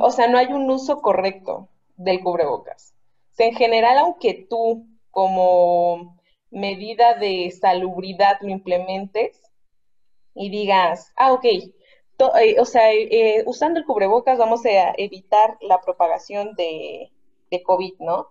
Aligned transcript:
o 0.00 0.10
sea, 0.10 0.28
no 0.28 0.38
hay 0.38 0.46
un 0.46 0.70
uso 0.70 1.00
correcto 1.00 1.68
del 1.96 2.20
cubrebocas. 2.20 2.94
En 3.38 3.54
general, 3.54 3.98
aunque 3.98 4.46
tú 4.48 4.86
como 5.10 6.16
medida 6.50 7.14
de 7.14 7.50
salubridad 7.50 8.38
lo 8.40 8.50
implementes 8.50 9.40
y 10.34 10.50
digas, 10.50 11.12
ah, 11.16 11.32
ok, 11.32 11.44
eh, 11.44 12.60
o 12.60 12.64
sea, 12.64 12.92
eh, 12.92 13.42
usando 13.46 13.80
el 13.80 13.86
cubrebocas 13.86 14.38
vamos 14.38 14.64
a 14.64 14.92
evitar 14.96 15.58
la 15.60 15.80
propagación 15.80 16.54
de, 16.54 17.10
de 17.50 17.62
COVID, 17.62 17.94
¿no? 17.98 18.28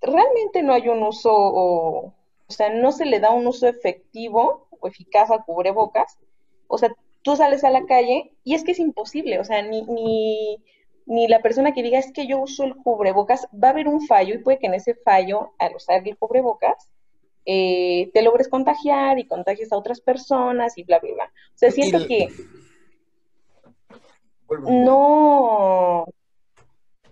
Realmente 0.00 0.62
no 0.62 0.72
hay 0.72 0.88
un 0.88 1.02
uso, 1.02 1.32
o, 1.32 2.06
o 2.48 2.52
sea, 2.52 2.70
no 2.70 2.92
se 2.92 3.06
le 3.06 3.20
da 3.20 3.30
un 3.30 3.46
uso 3.46 3.68
efectivo 3.68 4.66
o 4.70 4.88
eficaz 4.88 5.30
al 5.30 5.44
cubrebocas. 5.44 6.18
O 6.68 6.78
sea, 6.78 6.94
tú 7.26 7.34
sales 7.34 7.64
a 7.64 7.70
la 7.70 7.86
calle 7.86 8.30
y 8.44 8.54
es 8.54 8.62
que 8.62 8.70
es 8.70 8.78
imposible, 8.78 9.40
o 9.40 9.44
sea, 9.44 9.60
ni, 9.60 9.82
ni, 9.82 10.62
ni 11.06 11.26
la 11.26 11.42
persona 11.42 11.74
que 11.74 11.82
diga 11.82 11.98
es 11.98 12.12
que 12.12 12.28
yo 12.28 12.38
uso 12.38 12.62
el 12.62 12.76
cubrebocas, 12.76 13.48
va 13.52 13.68
a 13.68 13.70
haber 13.72 13.88
un 13.88 14.06
fallo 14.06 14.32
y 14.32 14.38
puede 14.38 14.60
que 14.60 14.68
en 14.68 14.74
ese 14.74 14.94
fallo, 14.94 15.50
al 15.58 15.74
usar 15.74 16.06
el 16.06 16.16
cubrebocas, 16.16 16.88
eh, 17.44 18.12
te 18.14 18.22
logres 18.22 18.46
contagiar 18.46 19.18
y 19.18 19.26
contagies 19.26 19.72
a 19.72 19.76
otras 19.76 20.00
personas 20.00 20.78
y 20.78 20.84
bla, 20.84 21.00
bla, 21.00 21.14
bla. 21.14 21.24
O 21.24 21.58
sea, 21.58 21.72
siento 21.72 22.06
que 22.06 22.28
no, 24.68 26.06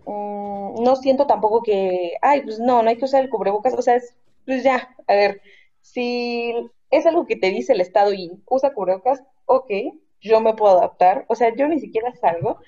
mm, 0.06 0.80
no 0.80 0.94
siento 0.94 1.26
tampoco 1.26 1.60
que, 1.64 2.12
ay, 2.22 2.42
pues 2.42 2.60
no, 2.60 2.84
no 2.84 2.88
hay 2.88 2.98
que 2.98 3.06
usar 3.06 3.24
el 3.24 3.30
cubrebocas, 3.30 3.74
o 3.74 3.82
sea, 3.82 3.96
es, 3.96 4.14
pues 4.46 4.62
ya, 4.62 4.94
a 5.08 5.14
ver, 5.14 5.42
si 5.80 6.54
es 6.90 7.04
algo 7.04 7.26
que 7.26 7.34
te 7.34 7.50
dice 7.50 7.72
el 7.72 7.80
Estado 7.80 8.12
y 8.12 8.30
usa 8.46 8.72
cubrebocas, 8.72 9.20
ok, 9.46 9.70
yo 10.24 10.40
me 10.40 10.54
puedo 10.54 10.78
adaptar, 10.78 11.24
o 11.28 11.34
sea, 11.34 11.54
yo 11.54 11.68
ni 11.68 11.78
siquiera 11.78 12.12
salgo, 12.14 12.58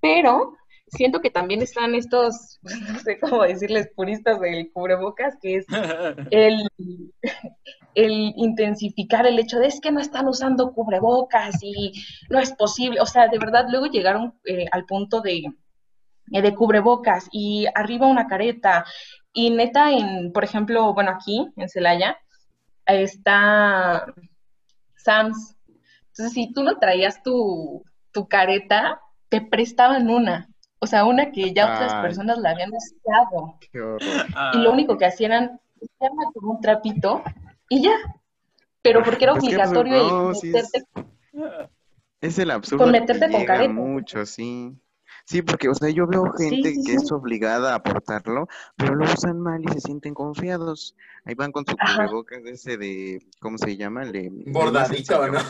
pero 0.00 0.54
siento 0.88 1.20
que 1.20 1.30
también 1.30 1.62
están 1.62 1.94
estos, 1.94 2.58
no 2.62 2.98
sé 2.98 3.18
cómo 3.18 3.42
decirles, 3.42 3.90
puristas 3.94 4.40
del 4.40 4.70
cubrebocas, 4.72 5.36
que 5.40 5.56
es 5.56 5.66
el, 6.30 6.68
el 7.94 8.32
intensificar 8.36 9.26
el 9.26 9.38
hecho 9.38 9.58
de 9.58 9.68
es 9.68 9.80
que 9.80 9.92
no 9.92 10.00
están 10.00 10.28
usando 10.28 10.72
cubrebocas 10.72 11.56
y 11.62 11.92
no 12.30 12.38
es 12.38 12.52
posible. 12.52 13.00
O 13.00 13.06
sea, 13.06 13.28
de 13.28 13.38
verdad, 13.38 13.66
luego 13.68 13.86
llegaron 13.86 14.34
eh, 14.44 14.66
al 14.72 14.84
punto 14.84 15.20
de, 15.20 15.44
eh, 16.32 16.42
de 16.42 16.54
cubrebocas 16.54 17.28
y 17.32 17.66
arriba 17.74 18.06
una 18.06 18.26
careta. 18.26 18.84
Y 19.32 19.50
neta, 19.50 19.92
en, 19.92 20.32
por 20.32 20.44
ejemplo, 20.44 20.94
bueno, 20.94 21.10
aquí 21.10 21.48
en 21.56 21.68
Celaya, 21.68 22.16
está 22.86 24.06
Sams. 24.96 25.56
Entonces, 26.16 26.32
si 26.32 26.52
tú 26.52 26.62
no 26.62 26.78
traías 26.78 27.24
tu, 27.24 27.82
tu 28.12 28.28
careta, 28.28 29.00
te 29.28 29.40
prestaban 29.40 30.08
una. 30.08 30.48
O 30.78 30.86
sea, 30.86 31.04
una 31.04 31.32
que 31.32 31.52
ya 31.52 31.64
otras 31.64 31.94
personas 32.02 32.38
la 32.38 32.50
habían 32.50 32.70
deseado. 32.70 33.58
Y 34.52 34.58
lo 34.58 34.72
único 34.72 34.96
que 34.96 35.06
hacían 35.06 35.32
era 35.32 36.10
con 36.32 36.48
un 36.48 36.60
trapito 36.60 37.22
y 37.68 37.82
ya. 37.82 37.96
Pero 38.80 39.02
porque 39.02 39.24
era 39.24 39.32
obligatorio 39.32 40.30
meterte. 40.40 40.84
Es, 42.20 42.38
el 42.38 42.52
absurdo. 42.52 42.84
Con 42.84 42.92
meterte 42.92 43.30
con 43.32 43.44
careta. 43.44 43.72
mucho, 43.72 44.24
sí. 44.24 44.78
Sí, 45.24 45.42
porque, 45.42 45.68
o 45.68 45.74
sea, 45.74 45.88
yo 45.90 46.06
veo 46.06 46.30
gente 46.32 46.74
que 46.84 46.92
es 46.92 47.10
obligada 47.10 47.72
a 47.72 47.76
aportarlo, 47.76 48.46
pero 48.76 48.94
lo 48.94 49.04
usan 49.04 49.40
mal 49.40 49.62
y 49.64 49.72
se 49.72 49.80
sienten 49.80 50.14
confiados. 50.14 50.94
Ahí 51.24 51.34
van 51.34 51.50
con 51.50 51.64
su 51.66 51.76
cubrebocas 51.76 52.44
ese 52.44 52.76
de, 52.76 53.26
¿cómo 53.40 53.58
se 53.58 53.76
llama? 53.76 54.02
Bordadito, 54.46 55.28
¿no? 55.28 55.40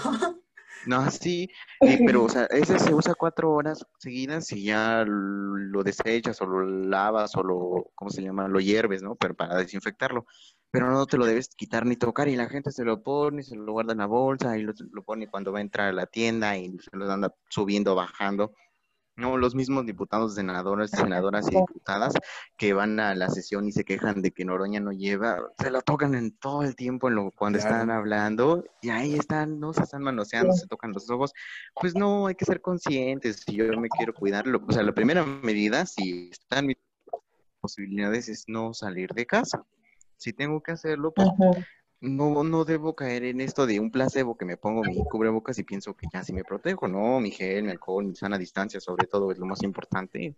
No, 0.87 1.11
sí, 1.11 1.49
eh, 1.81 1.99
pero 2.07 2.25
o 2.25 2.29
sea, 2.29 2.45
ese 2.47 2.79
se 2.79 2.95
usa 2.95 3.15
cuatro 3.15 3.53
horas 3.53 3.87
seguidas 3.99 4.53
y 4.53 4.65
ya 4.65 5.05
lo 5.07 5.83
desechas 5.83 6.41
o 6.43 6.47
lo 6.47 6.65
lavas 6.65 7.35
o 7.37 7.43
lo, 7.43 7.91
¿cómo 7.95 8.11
se 8.11 8.23
llama? 8.23 8.49
Lo 8.49 8.61
hierves, 8.61 9.03
¿no? 9.03 9.17
Pero 9.17 9.35
para 9.35 9.57
desinfectarlo. 9.57 10.27
Pero 10.71 10.91
no 10.91 11.07
te 11.07 11.17
lo 11.17 11.27
debes 11.27 11.49
quitar 11.57 11.87
ni 11.87 11.97
tocar 11.97 12.29
y 12.29 12.37
la 12.37 12.49
gente 12.49 12.73
se 12.73 12.85
lo 12.85 13.03
pone, 13.03 13.43
se 13.43 13.57
lo 13.57 13.73
guarda 13.73 13.93
en 13.93 13.99
la 13.99 14.07
bolsa 14.07 14.59
y 14.59 14.63
lo, 14.63 14.73
lo 14.93 15.05
pone 15.05 15.29
cuando 15.29 15.53
va 15.53 15.59
a 15.59 15.63
entrar 15.63 15.89
a 15.89 15.93
la 15.93 16.07
tienda 16.07 16.57
y 16.59 16.77
se 16.79 16.97
lo 16.97 17.11
anda 17.11 17.35
subiendo, 17.49 17.95
bajando. 17.95 18.55
No, 19.17 19.37
los 19.37 19.55
mismos 19.55 19.87
diputados, 19.87 20.35
senadores, 20.35 20.91
senadoras 20.91 21.47
y 21.47 21.55
diputadas 21.55 22.15
que 22.57 22.73
van 22.73 22.99
a 22.99 23.15
la 23.15 23.29
sesión 23.29 23.69
y 23.69 23.73
se 23.73 23.85
quejan 23.85 24.23
de 24.23 24.33
que 24.33 24.45
Noroña 24.45 24.81
no 24.81 24.91
lleva, 24.91 25.39
se 25.59 25.71
lo 25.71 25.83
tocan 25.83 26.17
en 26.17 26.37
todo 26.37 26.65
el 26.65 26.75
tiempo 26.75 27.09
en 27.09 27.15
lo, 27.15 27.31
cuando 27.31 27.59
están 27.59 27.91
hablando 27.91 28.65
y 28.83 28.91
ahí 28.91 29.15
están, 29.15 29.61
no 29.61 29.73
se 29.73 29.83
están 29.83 30.03
manoseando, 30.03 30.53
se 30.53 30.67
tocan 30.67 30.93
los 30.93 31.09
ojos. 31.11 31.33
Pues 31.81 31.95
no, 31.95 32.27
hay 32.27 32.35
que 32.35 32.45
ser 32.45 32.61
conscientes. 32.61 33.45
Si 33.47 33.55
yo 33.55 33.67
me 33.79 33.89
quiero 33.89 34.13
cuidar, 34.13 34.47
o 34.49 34.73
sea, 34.73 34.83
la 34.83 34.93
primera 34.93 35.25
medida, 35.25 35.87
si 35.87 36.31
están 36.33 36.67
mis 36.67 36.77
posibilidades, 37.61 38.29
es 38.29 38.45
no 38.49 38.75
salir 38.75 39.11
de 39.11 39.27
casa. 39.27 39.65
Si 40.17 40.33
tengo 40.33 40.61
que 40.61 40.73
hacerlo, 40.73 41.13
pues 41.13 41.29
no, 42.05 42.45
no 42.45 42.65
debo 42.65 42.95
caer 42.95 43.25
en 43.25 43.41
esto 43.41 43.67
de 43.67 43.81
un 43.81 43.91
placebo 43.91 44.37
que 44.37 44.45
me 44.45 44.57
pongo 44.57 44.83
mi 44.83 45.03
cubrebocas 45.05 45.59
y 45.59 45.65
pienso 45.65 45.97
que 45.97 46.07
ya 46.13 46.23
sí 46.23 46.33
me 46.33 46.45
protejo, 46.45 46.87
no, 46.87 47.19
mi 47.21 47.31
gel, 47.31 47.65
mi 47.65 47.71
alcohol, 47.71 48.05
mi 48.05 48.15
sana 48.15 48.39
distancia, 48.39 48.81
sobre 48.81 49.07
todo 49.07 49.33
es 49.33 49.39
lo 49.39 49.47
más 49.47 49.63
importante, 49.63 50.37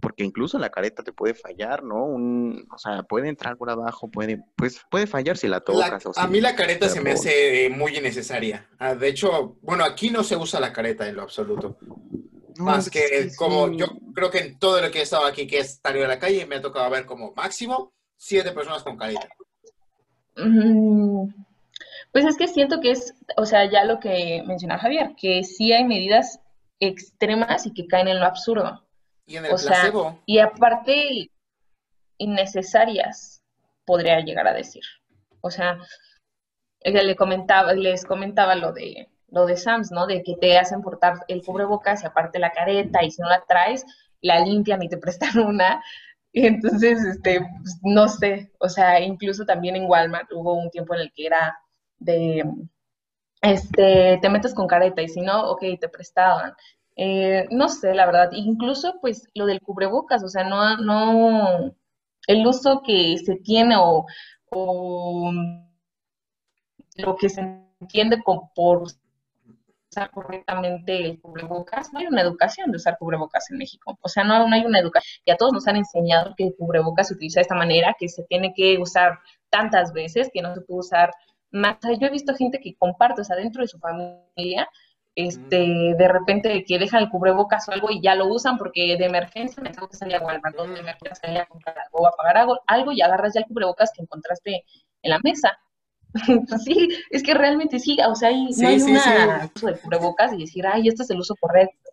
porque 0.00 0.24
incluso 0.24 0.58
la 0.58 0.70
careta 0.70 1.02
te 1.02 1.12
puede 1.12 1.34
fallar, 1.34 1.82
¿no? 1.82 2.04
Un, 2.04 2.66
o 2.72 2.78
sea, 2.78 3.02
puede 3.02 3.28
entrar 3.28 3.56
por 3.56 3.70
abajo, 3.70 4.10
puede, 4.10 4.42
pues 4.56 4.80
puede 4.90 5.06
fallar 5.06 5.36
si 5.36 5.48
la 5.48 5.60
tocas. 5.60 6.04
a 6.16 6.26
mí 6.26 6.40
la 6.40 6.54
careta 6.54 6.88
se 6.88 7.00
me 7.00 7.12
hace 7.12 7.70
muy 7.70 7.96
innecesaria. 7.96 8.68
Ah, 8.78 8.94
de 8.94 9.08
hecho, 9.08 9.56
bueno, 9.62 9.84
aquí 9.84 10.10
no 10.10 10.22
se 10.22 10.36
usa 10.36 10.60
la 10.60 10.72
careta 10.72 11.08
en 11.08 11.16
lo 11.16 11.22
absoluto. 11.22 11.78
Más 12.58 12.90
que 12.90 13.30
como 13.36 13.72
yo 13.72 13.86
creo 14.14 14.30
que 14.30 14.38
en 14.38 14.58
todo 14.58 14.82
lo 14.82 14.90
que 14.90 14.98
he 14.98 15.02
estado 15.02 15.24
aquí, 15.24 15.46
que 15.46 15.60
es 15.60 15.80
salido 15.82 16.02
de 16.02 16.08
la 16.08 16.18
calle, 16.18 16.44
me 16.46 16.56
ha 16.56 16.60
tocado 16.60 16.90
ver 16.90 17.06
como 17.06 17.32
máximo 17.32 17.94
siete 18.16 18.52
personas 18.52 18.82
con 18.82 18.98
careta. 18.98 19.28
Mm, 20.36 21.28
pues 22.12 22.24
es 22.24 22.36
que 22.36 22.48
siento 22.48 22.80
que 22.80 22.92
es, 22.92 23.14
o 23.36 23.46
sea, 23.46 23.70
ya 23.70 23.84
lo 23.84 24.00
que 24.00 24.42
menciona 24.46 24.78
Javier, 24.78 25.14
que 25.16 25.44
sí 25.44 25.72
hay 25.72 25.84
medidas 25.84 26.40
extremas 26.80 27.66
y 27.66 27.74
que 27.74 27.86
caen 27.86 28.08
en 28.08 28.20
lo 28.20 28.26
absurdo. 28.26 28.84
Y 29.26 29.36
en 29.36 29.44
el 29.44 29.50
placebo. 29.50 30.18
y 30.26 30.38
aparte, 30.38 31.30
innecesarias, 32.18 33.42
podría 33.84 34.20
llegar 34.20 34.48
a 34.48 34.54
decir. 34.54 34.82
O 35.40 35.50
sea, 35.50 35.78
le 36.82 37.16
comentaba, 37.16 37.72
les 37.74 38.04
comentaba 38.04 38.54
lo 38.54 38.72
de 38.72 39.08
lo 39.30 39.46
de 39.46 39.56
Sams, 39.56 39.90
¿no? 39.92 40.06
De 40.06 40.22
que 40.22 40.34
te 40.36 40.58
hacen 40.58 40.82
portar 40.82 41.24
el 41.28 41.42
cubrebocas 41.42 42.02
y 42.02 42.06
aparte 42.06 42.38
la 42.38 42.50
careta, 42.50 43.04
y 43.04 43.10
si 43.10 43.22
no 43.22 43.28
la 43.28 43.44
traes, 43.46 43.84
la 44.20 44.40
limpian 44.40 44.82
y 44.82 44.88
te 44.88 44.98
prestan 44.98 45.38
una. 45.38 45.82
Y 46.32 46.46
entonces, 46.46 47.04
este, 47.04 47.40
pues, 47.40 47.78
no 47.82 48.08
sé, 48.08 48.52
o 48.60 48.68
sea, 48.68 49.00
incluso 49.00 49.44
también 49.44 49.76
en 49.76 49.86
Walmart 49.86 50.30
hubo 50.32 50.54
un 50.54 50.70
tiempo 50.70 50.94
en 50.94 51.00
el 51.02 51.12
que 51.12 51.26
era 51.26 51.58
de, 51.98 52.44
este, 53.42 54.18
te 54.20 54.28
metes 54.30 54.54
con 54.54 54.66
careta 54.66 55.02
y 55.02 55.08
si 55.08 55.20
no, 55.20 55.50
ok, 55.50 55.62
te 55.80 55.88
prestaban. 55.88 56.54
Eh, 56.96 57.46
no 57.50 57.68
sé, 57.68 57.94
la 57.94 58.06
verdad, 58.06 58.30
incluso 58.32 58.96
pues 59.00 59.28
lo 59.34 59.46
del 59.46 59.60
cubrebocas, 59.60 60.22
o 60.22 60.28
sea, 60.28 60.44
no, 60.44 60.76
no, 60.78 61.74
el 62.26 62.46
uso 62.46 62.82
que 62.84 63.16
se 63.18 63.36
tiene 63.36 63.76
o, 63.78 64.06
o 64.50 65.32
lo 66.96 67.16
que 67.16 67.28
se 67.28 67.40
entiende 67.80 68.18
por 68.54 68.88
usar 69.90 70.10
correctamente 70.10 70.96
el 71.04 71.20
cubrebocas, 71.20 71.92
no 71.92 71.98
hay 71.98 72.06
una 72.06 72.22
educación 72.22 72.70
de 72.70 72.76
usar 72.76 72.96
cubrebocas 72.98 73.50
en 73.50 73.58
México. 73.58 73.98
O 74.00 74.08
sea, 74.08 74.24
no, 74.24 74.34
hay 74.34 74.64
una 74.64 74.78
educación. 74.78 75.22
Y 75.24 75.30
a 75.32 75.36
todos 75.36 75.52
nos 75.52 75.66
han 75.66 75.76
enseñado 75.76 76.34
que 76.36 76.44
el 76.44 76.54
cubrebocas 76.56 77.08
se 77.08 77.14
utiliza 77.14 77.40
de 77.40 77.42
esta 77.42 77.54
manera, 77.56 77.96
que 77.98 78.08
se 78.08 78.22
tiene 78.24 78.52
que 78.54 78.78
usar 78.78 79.18
tantas 79.50 79.92
veces, 79.92 80.30
que 80.32 80.42
no 80.42 80.54
se 80.54 80.60
puede 80.62 80.80
usar 80.80 81.10
más. 81.50 81.78
yo 81.98 82.06
he 82.06 82.10
visto 82.10 82.34
gente 82.34 82.60
que 82.60 82.76
comparte, 82.76 83.22
o 83.22 83.24
sea, 83.24 83.36
dentro 83.36 83.62
de 83.62 83.68
su 83.68 83.78
familia, 83.78 84.68
este, 85.16 85.94
de 85.98 86.08
repente 86.08 86.64
que 86.64 86.78
dejan 86.78 87.02
el 87.02 87.10
cubrebocas 87.10 87.68
o 87.68 87.72
algo 87.72 87.90
y 87.90 88.00
ya 88.00 88.14
lo 88.14 88.26
usan 88.28 88.58
porque 88.58 88.96
de 88.96 89.04
emergencia 89.06 89.60
me 89.62 89.70
tengo 89.70 89.88
que 89.88 89.96
salir 89.96 90.16
a 90.16 90.20
Walmart, 90.20 90.56
de 90.56 90.78
emergencia 90.78 91.14
salir 91.16 91.38
a 91.40 91.46
comprar 91.46 91.76
algo, 91.78 92.06
a 92.06 92.12
pagar 92.12 92.36
algo, 92.38 92.60
algo 92.66 92.92
y 92.92 93.02
agarras 93.02 93.34
ya 93.34 93.40
el 93.40 93.46
cubrebocas 93.46 93.90
que 93.92 94.02
encontraste 94.02 94.64
en 95.02 95.10
la 95.10 95.18
mesa. 95.24 95.58
sí, 96.64 96.88
es 97.10 97.22
que 97.22 97.34
realmente 97.34 97.78
sí, 97.78 97.96
o 98.06 98.14
sea, 98.14 98.30
hay, 98.30 98.50
no 98.50 98.68
hay 98.68 98.82
una 98.82 99.50
uso 99.54 99.66
de 99.66 99.78
cubrebocas 99.78 100.32
y 100.32 100.38
decir, 100.38 100.66
ay, 100.66 100.88
este 100.88 101.02
es 101.02 101.10
el 101.10 101.20
uso 101.20 101.34
correcto. 101.36 101.90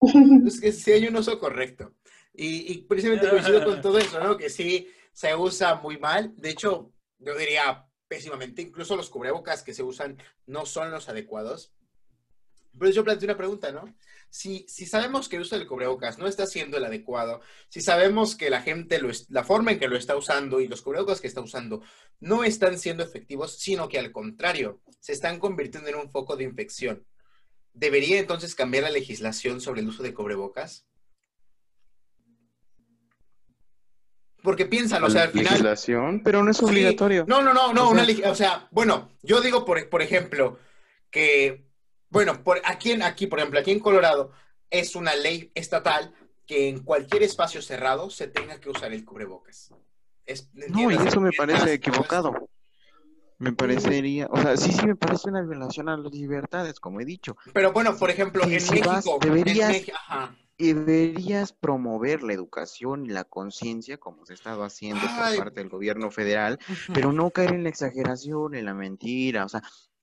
Es 0.46 0.60
que 0.60 0.72
sí 0.72 0.92
hay 0.92 1.06
un 1.06 1.16
uso 1.16 1.38
correcto. 1.38 1.94
Y, 2.34 2.72
y 2.72 2.78
precisamente 2.82 3.28
coincido 3.28 3.64
con 3.64 3.80
todo 3.80 3.98
eso, 3.98 4.22
¿no? 4.22 4.36
Que 4.36 4.50
sí 4.50 4.88
se 5.12 5.34
usa 5.34 5.76
muy 5.76 5.98
mal. 5.98 6.34
De 6.36 6.50
hecho, 6.50 6.92
yo 7.18 7.38
diría 7.38 7.86
pésimamente, 8.08 8.62
incluso 8.62 8.96
los 8.96 9.08
cubrebocas 9.08 9.62
que 9.62 9.72
se 9.72 9.82
usan 9.82 10.18
no 10.46 10.66
son 10.66 10.90
los 10.90 11.08
adecuados. 11.08 11.72
Pero 12.78 12.90
yo 12.90 13.04
planteo 13.04 13.26
una 13.26 13.36
pregunta, 13.36 13.72
¿no? 13.72 13.84
si, 14.34 14.66
sabemos 14.66 15.28
que 15.28 15.36
el 15.36 15.42
uso 15.42 15.56
del 15.56 15.68
cubrebocas 15.68 16.18
no 16.18 16.26
está 16.26 16.44
siendo 16.44 16.76
el 16.76 16.84
adecuado, 16.84 17.40
si 17.68 17.80
sabemos 17.80 18.34
que 18.34 18.50
la 18.50 18.62
gente, 18.62 18.98
lo, 18.98 19.08
la 19.28 19.44
forma 19.44 19.70
en 19.70 19.78
que 19.78 19.86
lo 19.86 19.96
está 19.96 20.16
usando 20.16 20.60
y 20.60 20.66
los 20.66 20.82
cubrebocas 20.82 21.20
que 21.20 21.28
está 21.28 21.40
usando 21.40 21.82
no 22.18 22.42
están 22.42 22.76
siendo 22.76 23.04
efectivos, 23.04 23.56
sino 23.56 23.88
que 23.88 24.00
al 24.00 24.10
contrario, 24.10 24.80
se 24.98 25.12
están 25.12 25.38
convirtiendo 25.38 25.88
en 25.88 25.94
un 25.94 26.10
foco 26.10 26.34
de 26.34 26.42
infección, 26.42 27.06
¿debería 27.74 28.18
entonces 28.18 28.56
cambiar 28.56 28.82
la 28.82 28.90
legislación 28.90 29.60
sobre 29.60 29.82
el 29.82 29.88
uso 29.88 30.02
de 30.02 30.14
cubrebocas? 30.14 30.84
Porque 34.42 34.66
piénsalo, 34.66 35.06
o 35.06 35.10
sea, 35.10 35.22
al 35.22 35.30
final. 35.30 35.44
Legislación, 35.44 36.24
pero 36.24 36.42
no 36.42 36.50
es 36.50 36.60
obligatorio. 36.60 37.24
No, 37.28 37.40
no, 37.40 37.54
no, 37.54 37.72
no. 37.72 37.90
O 37.90 37.94
sea, 37.94 38.30
o 38.32 38.34
sea 38.34 38.68
bueno, 38.72 39.12
yo 39.22 39.40
digo, 39.40 39.64
por, 39.64 39.88
por 39.88 40.02
ejemplo, 40.02 40.58
que 41.08 41.64
bueno, 42.14 42.42
por, 42.42 42.62
aquí, 42.64 42.92
en, 42.92 43.02
aquí, 43.02 43.26
por 43.26 43.40
ejemplo, 43.40 43.60
aquí 43.60 43.72
en 43.72 43.80
Colorado, 43.80 44.30
es 44.70 44.96
una 44.96 45.14
ley 45.14 45.50
estatal 45.54 46.14
que 46.46 46.68
en 46.68 46.78
cualquier 46.82 47.22
espacio 47.24 47.60
cerrado 47.60 48.08
se 48.08 48.28
tenga 48.28 48.58
que 48.60 48.70
usar 48.70 48.92
el 48.92 49.04
cubrebocas. 49.04 49.74
Es- 50.24 50.48
No, 50.54 50.90
y 50.90 50.94
eso 50.94 51.20
me 51.20 51.32
parece 51.32 51.74
equivocado. 51.74 52.48
Me 53.38 53.52
parecería, 53.52 54.28
o 54.30 54.40
sea, 54.40 54.56
sí, 54.56 54.72
sí 54.72 54.86
me 54.86 54.94
parece 54.96 55.28
una 55.28 55.42
violación 55.42 55.88
a 55.88 55.96
las 55.96 56.12
libertades, 56.12 56.78
como 56.80 57.00
he 57.00 57.04
dicho. 57.04 57.36
Pero 57.52 57.72
bueno, 57.72 57.96
por 57.96 58.08
ejemplo, 58.10 58.44
Sí, 58.44 58.54
en 58.54 58.60
si 58.60 58.80
vas, 58.80 59.04
México, 59.04 59.18
en 59.22 59.28
deberías- 59.28 59.82
ajá. 59.92 60.36
Deberías 60.56 61.52
promover 61.52 62.22
la 62.22 62.32
educación 62.32 63.06
y 63.06 63.08
la 63.08 63.24
conciencia, 63.24 63.98
como 63.98 64.24
se 64.24 64.34
ha 64.34 64.36
estado 64.36 64.62
haciendo 64.62 65.00
Ay. 65.10 65.36
por 65.36 65.46
parte 65.46 65.60
del 65.60 65.68
gobierno 65.68 66.12
federal, 66.12 66.60
pero 66.94 67.12
no 67.12 67.30
caer 67.32 67.54
en 67.54 67.64
la 67.64 67.70
exageración, 67.70 68.54
en 68.54 68.64
la 68.66 68.72
mentira. 68.72 69.44
O 69.44 69.48
sea, 69.48 69.62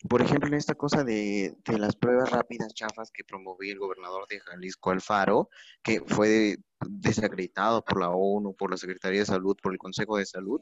por 0.09 0.21
ejemplo, 0.21 0.47
en 0.47 0.55
esta 0.55 0.75
cosa 0.75 1.03
de, 1.03 1.55
las 1.77 1.95
pruebas 1.95 2.31
rápidas 2.31 2.73
chafas 2.73 3.11
que 3.11 3.23
promovía 3.23 3.73
el 3.73 3.79
gobernador 3.79 4.27
de 4.27 4.39
Jalisco 4.39 4.91
Alfaro, 4.91 5.49
que 5.83 6.01
fue 6.01 6.57
desacreditado 6.87 7.83
por 7.83 7.99
la 7.99 8.09
ONU, 8.09 8.55
por 8.55 8.71
la 8.71 8.77
Secretaría 8.77 9.19
de 9.19 9.25
Salud, 9.25 9.55
por 9.61 9.73
el 9.73 9.77
Consejo 9.77 10.17
de 10.17 10.25
Salud, 10.25 10.61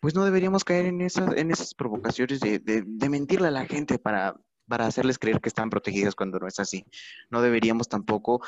pues 0.00 0.14
no 0.14 0.24
deberíamos 0.24 0.64
caer 0.64 0.86
en 0.86 1.00
esas, 1.00 1.34
en 1.36 1.50
esas 1.50 1.74
provocaciones 1.74 2.40
de, 2.40 2.60
de, 2.60 2.84
de 2.86 3.08
mentirle 3.08 3.48
a 3.48 3.52
la 3.52 3.66
gente 3.66 3.98
para, 3.98 4.36
para 4.68 4.86
hacerles 4.86 5.18
creer 5.18 5.40
que 5.40 5.48
están 5.48 5.70
protegidas 5.70 6.14
cuando 6.14 6.38
no 6.38 6.46
es 6.46 6.60
así. 6.60 6.84
No 7.30 7.42
deberíamos 7.42 7.88
tampoco 7.88 8.42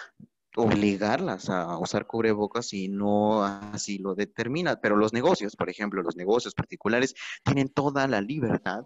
obligarlas 0.56 1.48
a 1.48 1.78
usar 1.78 2.06
cubrebocas 2.06 2.68
si 2.68 2.88
no 2.88 3.44
así 3.44 3.98
lo 3.98 4.14
determina. 4.14 4.80
Pero 4.80 4.96
los 4.96 5.12
negocios, 5.12 5.56
por 5.56 5.70
ejemplo, 5.70 6.02
los 6.02 6.16
negocios 6.16 6.54
particulares 6.54 7.14
tienen 7.44 7.68
toda 7.68 8.06
la 8.06 8.20
libertad 8.20 8.84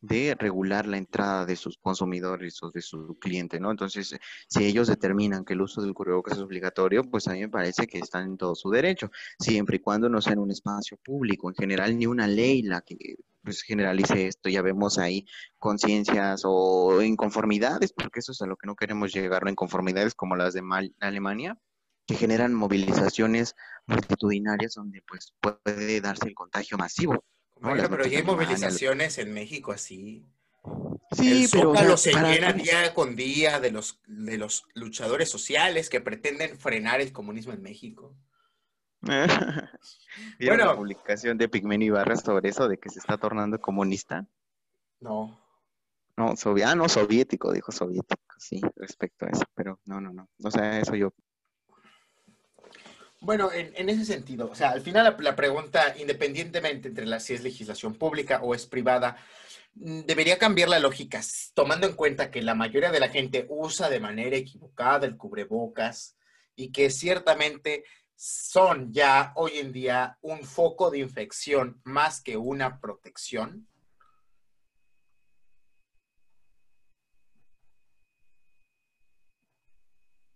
de 0.00 0.34
regular 0.38 0.86
la 0.86 0.96
entrada 0.96 1.44
de 1.46 1.56
sus 1.56 1.76
consumidores 1.78 2.62
o 2.62 2.70
de 2.70 2.80
su 2.82 3.18
cliente, 3.18 3.60
¿no? 3.60 3.70
Entonces, 3.70 4.16
si 4.48 4.64
ellos 4.64 4.88
determinan 4.88 5.44
que 5.44 5.52
el 5.52 5.60
uso 5.62 5.82
del 5.82 5.94
cubrebocas 5.94 6.34
es 6.38 6.42
obligatorio, 6.42 7.04
pues 7.04 7.28
a 7.28 7.32
mí 7.32 7.40
me 7.40 7.48
parece 7.48 7.86
que 7.86 7.98
están 7.98 8.24
en 8.30 8.36
todo 8.36 8.54
su 8.54 8.70
derecho, 8.70 9.10
siempre 9.38 9.76
y 9.76 9.80
cuando 9.80 10.08
no 10.08 10.20
sea 10.20 10.32
en 10.34 10.38
un 10.40 10.50
espacio 10.50 10.96
público, 11.04 11.48
en 11.48 11.54
general 11.54 11.98
ni 11.98 12.06
una 12.06 12.26
ley 12.26 12.62
la 12.62 12.80
que 12.82 12.96
pues 13.42 13.62
generalice 13.62 14.26
esto, 14.26 14.48
ya 14.50 14.60
vemos 14.62 14.98
ahí 14.98 15.26
conciencias 15.58 16.42
o 16.44 17.00
inconformidades, 17.02 17.92
porque 17.92 18.20
eso 18.20 18.32
es 18.32 18.42
a 18.42 18.46
lo 18.46 18.56
que 18.56 18.66
no 18.66 18.76
queremos 18.76 19.12
llegar, 19.12 19.44
¿no? 19.44 19.50
inconformidades 19.50 20.14
como 20.14 20.36
las 20.36 20.52
de 20.54 20.62
Mal- 20.62 20.94
Alemania, 21.00 21.58
que 22.06 22.16
generan 22.16 22.54
movilizaciones 22.54 23.54
multitudinarias 23.86 24.74
donde 24.74 25.02
pues 25.06 25.32
puede 25.40 26.00
darse 26.00 26.28
el 26.28 26.34
contagio 26.34 26.76
masivo. 26.76 27.24
Bueno, 27.60 27.76
las 27.76 27.88
pero 27.88 28.06
ya 28.06 28.18
hay 28.18 28.24
movilizaciones 28.24 29.18
en 29.18 29.32
México 29.32 29.72
así. 29.72 30.26
Sí, 31.12 31.44
el 31.44 31.48
pero 31.50 31.70
o 31.70 31.74
Zócalo 31.74 31.96
sea, 31.96 32.12
se 32.12 32.18
para- 32.18 32.32
llena 32.32 32.52
día 32.52 32.94
con 32.94 33.16
día 33.16 33.60
de 33.60 33.70
los, 33.70 34.00
de 34.06 34.38
los 34.38 34.64
luchadores 34.74 35.28
sociales 35.30 35.88
que 35.90 36.00
pretenden 36.00 36.58
frenar 36.58 37.00
el 37.00 37.12
comunismo 37.12 37.52
en 37.52 37.62
México. 37.62 38.14
¿Vieron 40.38 40.58
Bueno. 40.58 40.66
la 40.66 40.76
publicación 40.76 41.38
de 41.38 41.48
Pigmenio 41.48 41.88
Ibarra 41.88 42.16
sobre 42.16 42.50
eso, 42.50 42.68
de 42.68 42.78
que 42.78 42.90
se 42.90 42.98
está 42.98 43.16
tornando 43.16 43.58
comunista? 43.60 44.26
No. 45.00 45.40
No, 46.16 46.32
sovi- 46.36 46.64
ah, 46.66 46.74
no, 46.74 46.88
soviético, 46.88 47.50
dijo 47.52 47.72
soviético, 47.72 48.34
sí, 48.38 48.60
respecto 48.76 49.24
a 49.24 49.30
eso, 49.30 49.44
pero 49.54 49.80
no, 49.86 50.00
no, 50.00 50.12
no. 50.12 50.28
O 50.44 50.50
sea, 50.50 50.78
eso 50.80 50.94
yo. 50.94 51.14
Bueno, 53.22 53.50
en, 53.52 53.88
ese 53.90 54.06
sentido, 54.06 54.48
o 54.50 54.54
sea, 54.54 54.70
al 54.70 54.80
final 54.80 55.04
la, 55.04 55.16
la 55.18 55.36
pregunta, 55.36 55.94
independientemente 55.98 56.88
entre 56.88 57.04
la, 57.04 57.20
si 57.20 57.34
es 57.34 57.42
legislación 57.42 57.94
pública 57.94 58.40
o 58.42 58.54
es 58.54 58.64
privada, 58.64 59.18
mm, 59.74 60.00
debería 60.00 60.38
cambiar 60.38 60.70
la 60.70 60.78
lógica, 60.78 61.20
tomando 61.52 61.86
en 61.86 61.94
cuenta 61.94 62.30
que 62.30 62.40
la 62.40 62.54
mayoría 62.54 62.90
de 62.90 63.00
la 63.00 63.10
gente 63.10 63.46
usa 63.50 63.90
de 63.90 64.00
manera 64.00 64.36
equivocada 64.36 65.06
el 65.06 65.18
cubrebocas 65.18 66.16
y 66.56 66.72
que 66.72 66.88
ciertamente 66.90 67.84
son 68.16 68.92
ya 68.92 69.32
hoy 69.36 69.58
en 69.58 69.72
día 69.72 70.18
un 70.22 70.44
foco 70.44 70.90
de 70.90 70.98
infección 70.98 71.80
más 71.84 72.22
que 72.22 72.36
una 72.36 72.80
protección. 72.80 73.66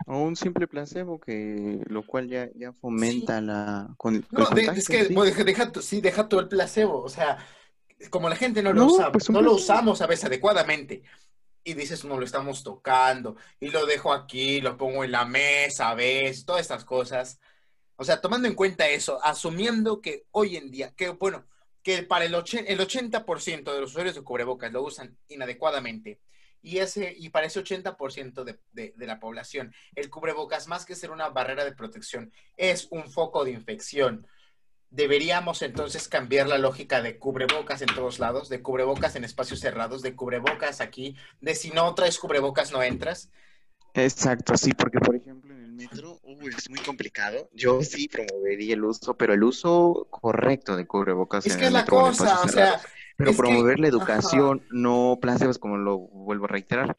O 0.07 0.19
un 0.19 0.37
simple 0.37 0.67
placebo, 0.67 1.19
que 1.19 1.81
lo 1.87 2.07
cual 2.07 2.29
ya, 2.29 2.51
ya 2.55 2.73
fomenta 2.73 3.41
la. 3.41 3.95
Con, 3.97 4.27
No, 4.31 4.49
de- 4.51 4.65
es 4.77 4.89
que 4.89 5.07
sí. 5.07 5.15
bueno, 5.15 5.35
deja, 5.45 5.73
sí, 5.81 6.01
deja 6.01 6.29
todo 6.29 6.41
el 6.41 6.49
placebo. 6.49 7.03
O 7.03 7.09
sea, 7.09 7.39
como 8.11 8.29
la 8.29 8.37
gente 8.37 8.63
no 8.63 8.73
lo 8.73 8.81
No, 8.81 8.87
usa, 8.93 9.13
pues 9.13 9.31
no 9.31 9.41
lo 9.41 9.55
usamos 9.55 10.03
a 10.03 10.07
veces 10.07 10.27
adecuadamente. 10.27 11.03
Y 11.67 11.73
dices, 11.73 12.05
no 12.05 12.19
lo 12.19 12.27
estamos 12.27 12.63
tocando, 12.63 13.37
y 13.59 13.71
lo 13.71 13.87
dejo 13.87 14.13
aquí, 14.13 14.61
lo 14.61 14.77
pongo 14.77 15.03
en 15.03 15.13
la 15.13 15.25
mesa, 15.25 15.95
ves, 15.95 16.45
todas 16.45 16.61
estas 16.61 16.85
cosas. 16.85 17.41
O 17.97 18.05
sea, 18.05 18.21
tomando 18.21 18.47
en 18.49 18.55
cuenta 18.55 18.87
eso, 18.89 19.19
asumiendo 19.25 20.03
que 20.03 20.27
hoy 20.33 20.57
en 20.59 20.71
día, 20.71 20.93
que 20.95 21.09
bueno, 21.11 21.47
que 21.83 22.03
para 22.03 22.27
el, 22.27 22.35
el 22.35 22.81
80% 22.81 23.73
de 23.73 23.81
los 23.81 23.91
usuarios 23.93 24.15
de 24.15 24.23
cubrebocas 24.23 24.71
lo 24.73 24.83
usan 24.83 25.17
inadecuadamente, 25.29 26.21
y, 26.65 26.79
ese, 26.79 27.15
y 27.17 27.29
para 27.29 27.47
ese 27.47 27.63
80% 27.63 28.43
de, 28.43 28.59
de, 28.73 28.95
de 28.97 29.07
la 29.07 29.21
población, 29.21 29.73
el 29.95 30.09
cubrebocas, 30.09 30.67
más 30.67 30.87
que 30.87 30.97
ser 30.97 31.11
una 31.11 31.29
barrera 31.29 31.65
de 31.65 31.73
protección, 31.73 32.33
es 32.57 32.89
un 32.91 33.11
foco 33.11 33.45
de 33.45 33.51
infección. 33.51 34.27
Deberíamos 34.89 35.61
entonces 35.61 36.09
cambiar 36.09 36.49
la 36.49 36.57
lógica 36.57 37.03
de 37.03 37.19
cubrebocas 37.19 37.83
en 37.83 37.95
todos 37.95 38.19
lados, 38.19 38.49
de 38.49 38.63
cubrebocas 38.63 39.15
en 39.15 39.25
espacios 39.25 39.61
cerrados, 39.61 40.01
de 40.01 40.17
cubrebocas 40.17 40.81
aquí, 40.81 41.17
de 41.41 41.55
si 41.55 41.71
no 41.71 41.95
traes 41.95 42.19
cubrebocas 42.19 42.73
no 42.73 42.83
entras. 42.83 43.31
Exacto, 43.93 44.57
sí, 44.57 44.73
porque 44.73 44.99
por 45.01 45.17
ejemplo 45.17 45.53
en 45.55 45.65
el 45.65 45.73
metro 45.73 46.19
uy, 46.23 46.51
es 46.57 46.71
muy 46.71 46.81
complicado. 46.81 47.51
Yo 47.53 47.83
sí 47.83 48.09
promovería 48.09 48.75
el 48.75 48.85
uso, 48.85 49.17
pero 49.17 49.35
el 49.35 49.45
uso 49.45 50.07
correcto 50.11 50.77
de 50.77 50.87
cubrebocas 50.87 51.45
Es 51.45 51.53
en 51.53 51.59
que 51.59 51.67
el 51.67 51.69
es 51.69 51.73
la 51.75 51.79
metro 51.81 52.01
cosa, 52.01 52.41
o 52.41 52.49
sea, 52.49 52.79
cerrados. 52.79 52.83
Pero 53.17 53.31
es 53.31 53.37
que- 53.37 53.43
promover 53.43 53.79
la 53.81 53.89
educación, 53.89 54.63
no 54.71 55.19
placebos, 55.21 55.59
como 55.59 55.77
lo 55.77 55.99
vuelvo 55.99 56.47
a 56.47 56.49
reiterar. 56.49 56.97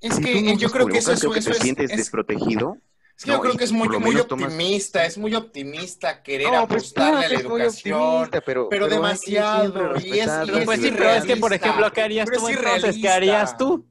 es 0.00 0.16
Si 0.16 0.22
que 0.22 0.42
no 0.42 0.58
yo 0.58 0.68
creo 0.70 0.86
que 0.88 0.98
eso, 0.98 1.06
creo 1.12 1.14
eso, 1.16 1.30
que 1.30 1.38
eso 1.38 1.50
te 1.50 1.56
es, 1.56 1.62
sientes 1.62 1.90
es- 1.92 1.96
desprotegido. 1.96 2.76
es 3.16 3.24
que 3.24 3.30
yo 3.30 3.36
No, 3.36 3.40
creo 3.40 3.54
y 3.54 3.56
que 3.56 3.64
es 3.64 3.70
muy, 3.72 3.88
muy 3.88 3.98
menos 4.00 4.26
tomas- 4.26 4.46
optimista, 4.52 5.06
es 5.06 5.16
muy 5.16 5.34
optimista 5.34 6.22
querer 6.24 6.48
No, 6.50 6.66
pues 6.66 6.92
apostarle 6.92 7.10
claro 7.10 7.16
a 7.18 7.22
que 7.22 7.28
la 7.34 7.38
es 7.40 7.44
muy 7.48 7.60
educación. 7.60 8.00
optimista, 8.00 8.40
pero, 8.40 8.68
pero 8.68 8.88
que 8.88 8.94
demasiado, 8.94 9.96
y 9.98 10.18
es- 10.18 10.26
y 10.46 10.58
es 10.58 10.64
Pues 10.64 10.80
sí, 10.80 10.90
pero 10.90 11.10
es 11.10 11.24
que, 11.24 11.36
por 11.36 11.52
ejemplo, 11.52 11.92
¿qué 11.92 12.02
harías 12.02 12.28
pero 12.28 12.40
tú 12.40 12.48
es 12.48 12.56
entonces? 12.56 12.98
¿Qué 13.00 13.08
harías 13.08 13.56
tú? 13.56 13.86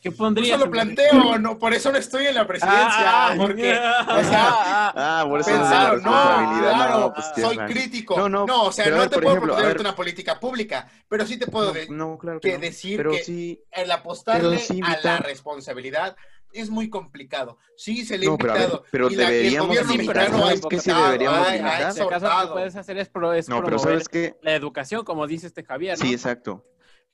¿Qué 0.00 0.10
Por 0.12 0.18
pondrías? 0.18 0.56
eso 0.56 0.64
lo 0.66 0.70
planteo, 0.70 1.38
no, 1.38 1.58
por 1.58 1.74
eso 1.74 1.90
no 1.90 1.98
estoy 1.98 2.26
en 2.26 2.34
la 2.36 2.46
presidencia, 2.46 2.86
Ah, 2.86 3.28
ah, 3.32 3.34
porque, 3.36 3.72
ah, 3.74 4.06
o 4.20 4.22
sea, 4.24 4.48
ah, 4.52 4.92
Ah, 5.20 5.24
por 5.28 5.40
eso 5.40 5.50
no 5.50 5.56
es 5.56 5.60
la 5.62 5.68
pensaron, 5.70 6.02
no, 6.02 6.10
responsabilidad. 6.12 6.74
claro, 6.74 7.00
No, 7.00 7.14
pues, 7.14 7.26
soy 7.34 7.56
mal. 7.56 7.70
crítico. 7.72 8.16
No, 8.16 8.28
No, 8.28 8.46
no, 8.46 8.62
o 8.64 8.72
sea, 8.72 8.84
pero 8.84 8.96
no 8.96 9.02
ver, 9.02 9.10
te 9.10 9.14
por 9.16 9.22
puedo 9.24 9.34
ejemplo, 9.36 9.54
proponer 9.54 9.72
ver. 9.74 9.80
una 9.80 9.96
política 9.96 10.38
pública, 10.38 10.88
pero 11.08 11.26
sí 11.26 11.36
te 11.36 11.46
puedo 11.48 11.66
No, 11.68 11.72
de- 11.72 11.88
no, 11.88 12.16
claro 12.18 12.38
que, 12.40 12.48
que 12.50 12.54
no. 12.54 12.60
decir 12.60 12.96
pero 12.96 13.10
que 13.10 13.24
sí, 13.24 13.60
el 13.72 13.90
apostarle 13.90 14.48
Pero 14.50 14.60
sí 14.60 14.80
a 14.84 14.98
la 15.02 15.18
responsabilidad 15.18 16.16
es 16.52 16.70
muy 16.70 16.88
complicado. 16.88 17.58
Sí, 17.76 18.06
se 18.06 18.16
le 18.18 18.26
ha 18.26 18.30
No, 18.30 18.38
pero 18.38 18.52
ver, 18.54 18.62
invitado. 18.62 18.84
pero 18.92 19.10
y, 19.10 19.16
la- 19.16 19.22
y 19.24 19.26
el 19.26 19.32
deberíamos 19.32 19.68
gobierno 19.68 19.92
limitar, 19.92 20.16
mexicano 20.16 20.36
ha 20.36 20.46
¿sabes 20.46 20.60
qué 20.70 20.78
sí 20.78 20.90
invitado, 20.90 21.04
deberíamos 21.06 21.38
ha- 21.38 21.42
ha 21.50 21.52
limitar? 21.56 21.76
Si 21.76 21.82
acaso 21.82 22.02
lo 22.04 22.08
que 22.08 22.14
exhortado. 22.14 22.52
puedes 22.52 22.76
hacer 22.76 22.98
es, 22.98 23.08
pro- 23.08 23.32
es 23.34 23.48
no, 23.48 23.56
pero 23.56 23.66
promover 23.66 23.92
sabes 23.94 24.08
que 24.08 24.36
la 24.42 24.54
educación, 24.54 25.04
como 25.04 25.26
dice 25.26 25.48
este 25.48 25.64
Javier, 25.64 25.98
¿no? 25.98 26.04
Sí, 26.06 26.12
exacto. 26.14 26.64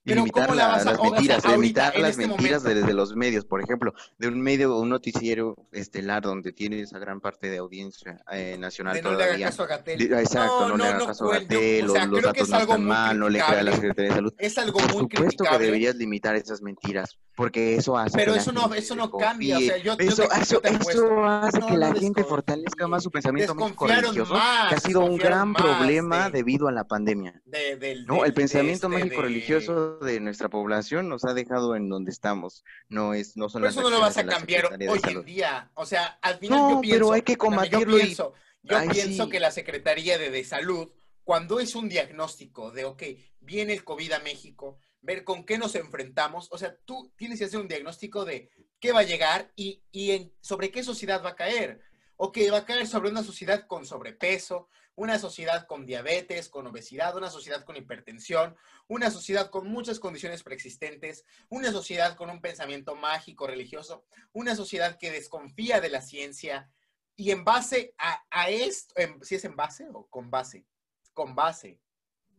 Y 0.06 0.14
limitar 0.14 0.46
¿cómo 0.46 0.54
la 0.56 0.66
la- 0.66 0.68
vas 0.74 0.82
a- 0.82 0.90
las 0.90 0.98
o 0.98 1.02
sea, 1.02 1.10
mentiras, 1.12 1.44
limitar 1.46 1.98
las 1.98 2.10
este 2.10 2.26
mentiras 2.28 2.62
desde 2.62 2.92
los 2.92 3.16
medios, 3.16 3.44
por 3.46 3.62
ejemplo, 3.62 3.94
de 4.18 4.28
un 4.28 4.38
medio, 4.40 4.78
un 4.78 4.90
noticiero 4.90 5.56
estelar 5.72 6.22
donde 6.22 6.52
tiene 6.52 6.80
esa 6.80 6.98
gran 6.98 7.20
parte 7.20 7.48
de 7.48 7.56
audiencia 7.58 8.22
eh, 8.30 8.56
nacional 8.58 8.94
de 8.94 9.02
no 9.02 9.10
le 9.10 9.14
haga 9.16 9.24
todavía. 9.26 9.46
caso 9.46 9.62
a 9.62 9.66
Gatell. 9.66 9.98
Di- 9.98 10.04
Exacto, 10.14 10.68
no, 10.68 10.76
le 10.76 10.84
haga 10.84 11.06
caso 11.06 11.32
a 11.32 11.38
Gatel, 11.38 11.88
o 11.88 11.92
sea, 11.94 12.06
los, 12.06 12.22
datos 12.22 12.48
no 12.50 12.58
están 12.58 12.84
mal, 12.84 13.18
no 13.18 13.28
le 13.30 13.38
crea 13.40 13.60
a 13.60 13.62
la. 13.62 13.72
Secretaría 13.72 14.10
de 14.10 14.14
Salud. 14.16 14.34
Es 14.38 14.58
algo 14.58 14.78
Por 14.78 14.92
muy 14.92 15.00
supuesto 15.10 15.44
que 15.44 15.58
deberías 15.58 15.94
limitar 15.96 16.36
esas 16.36 16.60
mentiras, 16.60 17.18
porque 17.36 17.74
eso 17.76 17.96
hace 17.98 18.16
Pero 18.16 18.34
eso 18.34 18.52
no, 18.52 18.72
eso 18.74 18.94
no 18.94 19.10
cambia. 19.10 19.58
O 19.58 19.60
sea, 19.60 19.76
yo, 19.78 19.96
yo 19.96 20.08
Eso, 20.08 20.22
yo 20.24 20.28
eso, 20.40 20.60
te 20.60 20.68
eso 20.68 21.24
hace 21.24 21.58
No, 21.58 21.66
que 21.66 21.76
la 21.76 21.92
gente 21.94 22.22
fortalezca 22.24 22.86
más 22.86 23.02
su 23.02 23.10
pensamiento 23.10 23.54
mágico 23.54 23.86
religioso, 23.86 24.34
más, 24.34 24.68
que 24.68 24.74
ha 24.76 24.80
sido 24.80 25.00
un 25.04 25.16
gran 25.16 25.52
problema 25.54 26.26
de- 26.30 26.38
debido 26.38 26.68
a 26.68 26.72
la 26.72 26.84
pandemia. 26.84 27.42
de- 27.44 27.76
del- 27.76 28.06
No, 28.06 28.24
el 28.24 28.32
pensamiento 28.34 28.88
de 28.88 28.94
este, 28.96 29.04
mágico 29.06 29.22
de- 29.22 29.28
religioso 29.28 29.98
de 29.98 30.20
nuestra 30.20 30.48
población 30.48 31.08
nos 31.08 31.24
ha 31.24 31.34
dejado 31.34 31.74
en 31.76 31.88
donde 31.88 32.10
estamos. 32.10 32.64
No 32.88 33.14
es, 33.14 33.36
no 33.36 33.48
son 33.48 33.62
Por 33.62 33.68
las 33.68 33.74
eso 33.76 33.82
no 33.82 33.90
lo 33.90 34.00
vas 34.00 34.16
a 34.16 34.22
de 34.22 34.28
cambiar 34.28 34.78
de 34.78 34.88
hoy 34.88 35.00
en 35.08 35.24
día. 35.24 35.70
O 35.74 35.86
sea, 35.86 36.18
al 36.22 36.38
final 36.38 36.58
No, 36.58 36.70
yo 36.74 36.80
pienso. 36.80 36.98
pero 37.00 37.12
hay 37.14 37.22
que 37.22 37.36
combatirlo 37.36 37.96
y- 37.96 38.00
Yo 38.00 38.04
pienso, 38.06 38.32
yo 38.62 38.76
Ay, 38.78 38.88
pienso 38.88 39.24
sí. 39.24 39.30
que 39.30 39.40
la 39.40 39.50
Secretaría 39.50 40.18
de, 40.18 40.30
de 40.30 40.44
Salud, 40.44 40.88
cuando 41.24 41.58
es 41.58 41.74
un 41.74 41.88
diagnóstico 41.88 42.70
de, 42.70 42.84
ok, 42.84 43.02
viene 43.40 43.72
el 43.72 43.82
COVID 43.82 44.12
a 44.12 44.18
México, 44.20 44.78
ver 45.04 45.24
con 45.24 45.44
qué 45.44 45.58
nos 45.58 45.74
enfrentamos, 45.74 46.48
o 46.50 46.58
sea, 46.58 46.76
tú 46.84 47.12
tienes 47.16 47.38
que 47.38 47.44
hacer 47.44 47.60
un 47.60 47.68
diagnóstico 47.68 48.24
de 48.24 48.50
qué 48.80 48.92
va 48.92 49.00
a 49.00 49.04
llegar 49.04 49.52
y, 49.54 49.82
y 49.92 50.32
sobre 50.40 50.70
qué 50.70 50.82
sociedad 50.82 51.22
va 51.24 51.30
a 51.30 51.36
caer. 51.36 51.80
o 52.16 52.30
que 52.30 52.48
va 52.50 52.58
a 52.58 52.64
caer 52.64 52.86
sobre 52.86 53.10
una 53.10 53.24
sociedad 53.24 53.66
con 53.66 53.84
sobrepeso, 53.84 54.68
una 54.96 55.18
sociedad 55.18 55.66
con 55.66 55.84
diabetes, 55.86 56.48
con 56.48 56.66
obesidad, 56.66 57.16
una 57.16 57.28
sociedad 57.28 57.64
con 57.64 57.76
hipertensión, 57.76 58.56
una 58.86 59.10
sociedad 59.10 59.50
con 59.50 59.66
muchas 59.66 59.98
condiciones 59.98 60.42
preexistentes, 60.42 61.24
una 61.48 61.72
sociedad 61.72 62.16
con 62.16 62.30
un 62.30 62.40
pensamiento 62.40 62.94
mágico 62.94 63.46
religioso, 63.46 64.04
una 64.32 64.54
sociedad 64.54 64.96
que 64.98 65.10
desconfía 65.10 65.80
de 65.80 65.88
la 65.88 66.00
ciencia 66.00 66.70
y 67.16 67.30
en 67.30 67.44
base 67.44 67.94
a, 67.98 68.50
esto, 68.50 68.94
si 69.22 69.34
es 69.36 69.44
en 69.44 69.56
base 69.56 69.86
o 69.92 70.06
con 70.08 70.30
base, 70.30 70.66
con 71.12 71.34
base. 71.34 71.80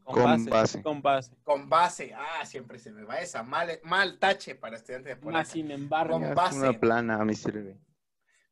Con, 0.06 0.46
base, 0.46 0.84
Con 0.84 1.02
base. 1.02 1.36
Con 1.44 1.68
base. 1.68 2.14
Ah, 2.16 2.46
siempre 2.46 2.78
se 2.78 2.92
me 2.92 3.04
va 3.04 3.20
esa. 3.20 3.42
Mal, 3.42 3.80
mal 3.84 4.20
tache 4.20 4.54
para 4.54 4.78
estudiantes 4.78 5.16
de 5.16 5.22
política. 5.22 5.46
sin 5.46 5.72
embargo. 5.72 6.20
Con 6.20 6.36
base. 6.36 6.60
Una 6.60 6.80
plana 6.80 7.16
a 7.16 7.26
mí 7.26 7.34
sirve. 7.34 7.80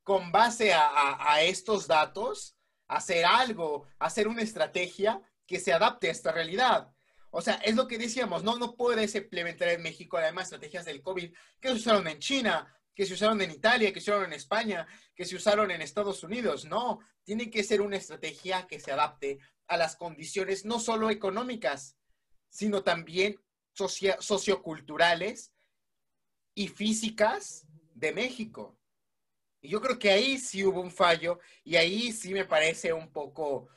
Con 0.01 0.31
base 0.31 0.73
a, 0.73 1.41
estos 1.43 1.87
datos, 1.87 2.57
hacer 2.87 3.23
algo, 3.25 3.87
hacer 3.99 4.27
una 4.27 4.41
estrategia 4.41 5.21
que 5.45 5.59
se 5.59 5.71
adapte 5.71 6.09
a 6.09 6.11
esta 6.11 6.31
realidad. 6.31 6.91
O 7.29 7.41
sea, 7.41 7.55
es 7.55 7.75
lo 7.75 7.87
que 7.87 7.97
decíamos, 7.97 8.43
no, 8.43 8.57
no 8.57 8.75
puedes 8.75 9.15
implementar 9.15 9.69
en 9.69 9.81
México 9.81 10.17
además 10.17 10.45
estrategias 10.45 10.85
del 10.85 11.01
COVID 11.01 11.33
que 11.59 11.67
se 11.69 11.73
usaron 11.75 12.07
en 12.07 12.19
China, 12.19 12.67
que 12.95 13.05
se 13.05 13.13
usaron 13.13 13.41
en 13.41 13.51
Italia, 13.51 13.91
que 13.91 13.99
se 13.99 14.11
usaron 14.11 14.25
en 14.27 14.33
España, 14.33 14.87
que 15.15 15.25
se 15.25 15.35
usaron 15.35 15.71
en 15.71 15.81
Estados 15.81 16.23
Unidos. 16.23 16.65
No, 16.65 16.99
tiene 17.23 17.49
que 17.49 17.63
ser 17.63 17.81
una 17.81 17.97
estrategia 17.97 18.67
que 18.67 18.79
se 18.79 18.91
adapte 18.91 19.39
a 19.67 19.77
las 19.77 19.95
condiciones 19.95 20.65
no 20.65 20.79
solo 20.79 21.09
económicas, 21.09 21.97
sino 22.49 22.83
también 22.83 23.39
socioculturales 23.73 25.51
y 26.53 26.67
físicas 26.67 27.65
de 27.95 28.11
México. 28.11 28.77
Y 29.61 29.69
yo 29.69 29.81
creo 29.81 29.97
que 29.97 30.11
ahí 30.11 30.37
sí 30.37 30.63
hubo 30.65 30.81
un 30.81 30.91
fallo 30.91 31.39
y 31.63 31.77
ahí 31.77 32.11
sí 32.11 32.33
me 32.33 32.45
parece 32.45 32.93
un 32.93 33.11
poco 33.11 33.69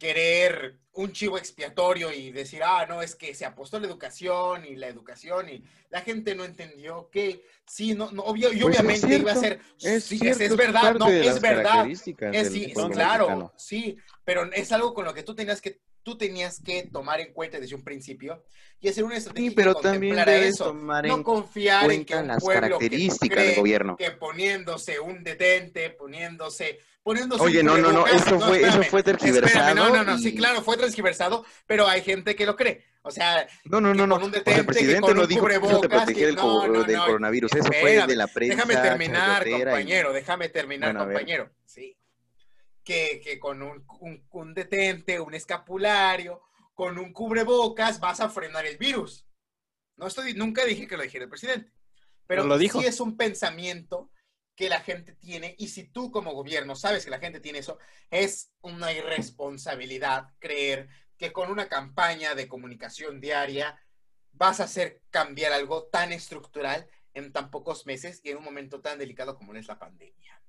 querer 0.00 0.80
un 0.94 1.12
chivo 1.12 1.38
expiatorio 1.38 2.12
y 2.12 2.32
decir, 2.32 2.62
ah, 2.64 2.86
no, 2.88 3.02
es 3.02 3.14
que 3.14 3.34
se 3.34 3.44
apostó 3.44 3.78
la 3.78 3.86
educación 3.86 4.64
y 4.64 4.74
la 4.74 4.88
educación 4.88 5.48
y 5.48 5.62
la 5.90 6.00
gente 6.00 6.34
no 6.34 6.44
entendió 6.44 7.08
que 7.10 7.44
sí, 7.64 7.94
no, 7.94 8.10
no 8.10 8.22
obvio, 8.22 8.52
y 8.52 8.60
pues 8.60 8.76
obviamente 8.76 9.16
iba 9.16 9.32
a 9.32 9.36
ser, 9.36 9.60
es, 9.80 10.04
sí, 10.04 10.18
es, 10.26 10.56
verdad, 10.56 10.96
no, 10.96 11.08
es 11.08 11.40
verdad, 11.40 11.86
es, 11.86 12.00
sí, 12.00 12.14
claro, 12.14 13.52
sí, 13.56 13.96
pero 14.24 14.50
es 14.52 14.72
algo 14.72 14.92
con 14.94 15.04
lo 15.04 15.14
que 15.14 15.22
tú 15.22 15.34
tenías 15.34 15.60
que 15.60 15.80
tú 16.02 16.16
tenías 16.16 16.60
que 16.60 16.88
tomar 16.90 17.20
en 17.20 17.32
cuenta 17.34 17.60
desde 17.60 17.74
un 17.74 17.84
principio 17.84 18.42
y 18.80 18.88
hacer 18.88 19.04
una 19.04 19.18
estrategia 19.18 19.50
sí, 19.50 19.54
pero 19.54 19.74
también 19.74 20.16
debes 20.16 20.54
eso. 20.54 20.64
tomar 20.64 21.06
no 21.06 21.22
confiar 21.22 21.92
en 21.92 22.06
que 22.06 22.14
las 22.22 22.42
características 22.42 23.44
del 23.44 23.56
gobierno 23.56 23.96
que 23.98 24.10
poniéndose 24.12 24.98
un 24.98 25.22
detente 25.22 25.90
poniéndose 25.90 26.80
poniéndose 27.02 27.42
oye 27.42 27.62
no 27.62 27.78
no 27.78 27.92
no 27.92 28.06
eso 28.06 28.38
fue 28.40 28.62
eso 28.62 28.82
fue 28.84 29.02
tergiversado 29.02 29.74
no 29.74 29.90
no 29.90 30.04
no 30.04 30.18
sí 30.18 30.34
claro 30.34 30.62
fue 30.62 30.76
tergiversado 30.76 31.44
pero 31.66 31.86
hay 31.88 32.02
gente 32.02 32.34
que 32.36 32.46
lo 32.46 32.56
cree. 32.56 32.84
O 33.02 33.10
sea 33.10 33.46
no 33.64 33.80
no 33.80 33.94
no 33.94 34.06
no. 34.06 34.16
un 34.16 34.30
detente, 34.30 34.60
el 34.60 34.66
presidente 34.66 35.14
no 35.14 35.26
dijo 35.26 35.46
que 35.46 35.54
te 35.54 35.88
proteger 35.88 36.34
del, 36.34 36.98
coronavirus. 36.98 37.54
Eso 37.54 37.72
fue 37.72 38.06
de 38.06 38.16
la 38.16 38.26
prensa 38.26 38.54
déjame 38.54 38.76
terminar 38.76 39.48
compañero 39.48 40.12
déjame 40.12 40.48
terminar 40.48 40.96
compañero. 40.96 41.50
Sí. 41.64 41.96
Que, 42.82 43.38
con 43.38 43.62
un, 43.62 44.54
detente, 44.54 45.20
un 45.20 45.32
escapulario, 45.34 46.42
con 46.74 46.98
un 46.98 47.12
cubrebocas 47.12 48.00
vas 48.00 48.18
a 48.20 48.28
frenar 48.28 48.66
el 48.66 48.78
virus. 48.78 49.24
No 49.96 50.08
estoy, 50.08 50.34
nunca 50.34 50.64
dije 50.64 50.88
que 50.88 50.96
lo 50.96 51.04
dijera 51.04 51.24
el 51.24 51.30
presidente, 51.30 51.70
pero, 52.26 52.42
lo 52.44 52.58
dijo. 52.58 52.80
sí 52.80 52.86
es 52.86 52.98
un 52.98 53.16
pensamiento 53.16 54.10
que 54.60 54.68
la 54.68 54.80
gente 54.80 55.14
tiene 55.14 55.54
y 55.56 55.68
si 55.68 55.84
tú 55.84 56.10
como 56.10 56.34
gobierno 56.34 56.76
sabes 56.76 57.02
que 57.02 57.10
la 57.10 57.18
gente 57.18 57.40
tiene 57.40 57.60
eso, 57.60 57.78
es 58.10 58.52
una 58.60 58.92
irresponsabilidad 58.92 60.34
creer 60.38 60.90
que 61.16 61.32
con 61.32 61.50
una 61.50 61.66
campaña 61.66 62.34
de 62.34 62.46
comunicación 62.46 63.22
diaria 63.22 63.80
vas 64.32 64.60
a 64.60 64.64
hacer 64.64 65.00
cambiar 65.08 65.54
algo 65.54 65.84
tan 65.84 66.12
estructural 66.12 66.86
en 67.14 67.32
tan 67.32 67.50
pocos 67.50 67.86
meses 67.86 68.20
y 68.22 68.28
en 68.28 68.36
un 68.36 68.44
momento 68.44 68.82
tan 68.82 68.98
delicado 68.98 69.34
como 69.34 69.54
es 69.54 69.66
la 69.66 69.78
pandemia. 69.78 70.42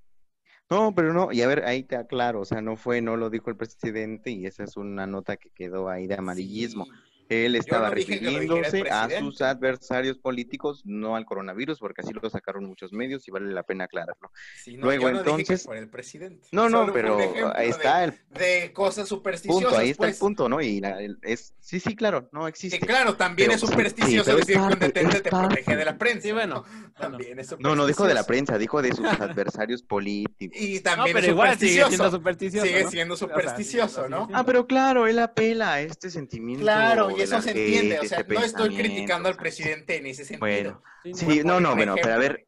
No, 0.69 0.93
pero 0.93 1.13
no, 1.13 1.31
y 1.31 1.41
a 1.41 1.47
ver, 1.47 1.63
ahí 1.63 1.83
te 1.83 1.95
aclaro, 1.95 2.41
o 2.41 2.45
sea, 2.45 2.61
no 2.61 2.75
fue, 2.75 3.01
no 3.01 3.15
lo 3.15 3.29
dijo 3.29 3.49
el 3.49 3.55
presidente 3.55 4.29
y 4.31 4.45
esa 4.45 4.65
es 4.65 4.75
una 4.75 5.07
nota 5.07 5.37
que 5.37 5.51
quedó 5.51 5.87
ahí 5.87 6.05
de 6.07 6.15
amarillismo. 6.15 6.85
Él 7.31 7.55
estaba 7.55 7.89
refiriéndose 7.89 8.89
a 8.89 9.09
sus 9.19 9.41
adversarios 9.41 10.17
políticos, 10.17 10.81
no 10.85 11.15
al 11.15 11.25
coronavirus, 11.25 11.79
porque 11.79 12.01
así 12.01 12.11
lo 12.13 12.29
sacaron 12.29 12.65
muchos 12.65 12.91
medios 12.91 13.25
y 13.27 13.31
vale 13.31 13.53
la 13.53 13.63
pena 13.63 13.85
aclararlo. 13.85 14.31
Luego, 14.65 15.09
entonces. 15.09 15.67
el 15.73 15.89
presidente. 15.89 16.49
No, 16.51 16.69
no, 16.69 16.91
pero 16.91 17.17
ahí 17.55 17.69
está 17.69 18.03
el. 18.03 18.19
De 18.29 18.73
cosas 18.73 19.07
supersticiosas. 19.07 19.63
Punto, 19.63 19.77
ahí 19.77 19.91
está 19.91 20.05
el 20.05 20.11
pues. 20.11 20.19
punto, 20.19 20.49
¿no? 20.49 20.61
Y 20.61 20.81
es, 21.21 21.53
sí, 21.59 21.79
sí, 21.79 21.95
claro, 21.95 22.29
no 22.31 22.47
existe. 22.47 22.79
Sí, 22.79 22.85
claro, 22.85 23.15
también 23.15 23.51
es 23.51 23.61
supersticioso 23.61 24.35
decir 24.35 24.55
que 24.55 24.61
un 24.61 24.79
detente 24.79 25.21
te 25.21 25.29
protege 25.29 25.75
de 25.75 25.85
la 25.85 25.97
prensa. 25.97 26.21
Sí, 26.21 26.31
bueno. 26.33 26.65
También 26.99 27.39
es 27.39 27.57
No, 27.59 27.75
no 27.75 27.85
dijo 27.85 28.05
de 28.05 28.13
la 28.13 28.23
prensa, 28.25 28.57
dijo 28.57 28.81
de 28.81 28.93
sus 28.93 29.05
adversarios 29.21 29.81
políticos. 29.83 30.57
Y 30.59 30.81
también 30.81 31.13
pero 31.13 31.25
es 31.25 31.31
igual 31.31 31.57
sigue 31.57 31.85
siendo 31.85 32.11
supersticioso. 32.11 32.67
Sigue 32.67 32.87
siendo 32.87 33.15
supersticioso, 33.15 34.09
¿no? 34.09 34.27
Ah, 34.33 34.43
pero 34.45 34.67
claro, 34.67 35.07
él 35.07 35.19
apela 35.19 35.73
a 35.73 35.81
este 35.81 36.09
sentimiento. 36.09 36.63
Claro, 36.63 37.09
eso 37.23 37.41
se 37.41 37.51
entiende. 37.51 37.99
O 37.99 38.03
sea, 38.03 38.19
este 38.19 38.33
no 38.33 38.43
estoy 38.43 38.75
criticando 38.75 39.29
al 39.29 39.37
presidente 39.37 39.97
en 39.97 40.05
ese 40.07 40.25
sentido. 40.25 40.39
Bueno, 40.39 40.83
sí, 41.13 41.41
no, 41.43 41.59
no, 41.59 41.75
bueno, 41.75 41.95
pero 42.01 42.13
a 42.13 42.17
ver, 42.17 42.47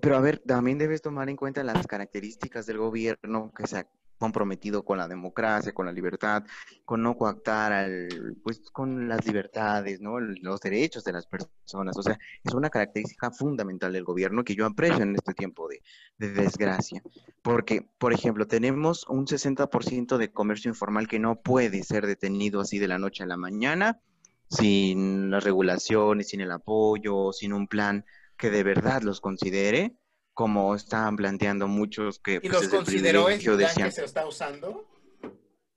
pero 0.00 0.16
a 0.16 0.20
ver, 0.20 0.38
también 0.38 0.78
debes 0.78 1.02
tomar 1.02 1.28
en 1.28 1.36
cuenta 1.36 1.62
las 1.64 1.86
características 1.86 2.66
del 2.66 2.78
gobierno 2.78 3.52
que 3.56 3.66
se 3.66 3.78
ha 3.78 3.86
comprometido 4.22 4.84
con 4.84 4.98
la 4.98 5.08
democracia, 5.08 5.74
con 5.74 5.84
la 5.84 5.90
libertad, 5.90 6.44
con 6.84 7.02
no 7.02 7.16
coactar 7.16 7.72
al, 7.72 8.36
pues, 8.44 8.60
con 8.70 9.08
las 9.08 9.26
libertades, 9.26 10.00
¿no? 10.00 10.20
Los 10.20 10.60
derechos 10.60 11.02
de 11.02 11.12
las 11.12 11.26
personas. 11.26 11.96
O 11.96 12.04
sea, 12.04 12.16
es 12.44 12.54
una 12.54 12.70
característica 12.70 13.32
fundamental 13.32 13.92
del 13.92 14.04
gobierno 14.04 14.44
que 14.44 14.54
yo 14.54 14.64
aprecio 14.64 15.02
en 15.02 15.16
este 15.16 15.34
tiempo 15.34 15.66
de, 15.66 15.82
de 16.18 16.30
desgracia. 16.30 17.02
Porque, 17.42 17.88
por 17.98 18.12
ejemplo, 18.12 18.46
tenemos 18.46 19.08
un 19.08 19.26
60% 19.26 20.16
de 20.18 20.30
comercio 20.30 20.68
informal 20.68 21.08
que 21.08 21.18
no 21.18 21.40
puede 21.40 21.82
ser 21.82 22.06
detenido 22.06 22.60
así 22.60 22.78
de 22.78 22.86
la 22.86 23.00
noche 23.00 23.24
a 23.24 23.26
la 23.26 23.36
mañana 23.36 24.00
sin 24.48 25.32
las 25.32 25.42
regulaciones, 25.42 26.28
sin 26.28 26.42
el 26.42 26.52
apoyo, 26.52 27.32
sin 27.32 27.52
un 27.52 27.66
plan 27.66 28.04
que 28.36 28.50
de 28.50 28.62
verdad 28.62 29.02
los 29.02 29.20
considere, 29.20 29.96
como 30.34 30.74
están 30.74 31.16
planteando 31.16 31.68
muchos 31.68 32.18
que... 32.18 32.34
¿Y 32.42 32.48
pues, 32.48 32.62
los 32.62 32.68
consideró 32.68 33.28
el 33.28 33.40
plan 33.40 33.74
que 33.74 33.90
se 33.90 34.04
está 34.04 34.26
usando? 34.26 34.88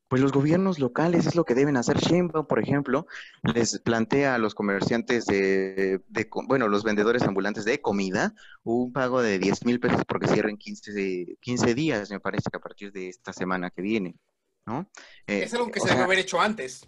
Pues 0.07 0.21
los 0.21 0.31
gobiernos 0.31 0.77
locales 0.77 1.25
es 1.25 1.35
lo 1.35 1.45
que 1.45 1.55
deben 1.55 1.77
hacer. 1.77 1.97
Sheinbaum, 1.97 2.45
por 2.45 2.59
ejemplo, 2.59 3.07
les 3.41 3.79
plantea 3.79 4.35
a 4.35 4.37
los 4.37 4.53
comerciantes 4.53 5.25
de, 5.25 5.99
bueno, 6.47 6.67
los 6.67 6.83
vendedores 6.83 7.23
ambulantes 7.23 7.65
de 7.65 7.81
comida, 7.81 8.33
un 8.63 8.93
pago 8.93 9.21
de 9.21 9.39
10 9.39 9.65
mil 9.65 9.79
pesos 9.79 10.03
porque 10.07 10.27
cierren 10.27 10.57
15, 10.57 11.37
15 11.41 11.73
días, 11.73 12.11
me 12.11 12.19
parece 12.19 12.49
que 12.51 12.57
a 12.57 12.61
partir 12.61 12.91
de 12.91 13.09
esta 13.09 13.33
semana 13.33 13.71
que 13.71 13.81
viene, 13.81 14.15
¿no? 14.67 14.89
es 15.25 15.53
algo 15.53 15.71
que 15.71 15.79
se 15.79 15.89
debe 15.89 16.03
haber 16.03 16.19
hecho 16.19 16.39
antes. 16.39 16.87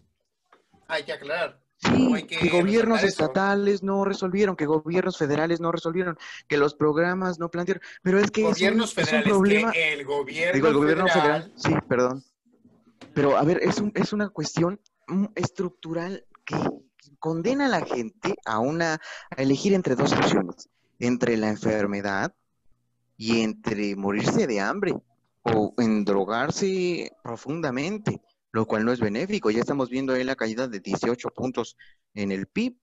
Hay 0.88 1.04
que 1.04 1.14
aclarar. 1.14 1.67
Sí, 1.80 2.24
que, 2.24 2.50
gobiernos 2.50 3.04
estatales 3.04 3.84
no 3.84 4.04
resolvieron, 4.04 4.56
que 4.56 4.66
gobiernos 4.66 5.18
federales 5.18 5.60
no 5.60 5.72
resolvieron, 5.72 6.18
que 6.48 6.58
los 6.58 6.74
programas 6.74 7.38
no 7.38 7.50
plantearon. 7.50 7.84
Pero 8.02 8.20
es 8.20 8.32
que 8.32 8.44
gobiernos 8.44 8.98
es 8.98 9.14
un, 9.14 9.24
problema. 9.24 9.72
el 9.72 10.04
gobierno, 10.04 10.54
Digo, 10.56 10.68
el 10.70 10.74
gobierno 10.74 11.08
federal, 11.08 11.54
sí, 11.56 11.72
perdón. 11.88 12.24
Pero 13.14 13.38
a 13.38 13.44
ver, 13.44 13.60
es, 13.62 13.80
un, 13.80 13.92
es 13.96 14.12
una 14.12 14.30
cuestión 14.30 14.80
estructural 15.36 16.26
que 16.46 16.58
condena 17.20 17.68
a 17.68 17.70
la 17.70 17.86
gente 17.86 18.36
a 18.46 18.60
una 18.60 19.00
a 19.30 19.42
elegir 19.42 19.74
entre 19.74 19.96
dos 19.96 20.14
opciones, 20.14 20.70
entre 21.00 21.38
la 21.38 21.50
enfermedad 21.50 22.34
y 23.18 23.42
entre 23.42 23.96
morirse 23.96 24.48
de 24.48 24.60
hambre 24.62 24.96
o 25.44 25.74
endrogarse 25.78 27.12
profundamente 27.24 28.22
lo 28.51 28.66
cual 28.66 28.86
no 28.86 28.92
es 28.92 29.00
benéfico. 29.00 29.51
Ya 29.51 29.62
estamos 29.62 29.89
viendo 29.89 30.13
ahí 30.13 30.24
la 30.24 30.36
caída 30.36 30.68
de 30.68 30.80
18 30.80 31.30
puntos 31.30 31.77
en 32.13 32.32
el 32.32 32.48
PIB, 32.48 32.77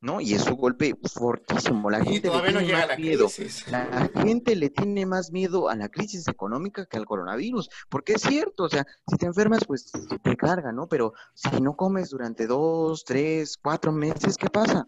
¿no? 0.00 0.20
Y 0.20 0.34
es 0.34 0.46
un 0.46 0.56
golpe 0.56 0.94
fortísimo. 1.12 1.90
La 1.90 2.02
gente 2.04 2.30
le 2.30 2.40
tiene 2.40 2.72
más 2.72 2.98
miedo. 2.98 3.28
La 3.70 4.10
gente 4.22 4.56
le 4.56 4.70
tiene 4.70 5.06
más 5.06 5.30
miedo 5.30 5.68
a 5.68 5.76
la 5.76 5.88
crisis 5.88 6.26
económica 6.28 6.86
que 6.86 6.96
al 6.96 7.06
coronavirus, 7.06 7.68
porque 7.88 8.14
es 8.14 8.22
cierto, 8.22 8.64
o 8.64 8.68
sea, 8.68 8.86
si 9.06 9.16
te 9.16 9.26
enfermas, 9.26 9.64
pues 9.66 9.90
te 10.22 10.36
carga, 10.36 10.72
¿no? 10.72 10.88
Pero 10.88 11.12
si 11.34 11.60
no 11.60 11.76
comes 11.76 12.10
durante 12.10 12.46
dos, 12.46 13.04
tres, 13.04 13.58
cuatro 13.60 13.92
meses, 13.92 14.36
¿qué 14.36 14.48
pasa? 14.48 14.86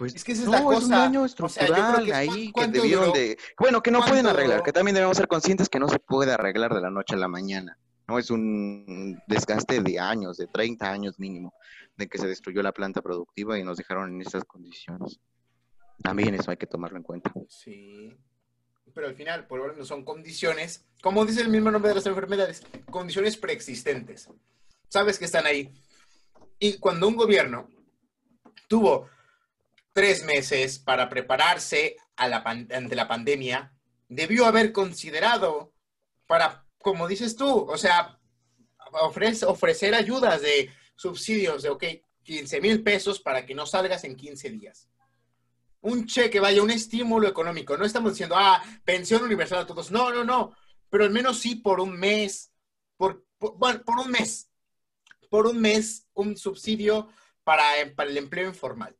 Pues 0.00 0.14
es 0.14 0.24
que 0.24 0.32
esa 0.32 0.44
es 0.44 0.48
la 0.48 0.62
cosa. 0.62 0.78
Es 0.78 0.84
un 0.84 0.90
daño 0.90 1.24
estructural 1.26 2.10
ahí 2.12 2.50
que 2.52 2.68
debieron 2.68 3.12
de. 3.12 3.36
Bueno, 3.58 3.82
que 3.82 3.90
no 3.90 4.00
pueden 4.00 4.26
arreglar, 4.26 4.62
que 4.62 4.72
también 4.72 4.94
debemos 4.94 5.18
ser 5.18 5.28
conscientes 5.28 5.68
que 5.68 5.78
no 5.78 5.88
se 5.88 5.98
puede 5.98 6.32
arreglar 6.32 6.72
de 6.72 6.80
la 6.80 6.90
noche 6.90 7.16
a 7.16 7.18
la 7.18 7.28
mañana. 7.28 7.76
¿No? 8.10 8.18
Es 8.18 8.30
un 8.30 9.20
desgaste 9.26 9.80
de 9.80 9.98
años, 10.00 10.36
de 10.36 10.46
30 10.48 10.90
años 10.90 11.18
mínimo, 11.18 11.54
de 11.96 12.08
que 12.08 12.18
se 12.18 12.26
destruyó 12.26 12.62
la 12.62 12.72
planta 12.72 13.00
productiva 13.00 13.58
y 13.58 13.64
nos 13.64 13.76
dejaron 13.76 14.12
en 14.12 14.20
estas 14.20 14.44
condiciones. 14.44 15.20
También 16.02 16.34
eso 16.34 16.50
hay 16.50 16.56
que 16.56 16.66
tomarlo 16.66 16.96
en 16.96 17.04
cuenta. 17.04 17.32
Sí. 17.48 18.16
pero 18.92 19.06
al 19.06 19.14
final, 19.14 19.46
por 19.46 19.60
lo 19.60 19.72
menos 19.72 19.86
son 19.86 20.04
condiciones, 20.04 20.84
como 21.02 21.24
dice 21.24 21.42
el 21.42 21.48
mismo 21.48 21.70
nombre 21.70 21.90
de 21.90 21.96
las 21.96 22.06
enfermedades, 22.06 22.66
condiciones 22.90 23.36
preexistentes. 23.36 24.28
Sabes 24.88 25.18
que 25.18 25.26
están 25.26 25.46
ahí. 25.46 25.72
Y 26.58 26.78
cuando 26.78 27.06
un 27.06 27.16
gobierno 27.16 27.68
tuvo 28.66 29.08
tres 29.92 30.24
meses 30.24 30.78
para 30.78 31.08
prepararse 31.08 31.96
ante 32.16 32.96
la 32.96 33.06
pandemia, 33.06 33.72
debió 34.08 34.46
haber 34.46 34.72
considerado 34.72 35.72
para, 36.26 36.64
como 36.82 37.06
dices 37.06 37.36
tú, 37.36 37.48
o 37.48 37.76
sea, 37.76 38.18
ofrecer 39.46 39.94
ayudas 39.94 40.42
de 40.42 40.70
subsidios 40.96 41.62
de, 41.62 41.68
ok, 41.68 41.84
15 42.22 42.60
mil 42.60 42.82
pesos 42.82 43.20
para 43.20 43.46
que 43.46 43.54
no 43.54 43.66
salgas 43.66 44.04
en 44.04 44.16
15 44.16 44.50
días. 44.50 44.88
Un 45.82 46.06
cheque, 46.06 46.40
vaya, 46.40 46.62
un 46.62 46.70
estímulo 46.70 47.26
económico. 47.26 47.76
No 47.76 47.84
estamos 47.84 48.12
diciendo, 48.12 48.36
ah, 48.38 48.62
pensión 48.84 49.22
universal 49.22 49.60
a 49.60 49.66
todos. 49.66 49.90
No, 49.90 50.10
no, 50.10 50.24
no. 50.24 50.54
Pero 50.90 51.04
al 51.04 51.10
menos 51.10 51.38
sí 51.38 51.56
por 51.56 51.80
un 51.80 51.98
mes, 51.98 52.52
por, 52.96 53.24
bueno, 53.38 53.82
por 53.82 53.98
un 53.98 54.10
mes. 54.10 54.50
Por 55.30 55.46
un 55.46 55.60
mes, 55.60 56.06
un 56.12 56.36
subsidio 56.36 57.08
para, 57.44 57.64
para 57.94 58.10
el 58.10 58.18
empleo 58.18 58.48
informal 58.48 58.99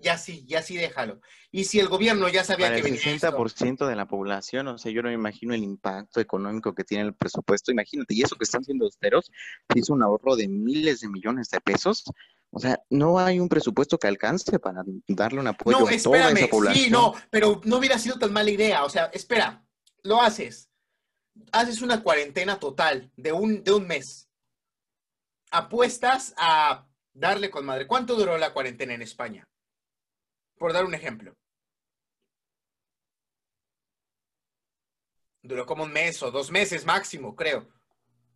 ya 0.00 0.18
sí, 0.18 0.44
ya 0.46 0.62
sí 0.62 0.76
déjalo. 0.76 1.20
Y 1.50 1.64
si 1.64 1.78
el 1.80 1.88
gobierno 1.88 2.28
ya 2.28 2.44
sabía 2.44 2.68
Para 2.68 2.80
que 2.80 2.88
el 2.88 2.98
60% 3.00 3.86
de 3.86 3.96
la 3.96 4.06
población, 4.06 4.68
o 4.68 4.78
sea, 4.78 4.92
yo 4.92 5.02
no 5.02 5.08
me 5.08 5.14
imagino 5.14 5.54
el 5.54 5.62
impacto 5.62 6.20
económico 6.20 6.74
que 6.74 6.84
tiene 6.84 7.04
el 7.04 7.14
presupuesto, 7.14 7.72
imagínate, 7.72 8.14
y 8.14 8.22
eso 8.22 8.36
que 8.36 8.44
están 8.44 8.64
siendo 8.64 8.84
austeros, 8.84 9.30
hizo 9.74 9.92
un 9.92 10.02
ahorro 10.02 10.36
de 10.36 10.48
miles 10.48 11.00
de 11.00 11.08
millones 11.08 11.48
de 11.50 11.60
pesos, 11.60 12.04
o 12.50 12.58
sea, 12.58 12.80
no 12.90 13.18
hay 13.18 13.38
un 13.38 13.48
presupuesto 13.48 13.98
que 13.98 14.08
alcance 14.08 14.58
para 14.58 14.82
darle 15.06 15.40
un 15.40 15.46
apoyo 15.46 15.76
a 15.76 15.80
toda 16.02 16.30
esa 16.30 16.46
población. 16.48 16.84
Sí, 16.84 16.90
no, 16.90 17.14
pero 17.30 17.60
no 17.64 17.76
hubiera 17.78 17.98
sido 17.98 18.18
tan 18.18 18.32
mala 18.32 18.50
idea, 18.50 18.84
o 18.84 18.90
sea, 18.90 19.06
espera, 19.12 19.64
lo 20.02 20.20
haces, 20.20 20.70
haces 21.52 21.82
una 21.82 22.02
cuarentena 22.02 22.58
total 22.58 23.10
de 23.16 23.32
un, 23.32 23.62
de 23.62 23.72
un 23.72 23.86
mes, 23.86 24.28
apuestas 25.50 26.34
a 26.36 26.86
darle 27.12 27.50
con 27.50 27.64
madre. 27.66 27.86
¿Cuánto 27.86 28.14
duró 28.14 28.38
la 28.38 28.52
cuarentena 28.52 28.94
en 28.94 29.02
España? 29.02 29.48
Por 30.60 30.74
dar 30.74 30.84
un 30.84 30.92
ejemplo. 30.92 31.34
Duró 35.40 35.64
como 35.64 35.84
un 35.84 35.90
mes 35.90 36.22
o 36.22 36.30
dos 36.30 36.50
meses 36.50 36.84
máximo, 36.84 37.34
creo. 37.34 37.66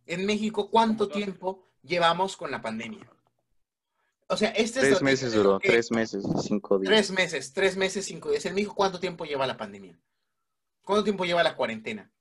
En 0.07 0.25
México, 0.25 0.71
¿cuánto 0.71 1.07
tiempo 1.07 1.69
llevamos 1.83 2.35
con 2.35 2.49
la 2.49 2.63
pandemia? 2.63 3.07
O 4.27 4.35
sea, 4.35 4.49
este 4.49 4.79
tres 4.79 5.03
meses 5.03 5.33
duró, 5.33 5.59
tres 5.59 5.91
meses, 5.91 6.25
cinco 6.41 6.79
días. 6.79 6.91
Tres 6.91 7.11
meses, 7.11 7.53
tres 7.53 7.77
meses, 7.77 8.05
cinco 8.07 8.31
días. 8.31 8.43
En 8.47 8.55
México, 8.55 8.73
¿cuánto 8.73 8.99
tiempo 8.99 9.25
lleva 9.25 9.45
la 9.45 9.55
pandemia? 9.55 9.95
¿Cuánto 10.83 11.03
tiempo 11.03 11.25
lleva 11.25 11.43
la 11.43 11.55
cuarentena? 11.55 12.11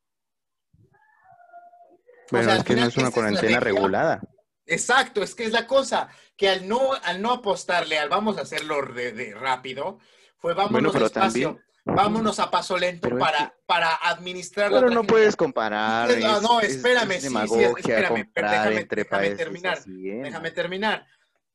Bueno, 2.30 2.52
es 2.52 2.62
que 2.62 2.76
no 2.76 2.84
es 2.84 2.96
una 2.98 3.10
cuarentena 3.10 3.58
regulada. 3.58 4.20
Exacto, 4.66 5.22
es 5.22 5.34
que 5.34 5.44
es 5.44 5.52
la 5.52 5.66
cosa, 5.66 6.08
que 6.36 6.48
al 6.48 6.66
no, 6.66 6.92
al 7.02 7.20
no 7.20 7.32
apostarle 7.32 7.98
al 7.98 8.08
vamos 8.08 8.38
a 8.38 8.42
hacerlo 8.42 8.82
de, 8.82 9.34
rápido, 9.34 9.98
fue 10.38 10.54
vámonos 10.54 10.94
despacio, 10.94 11.60
vámonos 11.84 12.38
a 12.40 12.50
paso 12.50 12.78
lento 12.78 13.08
para, 13.18 13.54
para 13.66 13.94
administrar 13.94 14.70
Pero 14.70 14.90
no 14.90 15.04
puedes 15.04 15.36
comparar. 15.36 16.08
no, 16.40 16.60
espérame, 16.60 17.20
sí, 17.20 17.28
sí, 17.28 17.62
espérame, 17.78 18.30
déjame, 18.34 18.84
déjame 18.84 19.30
terminar, 19.30 19.84
déjame 19.84 20.50
terminar. 20.50 21.06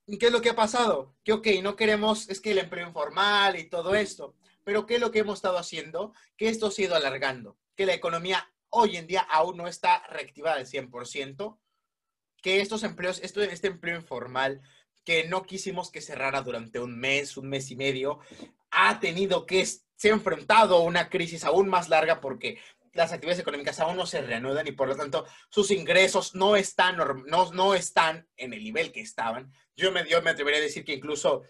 ¿Y 0.05 0.17
qué 0.17 0.27
es 0.27 0.31
lo 0.31 0.41
que 0.41 0.49
ha 0.49 0.55
pasado? 0.55 1.15
Que, 1.23 1.33
ok, 1.33 1.47
no 1.61 1.75
queremos, 1.75 2.29
es 2.29 2.41
que 2.41 2.51
el 2.51 2.57
empleo 2.57 2.87
informal 2.87 3.59
y 3.59 3.69
todo 3.69 3.93
esto, 3.93 4.35
pero 4.63 4.85
¿qué 4.85 4.95
es 4.95 5.01
lo 5.01 5.11
que 5.11 5.19
hemos 5.19 5.35
estado 5.35 5.57
haciendo? 5.57 6.13
Que 6.35 6.49
esto 6.49 6.71
se 6.71 6.81
ha 6.81 6.85
ido 6.85 6.95
alargando, 6.95 7.57
que 7.75 7.85
la 7.85 7.93
economía 7.93 8.51
hoy 8.69 8.97
en 8.97 9.07
día 9.07 9.21
aún 9.21 9.57
no 9.57 9.67
está 9.67 10.03
reactivada 10.09 10.57
al 10.57 10.65
100%, 10.65 11.57
que 12.41 12.61
estos 12.61 12.83
empleos, 12.83 13.19
esto, 13.23 13.41
este 13.41 13.67
empleo 13.67 13.97
informal, 13.97 14.61
que 15.03 15.27
no 15.27 15.43
quisimos 15.43 15.91
que 15.91 16.01
cerrara 16.01 16.41
durante 16.41 16.79
un 16.79 16.99
mes, 16.99 17.37
un 17.37 17.49
mes 17.49 17.71
y 17.71 17.75
medio, 17.75 18.19
ha 18.71 18.99
tenido 18.99 19.45
que, 19.45 19.65
se 19.99 20.09
ha 20.09 20.13
enfrentado 20.13 20.77
a 20.77 20.81
una 20.81 21.09
crisis 21.09 21.43
aún 21.43 21.67
más 21.67 21.89
larga 21.89 22.21
porque 22.21 22.57
las 22.93 23.11
actividades 23.11 23.41
económicas 23.41 23.79
aún 23.79 23.97
no 23.97 24.05
se 24.05 24.21
reanudan 24.21 24.65
y 24.65 24.71
por 24.71 24.87
lo 24.87 24.95
tanto 24.95 25.25
sus 25.49 25.71
ingresos 25.71 26.35
no 26.35 26.55
están, 26.55 26.97
no, 26.97 27.51
no 27.51 27.73
están 27.73 28.27
en 28.37 28.53
el 28.53 28.63
nivel 28.63 28.93
que 28.93 29.01
estaban. 29.01 29.51
Yo 29.75 29.91
me, 29.91 30.07
yo 30.07 30.21
me 30.21 30.31
atrevería 30.31 30.59
a 30.59 30.63
decir 30.63 30.85
que 30.85 30.93
incluso, 30.93 31.43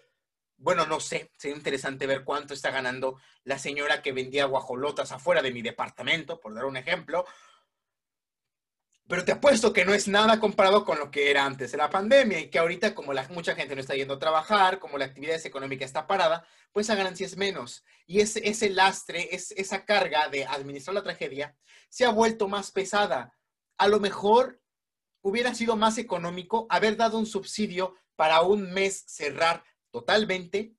bueno, 0.58 0.88
no 0.88 1.00
sé, 1.00 1.32
sería 1.38 1.58
interesante 1.58 2.08
ver 2.08 2.24
cuánto 2.24 2.56
está 2.56 2.72
ganando 2.72 3.20
la 3.44 3.60
señora 3.60 4.02
que 4.02 4.14
vendía 4.14 4.46
guajolotas 4.46 5.12
afuera 5.12 5.44
de 5.44 5.52
mi 5.52 5.62
departamento, 5.62 6.40
por 6.40 6.56
dar 6.56 6.66
un 6.66 6.78
ejemplo, 6.78 7.26
pero 9.10 9.26
te 9.26 9.32
apuesto 9.32 9.74
que 9.74 9.86
no 9.86 9.94
es 9.96 10.08
nada 10.08 10.40
comparado 10.40 10.86
con 10.86 11.00
lo 11.00 11.10
que 11.10 11.32
era 11.32 11.44
antes 11.44 11.72
de 11.72 11.80
la 11.80 11.90
pandemia 11.90 12.40
y 12.40 12.52
que 12.52 12.60
ahorita 12.60 12.94
como 12.94 13.12
mucha 13.32 13.56
gente 13.56 13.74
no 13.74 13.82
está 13.82 13.96
yendo 13.96 14.14
a 14.14 14.20
trabajar, 14.20 14.78
como 14.78 15.00
la 15.00 15.06
actividad 15.06 15.44
económica 15.44 15.84
está 15.84 16.06
parada, 16.06 16.46
pues 16.72 16.86
esa 16.86 16.96
ganancia 16.96 17.26
es 17.26 17.36
menos. 17.36 17.84
Y 18.06 18.20
ese, 18.20 18.48
ese 18.48 18.70
lastre, 18.70 19.30
es, 19.32 19.50
esa 19.58 19.84
carga 19.84 20.30
de 20.30 20.46
administrar 20.46 20.94
la 20.94 21.02
tragedia 21.02 21.58
se 21.90 22.06
ha 22.06 22.12
vuelto 22.12 22.48
más 22.48 22.72
pesada. 22.72 23.36
A 23.80 23.88
lo 23.88 24.00
mejor 24.00 24.62
hubiera 25.24 25.56
sido 25.56 25.76
más 25.76 25.98
económico 25.98 26.68
haber 26.70 26.96
dado 26.96 27.18
un 27.18 27.26
subsidio 27.26 27.96
para 28.16 28.42
un 28.42 28.72
mes 28.72 29.06
cerrar 29.08 29.64
totalmente 29.90 30.76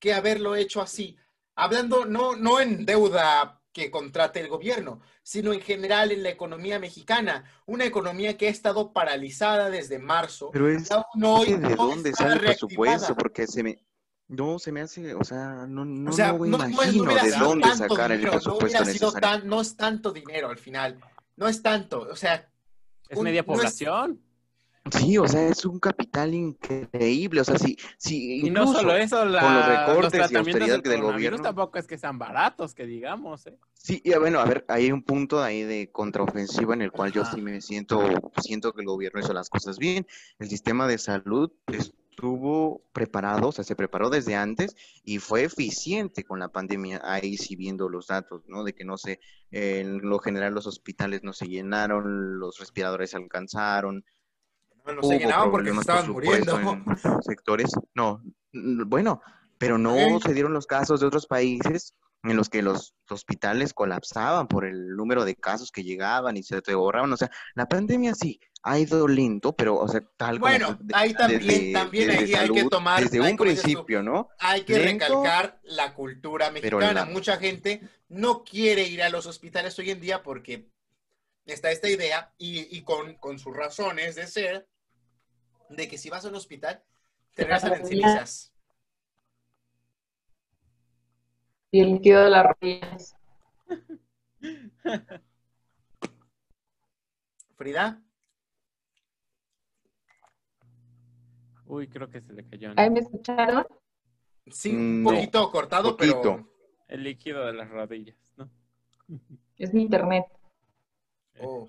que 0.00 0.14
haberlo 0.14 0.56
hecho 0.56 0.80
así. 0.80 1.18
Hablando 1.54 2.06
no, 2.06 2.36
no 2.36 2.58
en 2.58 2.86
deuda 2.86 3.62
que 3.74 3.90
contrate 3.90 4.40
el 4.40 4.48
gobierno, 4.48 5.00
sino 5.22 5.52
en 5.52 5.60
general 5.60 6.12
en 6.12 6.22
la 6.22 6.30
economía 6.30 6.78
mexicana, 6.78 7.44
una 7.66 7.84
economía 7.84 8.38
que 8.38 8.46
ha 8.46 8.50
estado 8.50 8.92
paralizada 8.92 9.68
desde 9.68 9.98
marzo. 9.98 10.50
Pero 10.52 10.70
es 10.70 10.88
de 10.88 11.74
dónde 11.74 12.12
sale 12.12 12.34
el 12.34 12.40
presupuesto, 12.40 13.14
porque 13.16 13.46
se 13.46 13.62
me 13.62 13.84
no 14.26 14.58
se 14.58 14.72
me 14.72 14.80
hace, 14.80 15.14
o 15.14 15.22
sea, 15.22 15.66
no, 15.68 15.84
no, 15.84 16.10
no, 16.10 16.46
imagino 16.46 17.14
de 17.14 17.30
dónde 17.32 17.76
sacar 17.76 18.10
el 18.10 18.22
presupuesto 18.22 19.12
no 19.44 19.60
es 19.60 19.76
tanto 19.76 20.12
dinero 20.12 20.48
al 20.48 20.56
final, 20.56 20.98
no 21.36 21.46
es 21.46 21.60
tanto, 21.60 22.00
o 22.10 22.16
sea, 22.16 22.50
es 23.08 23.20
media 23.20 23.44
población. 23.44 24.23
Sí, 24.90 25.16
o 25.16 25.26
sea, 25.26 25.48
es 25.48 25.64
un 25.64 25.80
capital 25.80 26.34
increíble. 26.34 27.40
O 27.40 27.44
sea, 27.44 27.58
sí, 27.58 27.76
sí. 27.96 28.46
Y 28.46 28.50
no 28.50 28.70
solo 28.70 28.94
eso, 28.94 29.24
la, 29.24 29.40
con 29.40 29.54
los 29.54 29.66
recortes 29.66 30.30
y 30.30 30.36
austeridad 30.36 30.82
del 30.82 31.00
gobierno. 31.00 31.40
tampoco 31.40 31.78
es 31.78 31.86
que 31.86 31.96
sean 31.96 32.18
baratos, 32.18 32.74
que 32.74 32.84
digamos. 32.84 33.46
¿eh? 33.46 33.56
Sí, 33.72 34.02
y 34.04 34.14
bueno, 34.14 34.40
a 34.40 34.44
ver, 34.44 34.64
hay 34.68 34.92
un 34.92 35.02
punto 35.02 35.42
ahí 35.42 35.62
de 35.62 35.90
contraofensiva 35.90 36.74
en 36.74 36.82
el 36.82 36.92
cual 36.92 37.12
yo 37.12 37.24
sí 37.24 37.40
me 37.40 37.60
siento, 37.62 38.02
siento 38.42 38.72
que 38.72 38.82
el 38.82 38.86
gobierno 38.86 39.20
hizo 39.20 39.32
las 39.32 39.48
cosas 39.48 39.78
bien. 39.78 40.06
El 40.38 40.50
sistema 40.50 40.86
de 40.86 40.98
salud 40.98 41.50
estuvo 41.66 42.82
preparado, 42.92 43.48
o 43.48 43.52
sea, 43.52 43.64
se 43.64 43.76
preparó 43.76 44.10
desde 44.10 44.34
antes 44.34 44.76
y 45.02 45.18
fue 45.18 45.44
eficiente 45.44 46.24
con 46.24 46.38
la 46.38 46.48
pandemia. 46.48 47.00
Ahí 47.04 47.38
sí 47.38 47.56
viendo 47.56 47.88
los 47.88 48.08
datos, 48.08 48.42
¿no? 48.48 48.64
De 48.64 48.74
que 48.74 48.84
no 48.84 48.98
sé, 48.98 49.18
en 49.50 50.02
lo 50.02 50.18
general 50.18 50.52
los 50.52 50.66
hospitales 50.66 51.22
no 51.22 51.32
se 51.32 51.48
llenaron, 51.48 52.38
los 52.38 52.58
respiradores 52.58 53.10
se 53.10 53.16
alcanzaron 53.16 54.04
no 54.92 55.02
se 55.02 55.18
llenaban 55.18 55.50
porque 55.50 55.70
estaban 55.70 56.10
muriendo. 56.10 56.58
En 56.58 56.84
sectores, 57.22 57.70
no, 57.94 58.22
bueno, 58.52 59.20
pero 59.58 59.78
no 59.78 60.20
se 60.20 60.34
dieron 60.34 60.52
los 60.52 60.66
casos 60.66 61.00
de 61.00 61.06
otros 61.06 61.26
países 61.26 61.94
en 62.24 62.36
los 62.36 62.48
que 62.48 62.62
los 62.62 62.94
hospitales 63.08 63.74
colapsaban 63.74 64.48
por 64.48 64.64
el 64.64 64.96
número 64.96 65.24
de 65.24 65.36
casos 65.36 65.70
que 65.70 65.84
llegaban 65.84 66.36
y 66.36 66.42
se 66.42 66.60
borraban. 66.74 67.12
O 67.12 67.16
sea, 67.16 67.30
la 67.54 67.66
pandemia 67.66 68.14
sí 68.14 68.40
ha 68.62 68.78
ido 68.78 69.06
lento, 69.06 69.54
pero, 69.54 69.76
o 69.76 69.86
sea, 69.88 70.00
tal 70.16 70.38
Bueno, 70.38 70.78
ahí 70.94 71.12
también, 71.12 71.72
también 71.72 72.10
ahí 72.10 72.34
hay 72.34 72.48
que 72.48 72.64
tomar. 72.64 73.02
Desde 73.02 73.20
un 73.20 73.36
principio, 73.36 74.02
¿no? 74.02 74.28
Hay 74.38 74.62
que 74.62 74.78
recalcar 74.78 75.60
la 75.64 75.92
cultura 75.92 76.50
mexicana. 76.50 77.04
Mucha 77.04 77.36
gente 77.36 77.82
no 78.08 78.42
quiere 78.42 78.84
ir 78.84 79.02
a 79.02 79.10
los 79.10 79.26
hospitales 79.26 79.78
hoy 79.78 79.90
en 79.90 80.00
día 80.00 80.22
porque 80.22 80.70
está 81.44 81.70
esta 81.70 81.90
idea 81.90 82.32
y, 82.38 82.74
y 82.74 82.82
con, 82.84 83.16
con 83.16 83.38
sus 83.38 83.54
razones 83.54 84.14
de 84.14 84.26
ser 84.26 84.66
de 85.68 85.88
que 85.88 85.98
si 85.98 86.10
vas 86.10 86.24
a 86.24 86.28
un 86.28 86.34
hospital, 86.34 86.82
te 87.34 87.42
regresan 87.42 87.74
en 87.74 87.86
cenizas. 87.86 88.52
Y 91.70 91.80
el 91.80 91.92
líquido 91.92 92.22
de 92.24 92.30
las 92.30 92.46
rodillas. 92.46 93.16
Frida. 97.56 98.02
Uy, 101.66 101.88
creo 101.88 102.08
que 102.10 102.20
se 102.20 102.32
le 102.32 102.48
cayó. 102.48 102.72
¿Ahí 102.76 102.90
me 102.90 103.00
escucharon? 103.00 103.66
Sí, 104.46 104.70
un 104.70 105.02
mm, 105.02 105.04
poquito 105.04 105.50
cortado, 105.50 105.96
pero. 105.96 106.50
El 106.86 107.02
líquido 107.02 107.46
de 107.46 107.54
las 107.54 107.70
rodillas, 107.70 108.16
¿no? 108.36 108.50
Es 109.56 109.72
mi 109.72 109.82
internet. 109.82 110.26
Oh. 111.40 111.68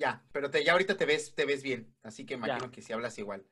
Ya, 0.00 0.22
pero 0.32 0.50
te, 0.50 0.64
ya 0.64 0.72
ahorita 0.72 0.96
te 0.96 1.04
ves, 1.04 1.34
te 1.34 1.44
ves 1.44 1.62
bien, 1.62 1.94
así 2.02 2.24
que 2.24 2.32
imagino 2.32 2.70
que 2.70 2.80
si 2.80 2.90
hablas 2.94 3.18
igual. 3.18 3.44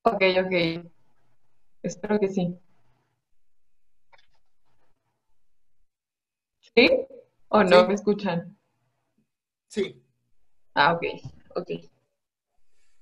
Ok, 0.00 0.22
ok. 0.42 0.90
Espero 1.82 2.18
que 2.18 2.28
sí. 2.28 2.58
¿Sí? 6.74 6.90
¿O 7.48 7.62
no 7.62 7.86
me 7.86 7.92
escuchan? 7.92 8.56
Sí. 9.68 10.02
Ah, 10.72 10.94
ok, 10.94 11.04
ok. 11.56 11.70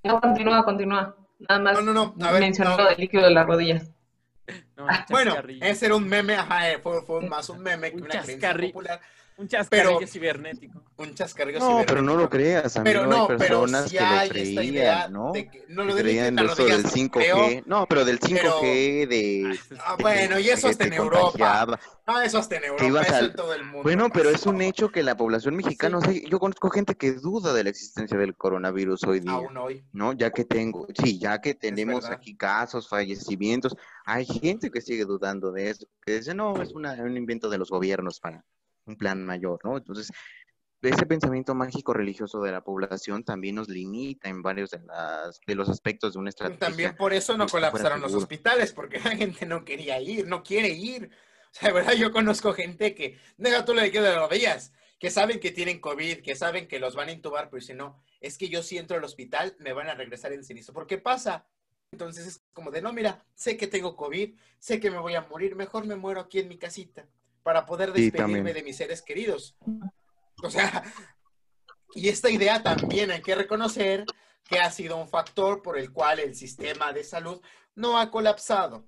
No, 0.02 0.20
continúa, 0.20 0.64
continúa. 0.64 1.16
Nada 1.38 1.60
más 1.60 1.74
no, 1.74 1.94
no, 1.94 2.14
no. 2.16 2.26
A 2.26 2.32
mencionó 2.32 2.76
lo 2.76 2.86
del 2.86 2.98
líquido 2.98 3.22
de 3.22 3.30
las 3.30 3.46
rodillas. 3.46 3.92
Bueno, 5.10 5.36
ese 5.60 5.86
era 5.86 5.94
un 5.94 6.08
meme, 6.08 6.34
ajá, 6.34 6.72
eh, 6.72 6.78
fue, 6.80 7.00
fue 7.02 7.22
más 7.22 7.48
un 7.48 7.60
meme 7.60 7.92
que 7.92 8.02
una 8.02 8.22
creencia 8.22 8.56
popular. 8.56 9.00
Un 9.38 9.46
chascarrillo 9.46 10.05
cibernético. 10.05 10.83
Un 10.96 11.14
chascarrillo 11.14 11.61
no, 11.61 11.66
cibernético. 11.66 11.94
pero 11.94 12.03
no 12.03 12.16
lo 12.16 12.29
creas, 12.29 12.77
amigo. 12.77 12.92
Pero 12.92 13.07
no, 13.07 13.22
hay 13.22 13.29
personas 13.29 13.83
pero 13.83 13.88
sí 13.88 13.96
que 13.96 14.05
hay 14.05 14.29
lo 14.29 14.35
creían, 14.35 15.12
¿no? 15.12 15.33
De 15.33 15.48
que, 15.48 15.64
no 15.68 15.85
lo 15.85 15.94
que 15.94 16.03
creían 16.03 16.35
de 16.35 16.44
eso 16.44 16.64
del 16.64 16.85
5G. 16.85 17.11
Creo, 17.11 17.62
no, 17.66 17.87
pero 17.87 18.05
del 18.05 18.18
5G, 18.18 19.07
de... 19.07 19.59
Ah, 19.79 19.96
bueno, 20.01 20.40
y 20.40 20.51
eso 20.51 20.66
hasta 20.66 20.87
en 20.87 20.92
Europa. 20.94 21.79
No, 22.05 22.20
eso 22.20 22.38
hasta 22.38 22.57
en 22.57 22.64
Europa, 22.64 23.03
eso 23.03 23.24
en 23.27 23.33
todo 23.33 23.55
el 23.55 23.62
mundo. 23.62 23.83
Bueno, 23.85 24.11
pero 24.12 24.29
es 24.31 24.44
un 24.44 24.61
hecho 24.61 24.90
que 24.90 25.05
la 25.05 25.16
población 25.16 25.55
mexicana, 25.55 26.01
sí. 26.01 26.09
o 26.09 26.12
sea, 26.12 26.31
yo 26.31 26.40
conozco 26.40 26.68
gente 26.70 26.96
que 26.96 27.12
duda 27.12 27.53
de 27.53 27.62
la 27.62 27.70
existencia 27.70 28.18
del 28.18 28.35
coronavirus 28.35 29.05
hoy 29.05 29.20
día. 29.20 29.31
Aún 29.35 29.57
hoy. 29.57 29.85
¿No? 29.92 30.14
Ya 30.14 30.33
que 30.33 30.46
tengo, 30.46 30.88
sí, 31.01 31.20
ya 31.20 31.40
que 31.40 31.55
tenemos 31.55 32.07
aquí 32.07 32.37
casos, 32.37 32.88
fallecimientos, 32.88 33.77
hay 34.05 34.27
gente 34.27 34.68
que 34.72 34.81
sigue 34.81 35.05
dudando 35.05 35.53
de 35.53 35.70
eso, 35.70 35.87
que 36.05 36.16
dice, 36.16 36.35
no, 36.35 36.61
es 36.61 36.72
una, 36.72 36.94
un 36.94 37.16
invento 37.16 37.48
de 37.48 37.59
los 37.59 37.70
gobiernos 37.70 38.18
para 38.18 38.44
un 38.88 38.96
plan 38.96 39.24
mayor, 39.24 39.61
¿no? 39.64 39.77
Entonces, 39.77 40.11
ese 40.83 41.07
pensamiento 41.07 41.55
mágico 41.55 41.92
religioso 41.92 42.40
de 42.40 42.53
la 42.53 42.62
población 42.62 43.24
también 43.24 43.57
nos 43.57 43.68
limita 43.68 44.29
en 44.29 44.42
varios 44.42 44.70
de, 44.70 44.81
las, 44.81 45.40
de 45.44 45.55
los 45.55 45.68
aspectos 45.68 46.12
de 46.12 46.20
una 46.20 46.31
estrategia. 46.31 46.59
También 46.59 46.96
por 46.96 47.12
eso 47.12 47.37
no 47.37 47.46
colapsaron 47.46 48.01
los 48.01 48.14
hospitales, 48.14 48.72
porque 48.72 49.01
la 49.01 49.16
gente 49.16 49.44
no 49.46 49.64
quería 49.64 50.01
ir, 50.01 50.27
no 50.27 50.42
quiere 50.42 50.68
ir. 50.68 51.11
O 51.51 51.55
sea, 51.55 51.68
de 51.68 51.74
verdad, 51.74 51.94
yo 51.94 52.12
conozco 52.12 52.53
gente 52.53 52.94
que, 52.94 53.18
deja 53.37 53.64
tú 53.64 53.74
lo 53.74 53.81
de 53.81 53.90
que 53.90 54.01
de 54.01 54.14
rodillas, 54.14 54.72
que 55.01 55.11
saben 55.11 55.40
que 55.40 55.51
tienen 55.51 55.81
COVID, 55.81 56.20
que 56.20 56.37
saben 56.37 56.68
que 56.68 56.79
los 56.79 56.94
van 56.94 57.09
a 57.09 57.12
intubar, 57.12 57.51
pero 57.51 57.61
si 57.61 57.74
no, 57.74 58.01
es 58.20 58.38
que 58.38 58.48
yo 58.48 58.62
si 58.62 58.79
entro 58.79 58.96
al 58.96 59.05
hospital 59.05 59.57
me 59.59 59.72
van 59.72 59.88
a 59.88 59.94
regresar 59.94 60.33
en 60.33 60.44
cenizo. 60.44 60.72
¿Por 60.72 60.87
qué 60.87 60.98
pasa? 60.98 61.46
Entonces 61.90 62.27
es 62.27 62.44
como 62.53 62.70
de, 62.70 62.83
no, 62.83 62.92
mira, 62.92 63.24
sé 63.35 63.57
que 63.57 63.66
tengo 63.66 63.96
COVID, 63.96 64.35
sé 64.59 64.79
que 64.79 64.90
me 64.90 64.98
voy 64.98 65.14
a 65.14 65.22
morir, 65.22 65.57
mejor 65.57 65.87
me 65.87 65.96
muero 65.96 66.20
aquí 66.20 66.38
en 66.38 66.48
mi 66.48 66.59
casita 66.59 67.09
para 67.48 67.64
poder 67.64 67.94
despedirme 67.94 68.52
de 68.52 68.62
mis 68.62 68.76
seres 68.76 69.00
queridos. 69.00 69.56
O 70.42 70.50
sea, 70.50 70.82
y 71.94 72.11
esta 72.11 72.28
idea 72.28 72.62
también 72.62 73.11
hay 73.11 73.22
que 73.22 73.34
reconocer 73.34 74.04
que 74.44 74.58
ha 74.58 74.70
sido 74.70 74.98
un 74.98 75.08
factor 75.08 75.62
por 75.62 75.78
el 75.78 75.90
cual 75.90 76.18
el 76.18 76.34
sistema 76.34 76.92
de 76.92 77.04
salud 77.04 77.40
no 77.74 77.98
ha 77.98 78.11
colapsado 78.11 78.87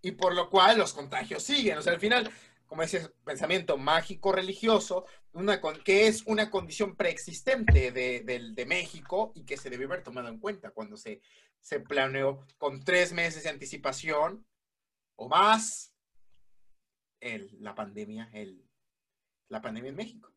y 0.00 0.12
por 0.12 0.34
lo 0.34 0.48
cual 0.48 0.78
los 0.78 0.94
contagios 0.94 1.42
siguen. 1.42 1.76
O 1.76 1.82
sea, 1.82 1.92
al 1.92 2.00
final, 2.00 2.30
como 2.64 2.82
ese 2.82 3.10
pensamiento 3.26 3.76
mágico 3.76 4.32
religioso, 4.32 5.04
una 5.34 5.60
que 5.84 6.06
es 6.06 6.22
una 6.24 6.50
condición 6.50 6.96
preexistente 6.96 7.92
de, 7.92 8.22
de, 8.22 8.64
México 8.64 9.32
y 9.34 9.44
que 9.44 9.58
se 9.58 9.68
debió 9.68 9.86
haber 9.88 10.02
tomado 10.02 10.28
en 10.28 10.38
cuenta 10.38 10.70
cuando 10.70 10.96
se, 10.96 11.20
se 11.60 11.78
planeó 11.78 12.46
con 12.56 12.82
tres 12.82 13.12
meses 13.12 13.42
de 13.42 13.50
anticipación 13.50 14.46
o 15.14 15.28
más 15.28 15.91
el, 17.22 17.50
la 17.60 17.74
pandemia, 17.74 18.28
el, 18.32 18.62
la 19.48 19.62
pandemia 19.62 19.90
en 19.90 19.96
México. 19.96 20.30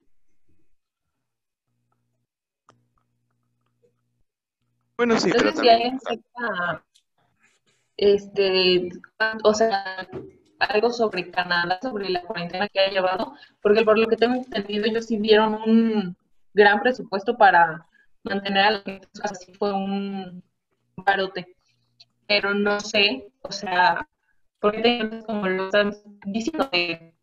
Bueno, 4.97 5.19
sí, 5.19 5.29
pero 5.33 5.51
si 5.51 5.67
alguien 5.67 5.99
este, 7.97 8.89
o 9.43 9.53
sea, 9.53 10.07
algo 10.59 10.89
sobre 10.91 11.31
Canadá, 11.31 11.79
sobre 11.81 12.09
la 12.09 12.21
cuarentena 12.21 12.69
que 12.69 12.79
ha 12.79 12.89
llevado, 12.89 13.33
porque 13.61 13.83
por 13.83 13.97
lo 13.97 14.07
que 14.07 14.15
tengo 14.15 14.35
entendido, 14.35 14.85
ellos 14.85 15.05
sí 15.07 15.17
dieron 15.17 15.55
un 15.55 16.15
gran 16.53 16.79
presupuesto 16.81 17.35
para 17.37 17.85
mantener 18.23 18.65
a 18.65 18.71
la 18.71 18.79
gente, 18.81 19.07
así 19.21 19.53
fue 19.53 19.73
un 19.73 20.43
parote, 21.03 21.55
pero 22.27 22.53
no 22.53 22.79
sé, 22.79 23.31
o 23.41 23.51
sea, 23.51 24.07
porque 24.59 25.21
como 25.25 25.47
lo 25.47 25.65
están 25.65 25.95
diciendo, 26.25 26.69
de 26.71 27.13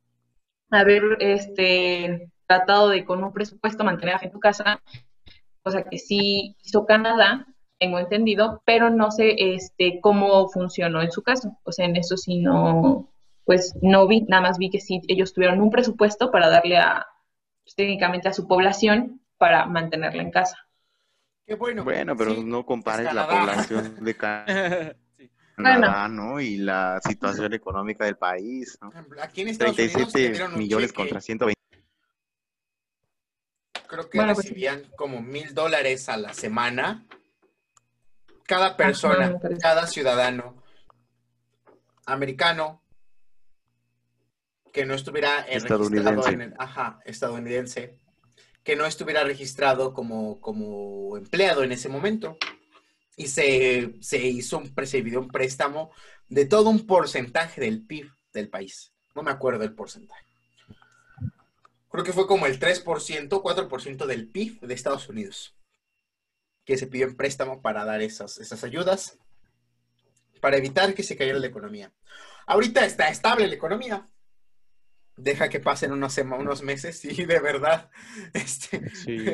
haber 0.70 1.02
este, 1.20 2.30
tratado 2.46 2.88
de 2.88 3.04
con 3.04 3.22
un 3.22 3.32
presupuesto 3.32 3.84
mantener 3.84 4.16
a 4.16 4.20
en 4.22 4.30
tu 4.30 4.40
casa, 4.40 4.82
o 5.62 5.70
sea 5.70 5.84
que 5.84 5.98
sí 5.98 6.56
hizo 6.62 6.86
Canadá, 6.86 7.46
tengo 7.78 7.98
entendido, 7.98 8.62
pero 8.64 8.90
no 8.90 9.10
sé 9.10 9.34
este, 9.36 10.00
cómo 10.00 10.48
funcionó 10.48 11.02
en 11.02 11.10
su 11.10 11.22
caso. 11.22 11.58
O 11.64 11.72
sea, 11.72 11.84
en 11.84 11.96
eso 11.96 12.16
sí 12.16 12.38
no, 12.38 13.12
pues 13.44 13.74
no 13.82 14.06
vi, 14.06 14.22
nada 14.22 14.42
más 14.42 14.58
vi 14.58 14.70
que 14.70 14.80
sí, 14.80 15.00
ellos 15.08 15.32
tuvieron 15.32 15.60
un 15.60 15.70
presupuesto 15.70 16.30
para 16.30 16.48
darle 16.48 16.78
a, 16.78 17.06
pues, 17.64 17.74
técnicamente 17.74 18.28
a 18.28 18.32
su 18.32 18.46
población 18.46 19.20
para 19.36 19.66
mantenerla 19.66 20.22
en 20.22 20.30
casa. 20.30 20.58
Qué 21.44 21.56
bueno. 21.56 21.82
Bueno, 21.82 22.16
pero 22.16 22.34
no 22.34 22.64
compares 22.64 23.12
la 23.12 23.26
población 23.26 24.04
de 24.04 24.16
Canadá. 24.16 24.96
Canadá, 25.56 26.08
¿no? 26.08 26.40
Y 26.40 26.56
la 26.56 27.00
situación 27.06 27.52
económica 27.54 28.04
del 28.04 28.16
país, 28.16 28.78
¿no? 28.80 28.92
Aquí 29.20 29.42
en 29.42 29.48
Estados 29.48 29.76
37 29.76 30.48
millones 30.56 30.92
contra 30.92 31.20
120. 31.20 31.60
Creo 33.86 34.08
que 34.08 34.18
pues 34.18 34.36
recibían 34.36 34.84
como 34.96 35.20
mil 35.20 35.54
dólares 35.54 36.08
a 36.08 36.16
la 36.16 36.32
semana. 36.32 37.04
Cada 38.46 38.76
persona, 38.76 39.38
cada 39.60 39.86
ciudadano 39.86 40.62
americano 42.06 42.82
que 44.72 44.86
no 44.86 44.94
estuviera 44.94 45.44
registrado 45.44 46.26
en 46.28 46.40
el, 46.40 46.54
ajá, 46.58 47.00
estadounidense, 47.04 47.98
que 48.64 48.76
no 48.76 48.86
estuviera 48.86 49.22
registrado 49.24 49.92
como, 49.92 50.40
como 50.40 51.16
empleado 51.16 51.62
en 51.62 51.72
ese 51.72 51.88
momento 51.88 52.38
y 53.16 53.26
se, 53.26 53.92
hizo 54.12 54.58
un, 54.58 54.74
se 54.86 55.18
un 55.18 55.28
préstamo 55.28 55.92
de 56.28 56.46
todo 56.46 56.70
un 56.70 56.86
porcentaje 56.86 57.60
del 57.60 57.84
PIB 57.84 58.10
del 58.32 58.48
país. 58.48 58.92
No 59.14 59.22
me 59.22 59.30
acuerdo 59.30 59.64
el 59.64 59.74
porcentaje. 59.74 60.24
Creo 61.90 62.04
que 62.04 62.14
fue 62.14 62.26
como 62.26 62.46
el 62.46 62.58
3%, 62.58 63.28
4% 63.28 64.06
del 64.06 64.28
PIB 64.28 64.60
de 64.60 64.74
Estados 64.74 65.08
Unidos, 65.10 65.54
que 66.64 66.78
se 66.78 66.86
pidió 66.86 67.06
en 67.06 67.16
préstamo 67.16 67.60
para 67.60 67.84
dar 67.84 68.00
esas, 68.00 68.38
esas 68.38 68.64
ayudas, 68.64 69.18
para 70.40 70.56
evitar 70.56 70.94
que 70.94 71.02
se 71.02 71.16
cayera 71.16 71.38
la 71.38 71.46
economía. 71.46 71.92
Ahorita 72.46 72.86
está 72.86 73.08
estable 73.08 73.46
la 73.46 73.54
economía, 73.54 74.08
deja 75.16 75.48
que 75.48 75.60
pasen 75.60 75.92
unos, 75.92 76.16
unos 76.18 76.62
meses 76.62 77.04
y 77.04 77.24
de 77.24 77.40
verdad, 77.40 77.90
este, 78.32 78.78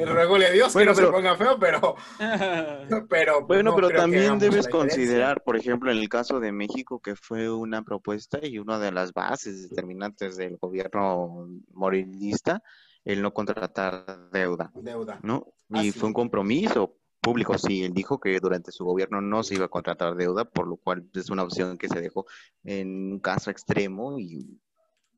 ruego 0.04 0.36
a 0.36 0.50
Dios 0.50 0.74
que 0.74 0.84
no 0.84 0.94
se 0.94 1.06
ponga 1.06 1.36
feo, 1.36 1.58
pero, 1.58 1.96
pero 3.08 3.46
bueno, 3.46 3.74
pero 3.74 3.90
también 3.90 4.38
debes 4.38 4.68
considerar, 4.68 5.42
por 5.42 5.56
ejemplo, 5.56 5.90
en 5.90 5.98
el 5.98 6.08
caso 6.08 6.40
de 6.40 6.52
México, 6.52 7.00
que 7.00 7.16
fue 7.16 7.50
una 7.50 7.82
propuesta 7.82 8.38
y 8.42 8.58
una 8.58 8.78
de 8.78 8.92
las 8.92 9.12
bases 9.12 9.68
determinantes 9.68 10.36
del 10.36 10.56
gobierno 10.56 11.48
morilista, 11.72 12.62
el 13.04 13.22
no 13.22 13.32
contratar 13.32 14.30
deuda, 14.32 14.70
deuda. 14.74 15.20
¿no? 15.22 15.46
Y 15.70 15.92
fue 15.92 16.08
un 16.08 16.14
compromiso 16.14 16.96
público, 17.20 17.58
sí, 17.58 17.84
él 17.84 17.92
dijo 17.92 18.20
que 18.20 18.38
durante 18.40 18.72
su 18.72 18.84
gobierno 18.84 19.20
no 19.20 19.42
se 19.42 19.54
iba 19.54 19.66
a 19.66 19.68
contratar 19.68 20.16
deuda, 20.16 20.44
por 20.44 20.66
lo 20.66 20.76
cual 20.76 21.08
es 21.14 21.30
una 21.30 21.42
opción 21.42 21.76
que 21.76 21.88
se 21.88 22.00
dejó 22.00 22.26
en 22.64 23.12
un 23.12 23.20
caso 23.20 23.50
extremo 23.50 24.18
y 24.18 24.58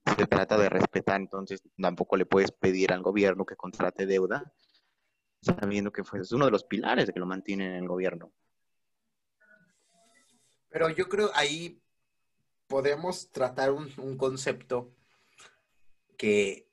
se 0.05 0.27
trata 0.27 0.59
de 0.59 0.69
respetar, 0.69 1.21
entonces 1.21 1.63
tampoco 1.81 2.17
le 2.17 2.27
puedes 2.27 2.53
pedir 2.53 2.93
al 2.93 3.03
gobierno 3.03 3.45
que 3.45 3.57
contrate 3.57 4.07
deuda, 4.07 4.53
sabiendo 5.41 5.93
que 5.93 6.03
es 6.03 6.33
uno 6.33 6.47
de 6.47 6.51
los 6.51 6.65
pilares 6.65 7.11
que 7.13 7.21
lo 7.21 7.27
mantienen 7.27 7.73
en 7.73 7.83
el 7.83 7.89
gobierno. 7.89 8.33
Pero 10.69 10.89
yo 10.91 11.09
creo 11.09 11.31
ahí 11.35 11.83
podemos 12.67 13.31
tratar 13.31 13.73
un, 13.73 13.93
un 13.99 14.17
concepto 14.17 14.95
que 16.17 16.69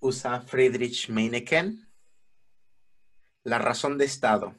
usa 0.00 0.40
Friedrich 0.40 1.10
Meineken, 1.10 1.86
la 3.42 3.58
razón 3.58 3.98
de 3.98 4.04
Estado. 4.04 4.54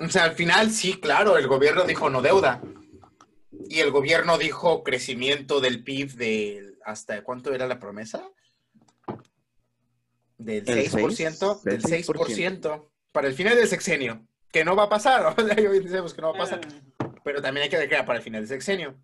O 0.00 0.08
sea, 0.08 0.24
al 0.24 0.32
final 0.32 0.70
sí, 0.70 1.00
claro, 1.00 1.36
el 1.36 1.48
gobierno 1.48 1.84
dijo 1.84 2.08
no 2.08 2.22
deuda. 2.22 2.62
Y 3.68 3.80
el 3.80 3.90
gobierno 3.90 4.38
dijo 4.38 4.84
crecimiento 4.84 5.60
del 5.60 5.82
PIB 5.82 6.12
de 6.12 6.68
hasta 6.88 7.22
cuánto 7.22 7.52
era 7.52 7.66
la 7.66 7.78
promesa? 7.78 8.26
Del 10.38 10.64
6%, 10.64 11.62
del 11.62 11.82
6%, 11.82 12.88
para 13.12 13.28
el 13.28 13.34
final 13.34 13.56
del 13.56 13.68
sexenio, 13.68 14.26
que 14.52 14.64
no 14.64 14.76
va 14.76 14.84
a 14.84 14.88
pasar, 14.88 15.26
o 15.38 15.44
sea, 15.44 15.54
decimos 15.54 16.14
que 16.14 16.22
no 16.22 16.32
va 16.32 16.36
a 16.36 16.42
pasar, 16.42 16.60
pero 17.24 17.42
también 17.42 17.64
hay 17.64 17.70
que 17.70 17.78
declarar 17.78 18.06
para 18.06 18.18
el 18.18 18.24
final 18.24 18.42
del 18.42 18.48
sexenio. 18.48 18.96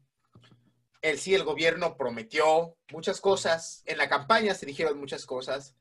El 1.02 1.18
sí, 1.18 1.35
el 1.35 1.44
gobierno 1.44 1.96
prometió 1.96 2.76
muchas 2.90 3.20
cosas, 3.20 3.83
en 3.85 3.98
la 3.98 4.09
campaña 4.09 4.54
se 4.54 4.64
dijeron 4.64 4.98
muchas 4.98 5.26
cosas, 5.26 5.76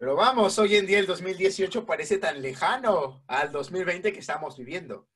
pero 0.00 0.16
vamos, 0.16 0.58
hoy 0.58 0.76
en 0.76 0.86
día 0.86 0.98
el 0.98 1.06
2018 1.06 1.84
parece 1.84 2.16
tan 2.16 2.40
lejano 2.40 3.22
al 3.26 3.52
2020 3.52 4.14
que 4.14 4.20
estamos 4.20 4.56
viviendo. 4.56 5.06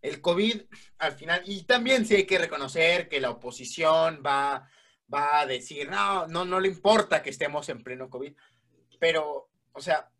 el 0.00 0.20
COVID 0.20 0.62
al 0.98 1.12
final, 1.14 1.42
y 1.44 1.64
también 1.64 2.06
sí 2.06 2.14
hay 2.14 2.24
que 2.24 2.38
reconocer 2.38 3.08
que 3.08 3.20
la 3.20 3.30
oposición 3.30 4.22
va, 4.24 4.70
va 5.12 5.40
a 5.40 5.46
decir, 5.46 5.90
no, 5.90 6.28
no, 6.28 6.44
no 6.44 6.60
le 6.60 6.68
importa 6.68 7.20
que 7.20 7.30
estemos 7.30 7.68
en 7.68 7.82
pleno 7.82 8.08
COVID, 8.08 8.32
pero, 9.00 9.50
o 9.72 9.80
sea, 9.80 10.12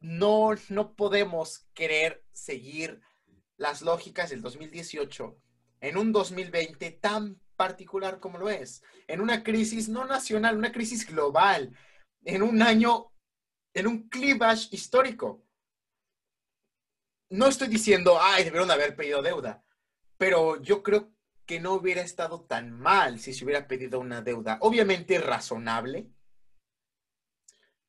no, 0.00 0.52
no 0.70 0.94
podemos 0.94 1.66
querer 1.74 2.24
seguir 2.32 3.02
las 3.58 3.82
lógicas 3.82 4.30
del 4.30 4.40
2018 4.40 5.36
en 5.82 5.98
un 5.98 6.10
2020 6.10 6.90
tan 6.92 7.38
particular 7.56 8.18
como 8.18 8.38
lo 8.38 8.48
es, 8.48 8.82
en 9.08 9.20
una 9.20 9.44
crisis 9.44 9.90
no 9.90 10.06
nacional, 10.06 10.56
una 10.56 10.72
crisis 10.72 11.06
global, 11.06 11.76
en 12.24 12.42
un 12.42 12.62
año, 12.62 13.12
en 13.72 13.86
un 13.86 14.08
clivage 14.08 14.68
histórico. 14.72 15.44
No 17.30 17.46
estoy 17.46 17.68
diciendo, 17.68 18.18
ay, 18.20 18.44
debieron 18.44 18.70
haber 18.70 18.94
pedido 18.94 19.22
deuda, 19.22 19.64
pero 20.16 20.60
yo 20.62 20.82
creo 20.82 21.12
que 21.46 21.60
no 21.60 21.74
hubiera 21.74 22.00
estado 22.00 22.42
tan 22.42 22.72
mal 22.72 23.18
si 23.18 23.34
se 23.34 23.44
hubiera 23.44 23.66
pedido 23.66 24.00
una 24.00 24.22
deuda, 24.22 24.58
obviamente 24.60 25.18
razonable, 25.18 26.10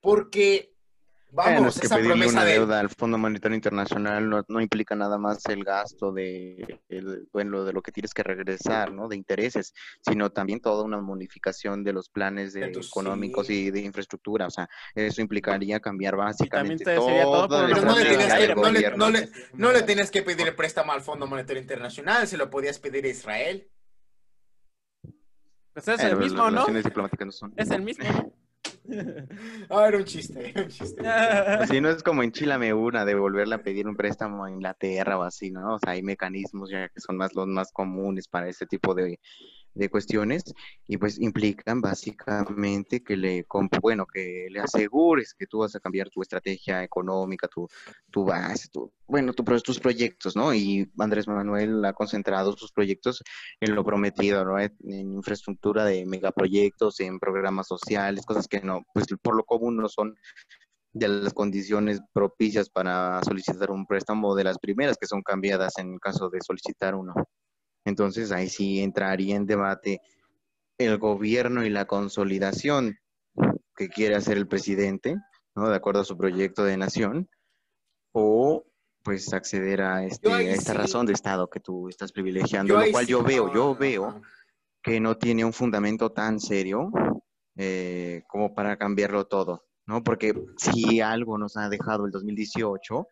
porque 0.01 0.74
Vamos, 1.31 1.79
que 1.79 1.89
pedirle 1.89 2.27
una 2.27 2.45
deuda 2.45 2.79
al 2.79 2.89
Fondo 2.89 3.17
Monetario 3.17 3.55
Internacional 3.55 4.45
no, 4.47 4.61
implica 4.61 4.95
nada 4.95 5.17
más 5.17 5.45
el 5.47 5.65
gasto 5.65 6.13
de, 6.13 6.79
bueno, 7.33 7.65
de 7.65 7.73
lo 7.73 7.81
que 7.81 7.91
tienes 7.91 8.13
que 8.13 8.23
regresar, 8.23 8.93
¿no? 8.93 9.09
De 9.09 9.17
intereses, 9.17 9.73
sino 10.01 10.29
también 10.31 10.61
toda 10.61 10.83
una 10.83 11.01
modificación 11.01 11.83
de 11.83 11.93
los 11.93 12.09
planes 12.09 12.55
económicos 12.55 13.49
y 13.49 13.69
de 13.69 13.81
infraestructura. 13.81 14.47
O 14.47 14.49
sea, 14.49 14.69
eso 14.93 15.21
implicaría 15.21 15.79
cambiar 15.79 16.15
básicamente 16.15 16.95
todo. 16.95 17.47
Pero 17.49 17.81
no 17.81 17.99
le, 17.99 18.05
tienes 18.05 18.33
que, 18.33 18.55
no, 18.55 19.09
le, 19.09 19.29
no, 19.53 19.71
le, 19.71 19.81
tienes 19.81 20.11
que 20.11 20.21
pedir 20.21 20.47
el 20.47 20.55
préstamo 20.55 20.93
al 20.93 21.01
Fondo 21.01 21.27
Monetario 21.27 21.61
Internacional, 21.61 22.27
se 22.27 22.37
lo 22.37 22.49
podías 22.49 22.79
pedir 22.79 23.05
a 23.05 23.09
Israel. 23.09 23.69
Pues 25.73 25.87
es 25.89 25.99
el 25.99 26.15
mismo, 26.15 26.49
¿no? 26.49 26.65
Es 27.57 27.71
el 27.71 27.81
mismo. 27.81 28.34
Ah, 29.69 29.87
era 29.87 29.97
un 29.97 30.05
chiste, 30.05 30.53
un 30.55 30.67
chiste. 30.67 31.01
Si 31.69 31.81
no 31.81 31.89
es 31.89 32.03
como 32.03 32.23
en 32.23 32.31
Chile 32.31 32.73
una, 32.73 33.05
de 33.05 33.15
volverle 33.15 33.55
a 33.55 33.63
pedir 33.63 33.87
un 33.87 33.95
préstamo 33.95 34.45
a 34.45 34.51
Inglaterra 34.51 35.17
o 35.17 35.23
así, 35.23 35.51
¿no? 35.51 35.75
O 35.75 35.79
sea, 35.79 35.93
hay 35.93 36.03
mecanismos 36.03 36.69
ya 36.69 36.89
que 36.89 36.99
son 36.99 37.17
más 37.17 37.33
los 37.33 37.47
más 37.47 37.71
comunes 37.71 38.27
para 38.27 38.47
este 38.47 38.65
tipo 38.65 38.93
de, 38.93 39.19
de 39.75 39.89
cuestiones 39.89 40.43
y 40.87 40.97
pues 40.97 41.19
implican 41.19 41.81
básicamente 41.81 43.03
que 43.03 43.17
le, 43.17 43.45
bueno, 43.81 44.05
que 44.05 44.47
le 44.49 44.59
asegures 44.59 45.33
que 45.33 45.45
tú 45.45 45.59
vas 45.59 45.75
a 45.75 45.79
cambiar 45.79 46.09
tu 46.09 46.21
estrategia 46.21 46.83
económica, 46.83 47.47
tu, 47.47 47.67
tu 48.09 48.25
base, 48.25 48.69
tu, 48.71 48.91
bueno, 49.05 49.33
tu, 49.33 49.43
tus 49.43 49.79
proyectos, 49.79 50.35
¿no? 50.35 50.53
Y 50.53 50.89
Andrés 50.97 51.27
Manuel 51.27 51.83
ha 51.85 51.93
concentrado 51.93 52.53
sus 52.53 52.71
proyectos 52.71 53.21
en 53.59 53.75
lo 53.75 53.83
prometido, 53.83 54.45
¿no? 54.45 54.59
En 54.59 54.73
infraestructura 55.13 55.85
de 55.85 56.05
megaproyectos, 56.05 56.99
en 57.01 57.19
programas 57.19 57.67
sociales, 57.67 58.25
cosas 58.25 58.47
que 58.47 58.61
no, 58.61 58.81
pues 58.93 59.05
por 59.21 59.35
lo 59.35 59.43
común 59.43 59.77
no 59.77 59.89
son 59.89 60.15
de 60.93 61.09
las 61.09 61.33
condiciones 61.33 61.99
propicias 62.13 62.69
para 62.69 63.21
solicitar 63.23 63.69
un 63.69 63.85
préstamo 63.85 64.33
de 64.33 64.45
las 64.45 64.57
primeras 64.57 64.95
que 64.97 65.07
son 65.07 65.21
cambiadas 65.21 65.77
en 65.77 65.99
caso 65.99 66.29
de 66.29 66.39
solicitar 66.41 66.95
uno. 66.95 67.13
Entonces 67.85 68.31
ahí 68.31 68.49
sí 68.49 68.81
entraría 68.81 69.35
en 69.35 69.45
debate 69.45 70.01
el 70.77 70.97
gobierno 70.97 71.63
y 71.63 71.69
la 71.69 71.85
consolidación 71.85 72.97
que 73.75 73.89
quiere 73.89 74.15
hacer 74.15 74.37
el 74.37 74.47
presidente, 74.47 75.15
¿no? 75.55 75.69
De 75.69 75.75
acuerdo 75.75 76.01
a 76.01 76.05
su 76.05 76.17
proyecto 76.17 76.63
de 76.63 76.77
nación, 76.77 77.29
o 78.11 78.65
pues 79.03 79.31
acceder 79.33 79.81
a, 79.81 80.03
este, 80.03 80.51
esta 80.51 80.73
razón 80.73 81.05
de 81.05 81.13
Estado 81.13 81.47
que 81.47 81.59
tú 81.59 81.89
estás 81.89 82.11
privilegiando, 82.11 82.79
lo 82.79 82.91
cual 82.91 83.05
yo 83.05 83.23
veo, 83.23 83.53
yo 83.53 83.75
veo 83.75 84.21
que 84.81 84.99
no 84.99 85.17
tiene 85.17 85.45
un 85.45 85.53
fundamento 85.53 86.11
tan 86.11 86.39
serio 86.39 86.91
eh, 87.55 88.23
como 88.27 88.55
para 88.55 88.77
cambiarlo 88.77 89.27
todo, 89.27 89.65
¿no? 89.85 90.03
Porque 90.03 90.33
si 90.57 91.01
algo 91.01 91.37
nos 91.37 91.55
ha 91.55 91.69
dejado 91.69 92.05
el 92.05 92.11
2018 92.11 93.07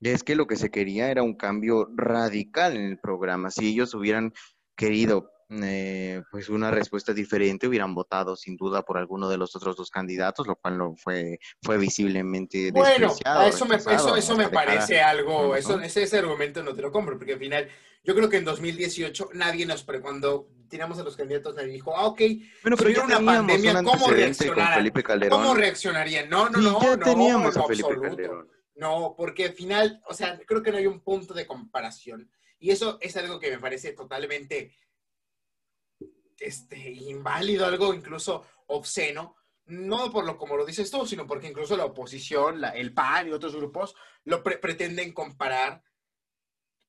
es 0.00 0.22
que 0.22 0.36
lo 0.36 0.46
que 0.46 0.56
se 0.56 0.70
quería 0.70 1.10
era 1.10 1.22
un 1.22 1.34
cambio 1.34 1.88
radical 1.94 2.76
en 2.76 2.84
el 2.84 2.98
programa. 2.98 3.50
Si 3.50 3.68
ellos 3.68 3.94
hubieran 3.94 4.32
querido 4.76 5.30
eh, 5.48 6.22
pues 6.32 6.48
una 6.48 6.72
respuesta 6.72 7.12
diferente, 7.12 7.68
hubieran 7.68 7.94
votado 7.94 8.34
sin 8.34 8.56
duda 8.56 8.82
por 8.82 8.98
alguno 8.98 9.28
de 9.28 9.36
los 9.36 9.54
otros 9.54 9.76
dos 9.76 9.90
candidatos, 9.90 10.46
lo 10.46 10.56
cual 10.56 10.76
no 10.76 10.96
fue, 10.96 11.38
fue 11.62 11.78
visiblemente 11.78 12.72
Bueno, 12.72 13.14
eso 13.46 13.64
me, 13.64 13.76
eso, 13.76 14.16
eso 14.16 14.36
me 14.36 14.48
parece 14.48 15.00
algo, 15.00 15.54
eso, 15.54 15.80
ese, 15.80 16.02
ese, 16.02 16.18
argumento 16.18 16.64
no 16.64 16.74
te 16.74 16.82
lo 16.82 16.90
compro, 16.90 17.16
porque 17.16 17.34
al 17.34 17.38
final, 17.38 17.68
yo 18.02 18.16
creo 18.16 18.28
que 18.28 18.38
en 18.38 18.44
2018 18.44 19.30
nadie 19.34 19.66
nos, 19.66 19.84
cuando 20.02 20.48
tiramos 20.68 20.98
a 20.98 21.04
los 21.04 21.16
candidatos, 21.16 21.54
nadie 21.54 21.74
dijo, 21.74 21.96
ah, 21.96 22.06
ok, 22.06 22.20
bueno, 22.62 22.76
pero 22.76 23.04
una 23.04 23.20
pandemia, 23.20 23.84
¿cómo 23.84 24.08
reaccionarían? 24.08 25.30
¿Cómo 25.30 25.54
reaccionarían? 25.54 26.28
No, 26.28 26.50
no, 26.50 26.60
no, 26.60 26.82
ya 26.82 26.96
teníamos 26.98 27.56
a 27.56 27.62
Felipe 27.62 28.00
Calderón. 28.00 28.55
No, 28.76 29.14
porque 29.16 29.46
al 29.46 29.54
final, 29.54 30.02
o 30.06 30.12
sea, 30.12 30.38
creo 30.46 30.62
que 30.62 30.70
no 30.70 30.76
hay 30.76 30.86
un 30.86 31.00
punto 31.00 31.32
de 31.32 31.46
comparación. 31.46 32.30
Y 32.58 32.70
eso 32.70 32.98
es 33.00 33.16
algo 33.16 33.40
que 33.40 33.50
me 33.50 33.58
parece 33.58 33.92
totalmente 33.94 34.76
este, 36.38 36.90
inválido, 36.90 37.64
algo 37.64 37.94
incluso 37.94 38.46
obsceno. 38.66 39.36
No 39.64 40.12
por 40.12 40.24
lo 40.24 40.36
como 40.36 40.56
lo 40.56 40.66
dices 40.66 40.90
tú, 40.90 41.06
sino 41.06 41.26
porque 41.26 41.48
incluso 41.48 41.76
la 41.76 41.86
oposición, 41.86 42.62
el 42.74 42.92
PAN 42.92 43.28
y 43.28 43.32
otros 43.32 43.56
grupos 43.56 43.96
lo 44.24 44.42
pretenden 44.42 45.12
comparar. 45.12 45.82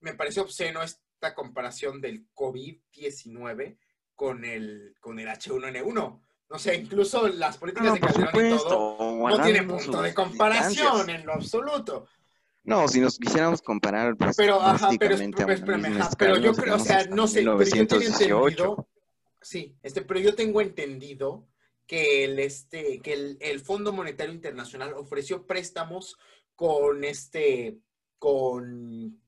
Me 0.02 0.13
parece 0.13 0.41
obsceno 0.41 0.84
esta 0.84 1.34
comparación 1.34 2.02
del 2.02 2.30
COVID-19 2.34 3.80
con 4.13 4.43
el, 4.43 4.95
con 5.00 5.19
el 5.19 5.28
H1N1. 5.28 6.26
No 6.49 6.57
sé, 6.57 6.75
incluso 6.75 7.27
las 7.27 7.57
políticas 7.57 7.93
de 7.93 7.99
Calderón 7.99 8.53
y 8.53 8.57
todo 8.57 9.27
no 9.29 9.43
tienen 9.43 9.67
punto 9.67 10.01
de 10.01 10.13
comparación 10.13 11.10
en 11.10 11.25
lo 11.25 11.33
absoluto. 11.33 12.07
No, 12.63 12.88
si 12.88 12.99
nos 12.99 13.17
quisiéramos 13.17 13.62
comparar, 13.62 14.17
pues, 14.17 14.36
pero, 14.36 14.62
ajá, 14.62 14.89
pero, 14.99 15.17
pero, 16.17 16.38
yo 16.38 16.53
creo, 16.53 16.75
o 16.75 16.79
sea, 16.79 17.05
no 17.05 17.25
sé, 17.25 17.43
pero 17.43 17.63
yo 17.63 17.88
tengo 17.88 18.01
entendido, 18.01 18.89
sí, 19.41 19.77
este, 19.81 20.01
pero 20.01 20.19
yo 20.19 20.36
tengo 20.36 20.60
entendido 20.60 21.47
que 21.86 22.25
el, 22.25 22.39
este, 22.39 22.99
que 22.99 23.13
el, 23.13 23.38
el 23.39 23.62
Fondo 23.62 23.93
Monetario 23.93 24.33
Internacional 24.33 24.93
ofreció 24.95 25.47
préstamos 25.47 26.17
con 26.55 27.05
este, 27.05 27.79
con, 28.19 29.21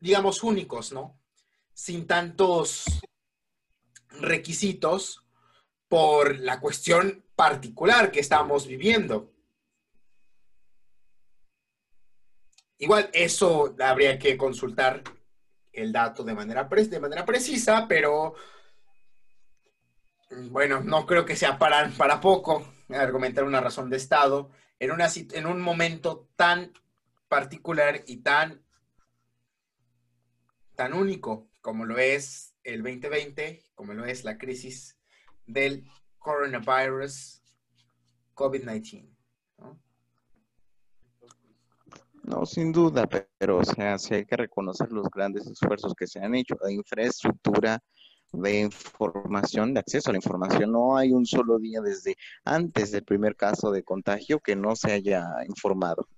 digamos, 0.00 0.42
únicos, 0.42 0.92
¿no? 0.92 1.20
Sin 1.74 2.06
tantos 2.06 2.84
requisitos 4.08 5.25
por 5.88 6.38
la 6.40 6.60
cuestión 6.60 7.24
particular 7.34 8.10
que 8.10 8.20
estamos 8.20 8.66
viviendo. 8.66 9.32
Igual 12.78 13.10
eso 13.12 13.74
habría 13.80 14.18
que 14.18 14.36
consultar 14.36 15.02
el 15.72 15.92
dato 15.92 16.24
de 16.24 16.34
manera, 16.34 16.64
de 16.64 17.00
manera 17.00 17.24
precisa, 17.24 17.86
pero 17.88 18.34
bueno, 20.50 20.80
no 20.80 21.06
creo 21.06 21.24
que 21.24 21.36
sea 21.36 21.58
para, 21.58 21.88
para 21.90 22.20
poco 22.20 22.66
argumentar 22.90 23.44
una 23.44 23.60
razón 23.60 23.90
de 23.90 23.96
Estado 23.96 24.50
en, 24.78 24.90
en 25.32 25.46
un 25.46 25.60
momento 25.60 26.28
tan 26.36 26.72
particular 27.28 28.02
y 28.06 28.18
tan, 28.18 28.62
tan 30.74 30.92
único 30.92 31.48
como 31.60 31.84
lo 31.84 31.98
es 31.98 32.54
el 32.62 32.82
2020, 32.82 33.62
como 33.74 33.94
lo 33.94 34.04
es 34.04 34.24
la 34.24 34.38
crisis 34.38 34.95
del 35.46 35.84
coronavirus 36.18 37.42
COVID-19. 38.34 39.16
¿no? 42.24 42.44
sin 42.44 42.72
duda, 42.72 43.08
pero 43.38 43.58
o 43.58 43.64
sea, 43.64 43.98
sí 43.98 44.14
hay 44.14 44.24
que 44.24 44.36
reconocer 44.36 44.90
los 44.90 45.08
grandes 45.08 45.46
esfuerzos 45.46 45.94
que 45.94 46.06
se 46.06 46.18
han 46.18 46.34
hecho 46.34 46.56
de 46.62 46.74
infraestructura, 46.74 47.78
de 48.32 48.60
información, 48.60 49.72
de 49.72 49.80
acceso 49.80 50.10
a 50.10 50.12
la 50.12 50.18
información. 50.18 50.72
No 50.72 50.96
hay 50.96 51.12
un 51.12 51.24
solo 51.24 51.58
día 51.58 51.80
desde 51.80 52.16
antes 52.44 52.90
del 52.90 53.04
primer 53.04 53.36
caso 53.36 53.70
de 53.70 53.84
contagio 53.84 54.40
que 54.40 54.56
no 54.56 54.74
se 54.74 54.92
haya 54.92 55.24
informado. 55.46 56.08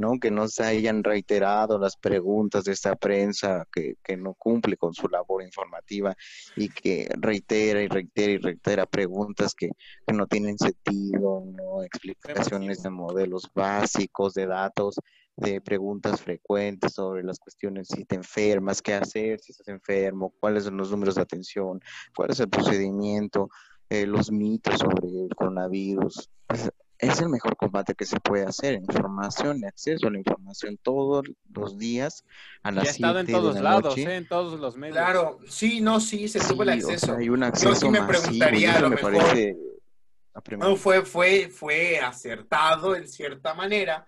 ¿No? 0.00 0.18
Que 0.18 0.30
no 0.30 0.48
se 0.48 0.64
hayan 0.64 1.04
reiterado 1.04 1.78
las 1.78 1.96
preguntas 1.96 2.64
de 2.64 2.72
esta 2.72 2.96
prensa 2.96 3.66
que, 3.70 3.96
no 4.16 4.34
cumple 4.34 4.76
con 4.76 4.92
su 4.92 5.08
labor 5.08 5.42
informativa 5.42 6.16
y 6.56 6.68
que 6.68 7.08
reitera 7.20 7.80
y 7.80 7.86
reitera 7.86 8.32
y 8.32 8.38
reitera 8.38 8.86
preguntas 8.86 9.54
que, 9.54 9.70
no 10.12 10.26
tienen 10.26 10.58
sentido, 10.58 11.44
¿no? 11.46 11.82
Explicaciones 11.82 12.82
de 12.82 12.90
modelos 12.90 13.48
básicos, 13.54 14.34
de 14.34 14.46
datos, 14.46 14.96
de 15.36 15.60
preguntas 15.60 16.20
frecuentes 16.20 16.94
sobre 16.94 17.22
las 17.22 17.38
cuestiones 17.38 17.88
si 17.88 18.04
te 18.04 18.16
enfermas, 18.16 18.82
qué 18.82 18.94
hacer 18.94 19.38
si 19.38 19.52
estás 19.52 19.68
enfermo, 19.68 20.34
cuáles 20.40 20.64
son 20.64 20.76
los 20.76 20.90
números 20.90 21.14
de 21.14 21.22
atención, 21.22 21.80
cuál 22.16 22.30
es 22.30 22.40
el 22.40 22.48
procedimiento, 22.48 23.48
eh, 23.88 24.06
los 24.06 24.32
mitos 24.32 24.78
sobre 24.78 25.08
el 25.08 25.34
coronavirus. 25.34 26.28
Es 27.00 27.20
el 27.20 27.28
mejor 27.28 27.56
combate 27.56 27.94
que 27.94 28.04
se 28.04 28.20
puede 28.20 28.44
hacer. 28.44 28.74
Información, 28.74 29.64
acceso 29.64 30.08
a 30.08 30.10
la 30.10 30.18
información 30.18 30.78
todos 30.82 31.24
los 31.52 31.78
días 31.78 32.24
a 32.62 32.70
las 32.70 32.84
Ya 32.84 32.90
ha 32.90 32.92
estado 32.92 33.20
en 33.20 33.26
todos 33.26 33.60
lados, 33.60 33.96
¿eh? 33.96 34.16
en 34.16 34.28
todos 34.28 34.60
los 34.60 34.76
medios. 34.76 34.96
Claro, 34.96 35.38
sí, 35.46 35.80
no, 35.80 36.00
sí, 36.00 36.28
se 36.28 36.40
tuvo 36.40 36.62
el 36.62 36.70
acceso. 36.70 37.16
hay 37.16 37.28
un 37.28 37.42
acceso 37.42 37.70
Yo 37.70 37.74
sí 37.74 37.88
me 37.88 38.02
preguntaría, 38.02 38.76
a 38.76 38.80
lo 38.80 38.90
mejor, 38.90 39.14
no, 40.58 40.76
fue, 40.76 41.04
fue, 41.04 41.48
fue 41.48 41.98
acertado 41.98 42.94
en 42.94 43.08
cierta 43.08 43.54
manera, 43.54 44.06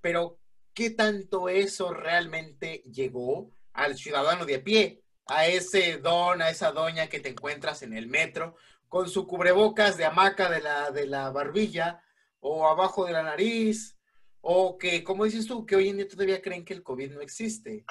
pero 0.00 0.38
¿qué 0.74 0.90
tanto 0.90 1.48
eso 1.48 1.92
realmente 1.92 2.82
llegó 2.90 3.50
al 3.72 3.96
ciudadano 3.96 4.46
de 4.46 4.56
a 4.56 4.64
pie? 4.64 5.02
A 5.26 5.46
ese 5.46 5.98
don, 5.98 6.42
a 6.42 6.50
esa 6.50 6.72
doña 6.72 7.06
que 7.06 7.20
te 7.20 7.28
encuentras 7.28 7.82
en 7.82 7.92
el 7.92 8.08
metro 8.08 8.56
con 8.88 9.08
su 9.08 9.26
cubrebocas 9.26 9.96
de 9.96 10.06
hamaca 10.06 10.50
de 10.50 10.60
la, 10.60 10.90
de 10.90 11.06
la 11.06 11.30
barbilla 11.30 12.02
o 12.40 12.66
abajo 12.66 13.04
de 13.04 13.12
la 13.12 13.22
nariz, 13.22 13.96
o 14.40 14.78
que, 14.78 15.04
como 15.04 15.24
dices 15.24 15.46
tú, 15.46 15.66
que 15.66 15.76
hoy 15.76 15.88
en 15.88 15.98
día 15.98 16.08
todavía 16.08 16.42
creen 16.42 16.64
que 16.64 16.74
el 16.74 16.82
COVID 16.82 17.12
no 17.12 17.20
existe. 17.20 17.84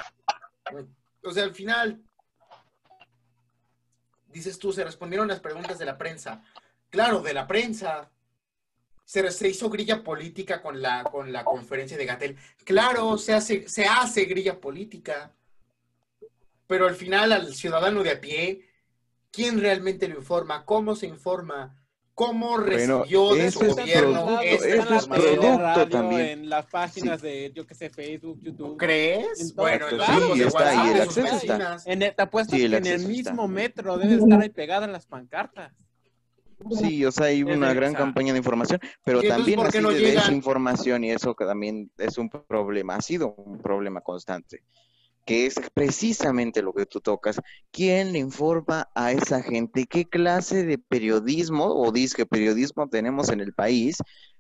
O 1.24 1.32
sea, 1.32 1.44
al 1.44 1.54
final, 1.54 2.02
dices 4.28 4.58
tú, 4.58 4.74
se 4.74 4.84
respondieron 4.84 5.28
las 5.28 5.40
preguntas 5.40 5.78
de 5.78 5.86
la 5.86 5.98
prensa. 5.98 6.44
Claro, 6.90 7.22
de 7.22 7.34
la 7.34 7.48
prensa. 7.48 8.12
Se, 9.06 9.30
se 9.32 9.50
hizo 9.50 9.70
grilla 9.70 10.04
política 10.04 10.62
con 10.62 10.82
la, 10.82 11.04
con 11.04 11.32
la 11.32 11.44
conferencia 11.44 11.98
de 11.98 12.06
Gatel. 12.06 12.38
Claro, 12.64 13.18
se 13.18 13.34
hace, 13.34 13.68
se 13.68 13.86
hace 13.86 14.26
grilla 14.26 14.60
política. 14.60 15.34
Pero 16.68 16.88
al 16.88 16.96
final, 16.96 17.32
al 17.32 17.56
ciudadano 17.56 18.04
de 18.04 18.12
a 18.12 18.22
pie, 18.22 18.70
quién 19.32 19.60
realmente 19.60 20.08
lo 20.08 20.18
informa, 20.18 20.66
cómo 20.66 20.96
se 20.96 21.08
informa, 21.08 21.79
cómo 22.20 22.58
recibió 22.58 23.34
de 23.34 23.50
su 23.50 23.66
gobierno 23.66 24.42
esta 24.42 24.96
información. 24.96 25.90
también. 25.90 26.22
En 26.22 26.50
las 26.50 26.66
páginas 26.66 27.22
de, 27.22 27.54
yo 27.56 27.66
que 27.66 27.74
sé, 27.74 27.90
Facebook, 27.90 28.40
YouTube. 28.42 28.76
¿Crees? 28.78 29.56
Bueno, 29.56 29.86
en 29.88 30.36
sí, 30.36 30.42
está 30.42 30.70
ahí, 30.70 30.92
el 30.96 31.02
acceso 31.02 31.36
está. 31.38 31.78
En 31.86 32.02
el, 32.02 32.14
te 32.14 32.22
apuesto 32.22 32.58
que 32.58 32.66
en 32.66 32.86
el 32.86 33.08
mismo 33.08 33.48
metro 33.48 33.98
debe 33.98 34.16
estar 34.16 34.42
ahí 34.42 34.50
pegadas 34.50 34.90
las 34.90 35.06
pancartas. 35.06 35.72
Sí, 36.78 37.06
o 37.06 37.12
sea, 37.12 37.28
hay 37.28 37.42
una 37.42 37.74
gran 37.74 37.94
campaña 37.94 38.34
de 38.34 38.40
información, 38.40 38.82
pero 39.06 39.24
también 39.24 39.62
así 39.62 39.80
de 39.80 40.12
desinformación 40.12 41.06
y 41.06 41.12
eso 41.12 41.34
que 41.34 41.46
también 41.46 41.90
es 41.98 42.18
un 42.18 42.30
problema, 42.30 42.96
ha 42.96 43.02
sido 43.02 43.34
un 43.36 43.60
problema 43.60 44.02
constante 44.02 44.64
que 45.30 45.46
es 45.46 45.62
precisamente 45.76 46.64
lo 46.64 46.74
que 46.74 46.88
tú 46.88 47.02
tocas. 47.02 47.40
¿Quién 47.70 48.14
le 48.14 48.18
informa 48.18 48.90
a 48.96 49.12
esa 49.12 49.44
gente? 49.44 49.86
¿Qué 49.86 50.06
clase 50.06 50.66
de 50.66 50.80
periodismo 50.80 51.66
o 51.66 51.92
disque 51.92 52.26
periodismo 52.26 52.90
tenemos 52.90 53.30
en 53.30 53.40
el 53.40 53.54
país 53.54 53.98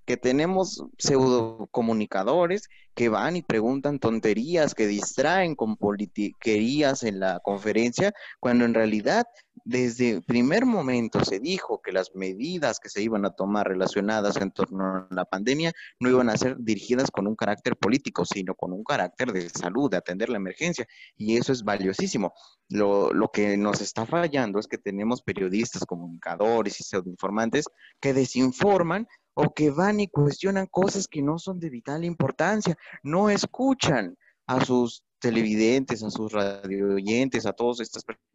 que 0.08 0.18
tenemos 0.18 0.84
pseudo 0.98 1.68
comunicadores 1.70 2.70
que 2.96 3.08
van 3.08 3.36
y 3.36 3.44
preguntan 3.44 4.00
tonterías, 4.00 4.74
que 4.74 4.88
distraen 4.88 5.54
con 5.54 5.78
politiquerías 5.78 7.04
en 7.04 7.20
la 7.20 7.40
conferencia, 7.44 8.12
cuando 8.40 8.66
en 8.66 8.74
realidad 8.74 9.28
desde 9.70 10.10
el 10.10 10.24
primer 10.24 10.66
momento 10.66 11.24
se 11.24 11.40
dijo 11.40 11.80
que 11.80 11.92
las 11.92 12.16
medidas 12.16 12.80
que 12.80 12.90
se 12.90 13.04
iban 13.04 13.24
a 13.24 13.36
tomar 13.36 13.68
relacionadas 13.68 14.38
en 14.38 14.50
torno 14.50 14.84
a 14.84 15.08
la 15.12 15.26
pandemia 15.26 15.74
no 16.00 16.10
iban 16.10 16.28
a 16.30 16.38
ser 16.38 16.58
dirigidas 16.58 17.12
con 17.12 17.28
un 17.28 17.36
carácter 17.36 17.78
político, 17.78 18.26
sino 18.26 18.56
con 18.56 18.74
un 18.74 18.84
carácter 18.84 19.32
de 19.32 19.48
salud, 19.48 19.92
de 19.92 19.98
atender 19.98 20.30
la 20.30 20.38
emergencia. 20.38 20.88
Y 21.16 21.38
eso 21.38 21.54
es 21.54 21.64
valiosísimo. 21.64 22.34
Lo, 22.68 23.14
lo 23.14 23.28
que 23.28 23.58
nos 23.58 23.80
está 23.82 24.08
fallando 24.08 24.58
es 24.58 24.66
que 24.66 24.80
tenemos 24.80 25.22
periodistas, 25.22 25.86
comunicadores 25.86 26.80
y 26.80 26.84
pseudoinformantes 26.84 27.66
que 28.00 28.16
desinforman 28.16 29.08
o 29.36 29.54
que 29.54 29.70
van 29.70 30.00
y 30.00 30.08
cuestionan 30.08 30.66
cosas 30.66 31.08
que 31.08 31.22
no 31.22 31.38
son 31.38 31.60
de 31.60 31.70
vital 31.70 32.04
importancia, 32.06 32.76
no 33.04 33.30
escuchan 33.30 34.18
a 34.48 34.66
sus 34.66 35.04
televidentes, 35.20 36.02
a 36.02 36.10
sus 36.10 36.32
radio 36.32 36.96
oyentes, 36.96 37.46
a 37.46 37.54
todas 37.54 37.82
estas 37.82 38.04
personas 38.04 38.29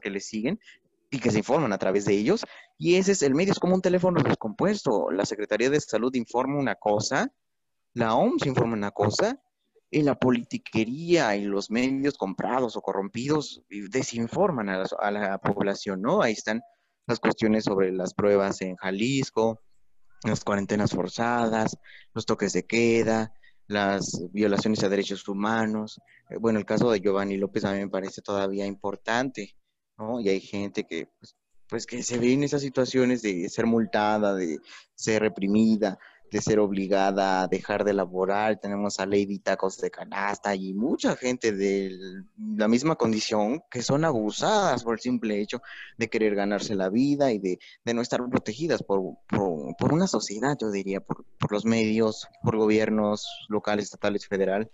que 0.00 0.10
les 0.10 0.26
siguen 0.26 0.60
y 1.10 1.18
que 1.18 1.30
se 1.30 1.38
informan 1.38 1.72
a 1.72 1.78
través 1.78 2.04
de 2.04 2.14
ellos. 2.14 2.44
Y 2.78 2.96
ese 2.96 3.12
es 3.12 3.22
el 3.22 3.34
medio, 3.34 3.52
es 3.52 3.58
como 3.58 3.74
un 3.74 3.82
teléfono 3.82 4.22
descompuesto. 4.22 5.10
La 5.10 5.24
Secretaría 5.26 5.70
de 5.70 5.80
Salud 5.80 6.14
informa 6.14 6.58
una 6.58 6.76
cosa, 6.76 7.32
la 7.94 8.14
OMS 8.14 8.46
informa 8.46 8.74
una 8.74 8.90
cosa, 8.90 9.40
y 9.92 10.02
la 10.02 10.14
politiquería 10.14 11.34
y 11.34 11.42
los 11.42 11.68
medios 11.68 12.16
comprados 12.16 12.76
o 12.76 12.80
corrompidos 12.80 13.64
desinforman 13.68 14.68
a 14.68 15.10
la 15.10 15.38
población, 15.38 16.00
¿no? 16.00 16.22
Ahí 16.22 16.32
están 16.32 16.62
las 17.08 17.18
cuestiones 17.18 17.64
sobre 17.64 17.90
las 17.90 18.14
pruebas 18.14 18.62
en 18.62 18.76
Jalisco, 18.76 19.60
las 20.22 20.44
cuarentenas 20.44 20.92
forzadas, 20.92 21.76
los 22.14 22.24
toques 22.24 22.52
de 22.52 22.66
queda, 22.66 23.34
las 23.70 24.20
violaciones 24.32 24.82
a 24.82 24.88
derechos 24.88 25.26
humanos. 25.28 26.00
Eh, 26.28 26.36
bueno, 26.38 26.58
el 26.58 26.64
caso 26.64 26.90
de 26.90 27.00
Giovanni 27.00 27.36
López 27.36 27.64
a 27.64 27.72
mí 27.72 27.78
me 27.78 27.88
parece 27.88 28.20
todavía 28.20 28.66
importante, 28.66 29.56
¿no? 29.96 30.20
Y 30.20 30.28
hay 30.28 30.40
gente 30.40 30.84
que, 30.84 31.06
pues, 31.18 31.36
pues 31.68 31.86
que 31.86 32.02
se 32.02 32.18
ve 32.18 32.32
en 32.32 32.42
esas 32.42 32.62
situaciones 32.62 33.22
de 33.22 33.48
ser 33.48 33.66
multada, 33.66 34.34
de 34.34 34.58
ser 34.94 35.22
reprimida, 35.22 35.98
de 36.30 36.40
ser 36.40 36.58
obligada 36.58 37.42
a 37.42 37.48
dejar 37.48 37.84
de 37.84 37.92
laborar. 37.92 38.58
Tenemos 38.60 39.00
a 39.00 39.06
Lady 39.06 39.38
Tacos 39.38 39.78
de 39.78 39.90
Canasta 39.90 40.54
y 40.54 40.72
mucha 40.74 41.16
gente 41.16 41.52
de 41.52 41.96
la 42.56 42.68
misma 42.68 42.96
condición 42.96 43.62
que 43.70 43.82
son 43.82 44.04
abusadas 44.04 44.84
por 44.84 44.94
el 44.94 45.00
simple 45.00 45.40
hecho 45.40 45.60
de 45.98 46.08
querer 46.08 46.34
ganarse 46.34 46.74
la 46.74 46.88
vida 46.88 47.32
y 47.32 47.38
de, 47.38 47.58
no 47.92 48.02
estar 48.02 48.20
protegidas 48.28 48.82
por, 48.82 49.00
por, 49.28 49.92
una 49.92 50.06
sociedad, 50.06 50.56
yo 50.60 50.70
diría, 50.70 51.00
por, 51.00 51.24
por 51.38 51.52
los 51.52 51.64
medios, 51.64 52.28
por 52.42 52.56
gobiernos 52.56 53.26
locales, 53.48 53.86
estatales, 53.86 54.26
federal 54.26 54.70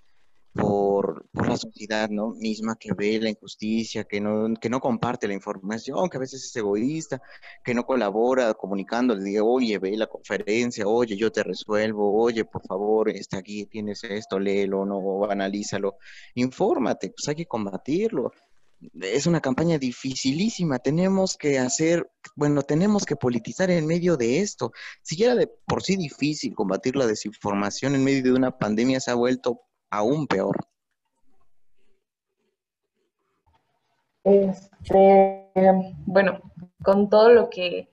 por, 0.56 1.26
la 1.34 1.56
sociedad 1.56 2.08
¿no? 2.08 2.30
misma 2.30 2.76
que 2.76 2.92
ve 2.92 3.20
la 3.20 3.30
injusticia, 3.30 4.04
que 4.04 4.20
no, 4.20 4.54
que 4.60 4.68
no 4.68 4.80
comparte 4.80 5.28
la 5.28 5.34
información, 5.34 6.08
que 6.08 6.16
a 6.16 6.20
veces 6.20 6.44
es 6.44 6.56
egoísta, 6.56 7.20
que 7.64 7.74
no 7.74 7.84
colabora 7.84 8.54
comunicando, 8.54 9.14
le 9.14 9.22
diga, 9.22 9.44
oye, 9.44 9.78
ve 9.78 9.96
la 9.96 10.06
conferencia, 10.06 10.86
oye, 10.86 11.16
yo 11.16 11.30
te 11.30 11.42
resuelvo, 11.42 12.12
oye, 12.20 12.44
por 12.44 12.66
favor, 12.66 13.10
está 13.10 13.38
aquí 13.38 13.66
tienes 13.66 14.02
esto, 14.04 14.38
léelo, 14.38 14.84
no, 14.84 15.24
analízalo, 15.30 15.96
infórmate, 16.34 17.10
pues 17.10 17.28
hay 17.28 17.36
que 17.36 17.46
combatirlo. 17.46 18.32
Es 19.00 19.26
una 19.26 19.40
campaña 19.40 19.78
dificilísima, 19.78 20.78
tenemos 20.78 21.36
que 21.36 21.58
hacer, 21.58 22.10
bueno, 22.34 22.62
tenemos 22.62 23.06
que 23.06 23.16
politizar 23.16 23.70
en 23.70 23.86
medio 23.86 24.16
de 24.16 24.40
esto. 24.40 24.72
Si 25.02 25.22
era 25.22 25.34
de 25.34 25.46
por 25.46 25.82
sí 25.82 25.96
difícil 25.96 26.54
combatir 26.54 26.94
la 26.94 27.06
desinformación 27.06 27.94
en 27.94 28.04
medio 28.04 28.22
de 28.22 28.32
una 28.32 28.58
pandemia, 28.58 29.00
se 29.00 29.10
ha 29.10 29.14
vuelto 29.14 29.65
aún 29.96 30.26
peor. 30.26 30.56
Este, 34.24 35.50
bueno, 36.04 36.40
con 36.82 37.08
todo 37.08 37.30
lo 37.30 37.48
que 37.48 37.88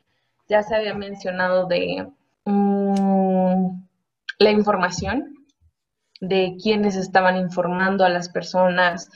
ya 0.48 0.64
se 0.64 0.76
había 0.76 0.96
mencionado 0.96 1.68
de 1.68 2.08
mm, 2.46 3.84
la 4.40 4.52
información, 4.52 5.46
de 6.20 6.58
quiénes 6.62 6.96
estaban 6.96 7.38
informando 7.38 8.06
a 8.06 8.10
las 8.10 8.30
personas, 8.30 9.10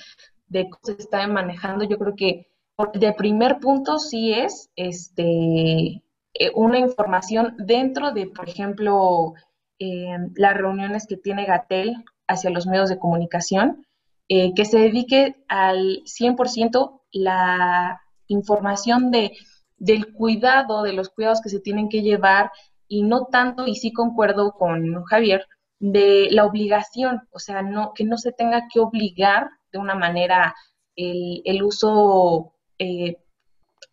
de 0.47 0.69
cómo 0.69 0.81
se 0.83 1.01
estaban 1.01 1.33
manejando, 1.33 1.85
yo 1.85 1.97
creo 1.97 2.15
que 2.15 2.47
de 2.93 3.13
primer 3.13 3.59
punto 3.59 3.97
sí 3.97 4.33
es 4.33 4.69
este, 4.75 6.03
eh, 6.33 6.51
una 6.53 6.77
información 6.79 7.55
dentro 7.57 8.11
de, 8.11 8.27
por 8.27 8.47
ejemplo, 8.47 9.33
eh, 9.79 10.17
las 10.35 10.55
reuniones 10.55 11.07
que 11.07 11.17
tiene 11.17 11.45
Gatel 11.45 12.03
hacia 12.27 12.49
los 12.49 12.67
medios 12.67 12.89
de 12.89 12.99
comunicación, 12.99 13.85
eh, 14.29 14.53
que 14.53 14.65
se 14.65 14.79
dedique 14.79 15.35
al 15.47 16.03
100% 16.05 17.01
la 17.11 18.01
información 18.27 19.11
de, 19.11 19.31
del 19.77 20.13
cuidado, 20.13 20.83
de 20.83 20.93
los 20.93 21.09
cuidados 21.09 21.41
que 21.41 21.49
se 21.49 21.59
tienen 21.59 21.89
que 21.89 22.01
llevar 22.01 22.51
y 22.87 23.03
no 23.03 23.25
tanto, 23.25 23.67
y 23.67 23.75
sí 23.75 23.93
concuerdo 23.93 24.51
con 24.53 25.03
Javier, 25.03 25.45
de 25.79 26.27
la 26.31 26.45
obligación, 26.45 27.27
o 27.31 27.39
sea, 27.39 27.61
no, 27.61 27.93
que 27.93 28.03
no 28.03 28.17
se 28.17 28.31
tenga 28.31 28.67
que 28.73 28.79
obligar 28.79 29.49
de 29.71 29.77
una 29.77 29.95
manera 29.95 30.55
el, 30.95 31.61
uso 31.63 32.53
eh, 32.79 33.17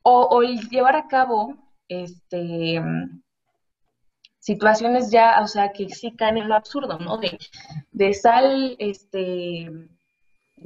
o, 0.02 0.22
o, 0.22 0.42
el 0.42 0.68
llevar 0.70 0.96
a 0.96 1.06
cabo 1.08 1.54
este, 1.88 2.80
situaciones 4.44 5.10
ya, 5.10 5.40
o 5.42 5.46
sea, 5.46 5.72
que 5.72 5.88
sí 5.88 6.12
caen 6.12 6.36
en 6.36 6.48
lo 6.48 6.54
absurdo, 6.54 6.98
¿no? 6.98 7.16
De, 7.16 7.38
de 7.92 8.12
sal, 8.12 8.76
este, 8.78 9.70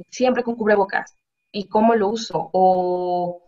siempre 0.09 0.43
con 0.43 0.55
cubrebocas, 0.55 1.15
y 1.49 1.69
cómo 1.69 1.95
lo 1.95 2.09
uso, 2.09 2.49
o 2.51 3.41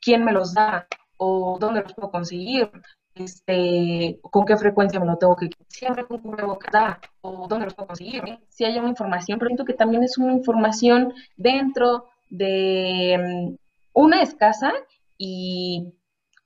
quién 0.00 0.24
me 0.24 0.32
los 0.32 0.54
da, 0.54 0.86
o 1.18 1.58
dónde 1.60 1.82
los 1.82 1.92
puedo 1.92 2.10
conseguir, 2.10 2.70
este, 3.14 4.18
con 4.22 4.46
qué 4.46 4.56
frecuencia 4.56 4.98
me 4.98 5.04
lo 5.04 5.18
tengo 5.18 5.36
que 5.36 5.50
siempre 5.68 6.06
con 6.06 6.20
cubrebocas 6.20 6.96
o 7.20 7.46
dónde 7.46 7.66
los 7.66 7.74
puedo 7.74 7.88
conseguir. 7.88 8.22
Si 8.48 8.64
hay 8.64 8.78
una 8.78 8.88
información, 8.88 9.38
pero 9.38 9.50
siento 9.50 9.66
que 9.66 9.74
también 9.74 10.02
es 10.02 10.16
una 10.16 10.32
información 10.32 11.12
dentro 11.36 12.06
de 12.30 13.18
mm, 13.52 13.56
una 13.92 14.22
escasa 14.22 14.72
y 15.18 15.92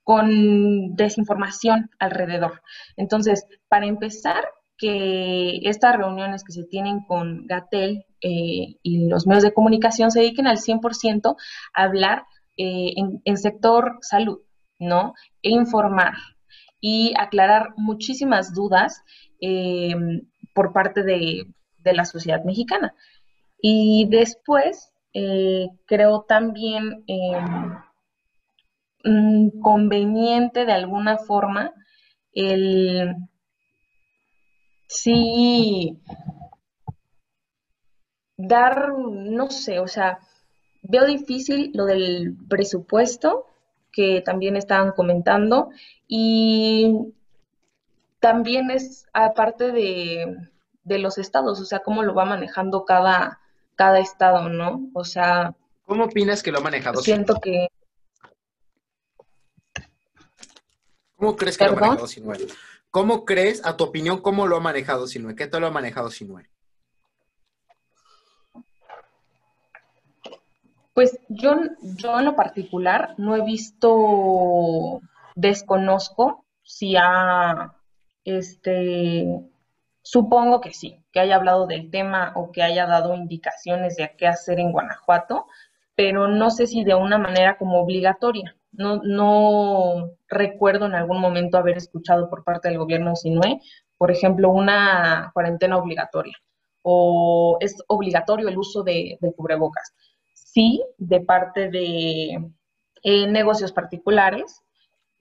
con 0.07 0.95
desinformación 0.95 1.89
alrededor. 1.99 2.61
Entonces, 2.95 3.45
para 3.67 3.87
empezar, 3.87 4.45
que 4.77 5.57
estas 5.63 5.97
reuniones 5.97 6.45
que 6.45 6.53
se 6.53 6.63
tienen 6.63 7.03
con 7.03 7.45
Gatel 7.45 8.05
eh, 8.21 8.77
y 8.81 9.09
los 9.09 9.27
medios 9.27 9.43
de 9.43 9.53
comunicación 9.53 10.09
se 10.09 10.21
dediquen 10.21 10.47
al 10.47 10.59
100% 10.59 11.35
a 11.73 11.83
hablar 11.83 12.23
eh, 12.55 12.93
en, 13.25 13.37
sector 13.37 13.97
salud, 13.99 14.39
¿no? 14.79 15.13
E 15.41 15.49
informar 15.49 16.13
y 16.79 17.13
aclarar 17.19 17.73
muchísimas 17.75 18.53
dudas 18.53 19.03
eh, 19.41 19.93
por 20.53 20.71
parte 20.71 21.03
de, 21.03 21.47
la 21.83 22.05
sociedad 22.05 22.45
mexicana. 22.45 22.93
Y 23.61 24.07
después, 24.09 24.93
creo 25.85 26.25
también 26.27 27.05
mm, 29.03 29.59
conveniente 29.61 30.65
de 30.65 30.73
alguna 30.73 31.17
forma 31.17 31.73
el 32.33 33.15
sí 34.87 35.99
dar, 38.37 38.93
no 38.97 39.49
sé, 39.49 39.79
o 39.79 39.87
sea, 39.87 40.19
veo 40.83 41.05
difícil 41.05 41.71
lo 41.73 41.85
del 41.85 42.37
presupuesto 42.47 43.47
que 43.91 44.21
también 44.21 44.55
estaban 44.55 44.91
comentando 44.91 45.69
y 46.07 47.13
también 48.19 48.69
es 48.69 49.07
aparte 49.13 49.71
de, 49.71 50.37
de 50.83 50.99
los 50.99 51.17
estados, 51.17 51.59
o 51.59 51.65
sea, 51.65 51.79
cómo 51.79 52.03
lo 52.03 52.13
va 52.13 52.25
manejando 52.25 52.85
cada, 52.85 53.39
cada 53.75 53.99
estado, 53.99 54.49
¿no? 54.49 54.89
O 54.93 55.03
sea... 55.03 55.55
¿Cómo 55.85 56.05
opinas 56.05 56.43
que 56.43 56.51
lo 56.51 56.59
ha 56.59 56.61
manejado? 56.61 57.01
Siento 57.01 57.39
que... 57.39 57.67
¿Cómo 61.17 61.35
crees 61.35 61.57
que 61.57 61.65
lo 61.65 61.71
ha 61.71 61.75
manejado 61.75 62.07
Sinue? 62.07 62.37
¿Cómo 62.91 63.25
crees, 63.25 63.65
a 63.65 63.75
tu 63.75 63.83
opinión, 63.83 64.21
cómo 64.21 64.47
lo 64.47 64.55
ha 64.55 64.59
manejado 64.59 65.07
Sinue? 65.07 65.35
¿Qué 65.35 65.47
tal 65.47 65.61
lo 65.61 65.67
ha 65.67 65.71
manejado 65.71 66.11
Sinue? 66.11 66.49
Pues 70.93 71.19
yo, 71.27 71.55
yo 71.81 72.19
en 72.19 72.25
lo 72.25 72.35
particular 72.35 73.15
no 73.17 73.35
he 73.35 73.43
visto, 73.43 75.01
desconozco 75.35 76.45
si 76.63 76.95
ha, 76.97 77.75
este, 78.23 79.41
supongo 80.01 80.61
que 80.61 80.73
sí, 80.73 81.03
que 81.11 81.19
haya 81.19 81.35
hablado 81.35 81.65
del 81.65 81.89
tema 81.89 82.33
o 82.35 82.51
que 82.51 82.61
haya 82.61 82.85
dado 82.85 83.15
indicaciones 83.15 83.95
de 83.95 84.15
qué 84.17 84.27
hacer 84.27 84.59
en 84.59 84.71
Guanajuato, 84.71 85.47
pero 85.95 86.27
no 86.27 86.51
sé 86.51 86.67
si 86.67 86.83
de 86.83 86.95
una 86.95 87.17
manera 87.17 87.57
como 87.57 87.81
obligatoria. 87.81 88.55
No, 88.77 89.01
no 89.03 90.11
recuerdo 90.29 90.85
en 90.85 90.95
algún 90.95 91.19
momento 91.19 91.57
haber 91.57 91.77
escuchado 91.77 92.29
por 92.29 92.43
parte 92.43 92.69
del 92.69 92.77
gobierno 92.77 93.11
de 93.11 93.15
Sinue, 93.17 93.61
por 93.97 94.11
ejemplo, 94.11 94.49
una 94.49 95.31
cuarentena 95.33 95.77
obligatoria 95.77 96.37
o 96.83 97.57
es 97.59 97.75
obligatorio 97.87 98.47
el 98.47 98.57
uso 98.57 98.83
de, 98.83 99.17
de 99.19 99.33
cubrebocas 99.33 99.93
sí 100.57 100.83
de 100.97 101.21
parte 101.21 101.69
de 101.69 102.51
eh, 103.03 103.27
negocios 103.27 103.71
particulares, 103.71 104.63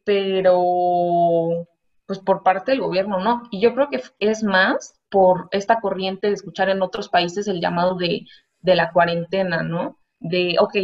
pero 0.04 1.66
pues 2.06 2.20
por 2.20 2.42
parte 2.42 2.70
del 2.72 2.80
gobierno 2.80 3.20
no. 3.20 3.42
Y 3.50 3.60
yo 3.60 3.74
creo 3.74 3.90
que 3.90 4.02
es 4.18 4.42
más 4.42 4.98
por 5.10 5.48
esta 5.50 5.80
corriente 5.80 6.28
de 6.28 6.34
escuchar 6.34 6.70
en 6.70 6.80
otros 6.80 7.10
países 7.10 7.48
el 7.48 7.60
llamado 7.60 7.96
de, 7.96 8.24
la 8.62 8.92
cuarentena, 8.92 9.62
¿no? 9.62 9.98
De, 10.18 10.56
ok, 10.58 10.76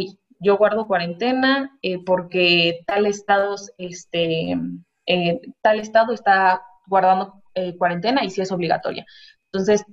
yo 0.43 0.57
guardo 0.57 0.87
cuarentena 0.87 1.77
eh, 1.81 2.03
porque 2.03 2.83
tal 2.85 3.05
estado, 3.05 3.55
este, 3.77 4.57
eh, 5.05 5.41
tal 5.61 5.79
estado 5.79 6.13
está 6.13 6.61
guardando 6.87 7.41
cuarentena 7.77 8.23
y 8.23 8.31
sí 8.31 8.41
es 8.41 8.51
obligatoria. 8.51 9.05
Entonces, 9.45 9.85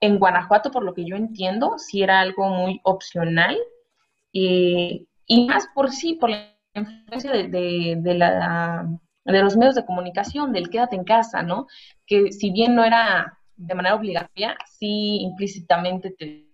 en 0.00 0.18
Guanajuato, 0.18 0.70
por 0.70 0.82
lo 0.82 0.94
que 0.94 1.04
yo 1.04 1.14
entiendo, 1.14 1.78
sí 1.78 2.02
era 2.02 2.20
algo 2.20 2.48
muy 2.48 2.80
opcional 2.84 3.58
y, 4.32 5.06
más 5.46 5.68
por 5.74 5.90
sí, 5.90 6.14
por 6.14 6.30
la 6.30 6.56
influencia 6.74 7.30
de, 7.30 7.96
de 9.24 9.42
los 9.42 9.56
medios 9.56 9.74
de 9.74 9.84
comunicación, 9.84 10.52
del 10.52 10.70
quédate 10.70 10.96
en 10.96 11.04
casa, 11.04 11.42
¿no? 11.42 11.66
Que 12.06 12.32
si 12.32 12.50
bien 12.50 12.74
no 12.74 12.84
era 12.84 13.38
de 13.56 13.74
manera 13.74 13.94
obligatoria, 13.94 14.56
sí 14.66 15.20
implícitamente 15.20 16.10
te 16.10 16.48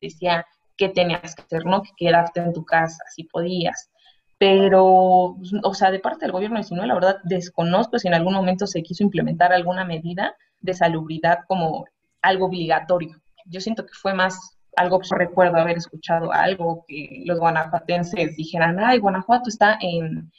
decía 0.00 0.46
qué 0.80 0.88
tenías 0.88 1.34
que 1.34 1.42
hacer, 1.42 1.66
¿no? 1.66 1.82
Que 1.82 1.90
quedarte 1.94 2.40
en 2.40 2.54
tu 2.54 2.64
casa, 2.64 3.04
si 3.14 3.24
podías. 3.24 3.90
Pero, 4.38 5.36
o 5.62 5.74
sea, 5.74 5.90
de 5.90 6.00
parte 6.00 6.24
del 6.24 6.32
gobierno 6.32 6.56
de 6.56 6.64
Sinaloa, 6.64 6.86
la 6.86 6.94
verdad, 6.94 7.16
desconozco 7.24 7.98
si 7.98 8.08
en 8.08 8.14
algún 8.14 8.32
momento 8.32 8.66
se 8.66 8.82
quiso 8.82 9.04
implementar 9.04 9.52
alguna 9.52 9.84
medida 9.84 10.34
de 10.60 10.72
salubridad 10.72 11.40
como 11.46 11.84
algo 12.22 12.46
obligatorio. 12.46 13.20
Yo 13.44 13.60
siento 13.60 13.84
que 13.84 13.92
fue 13.92 14.14
más 14.14 14.56
algo 14.74 15.00
que 15.00 15.14
recuerdo 15.14 15.58
haber 15.58 15.76
escuchado 15.76 16.32
algo 16.32 16.84
que 16.88 17.24
los 17.26 17.38
guanajuatenses 17.38 18.36
dijeran, 18.36 18.78
ay, 18.80 18.98
Guanajuato 18.98 19.50
está 19.50 19.78
en, 19.82 20.30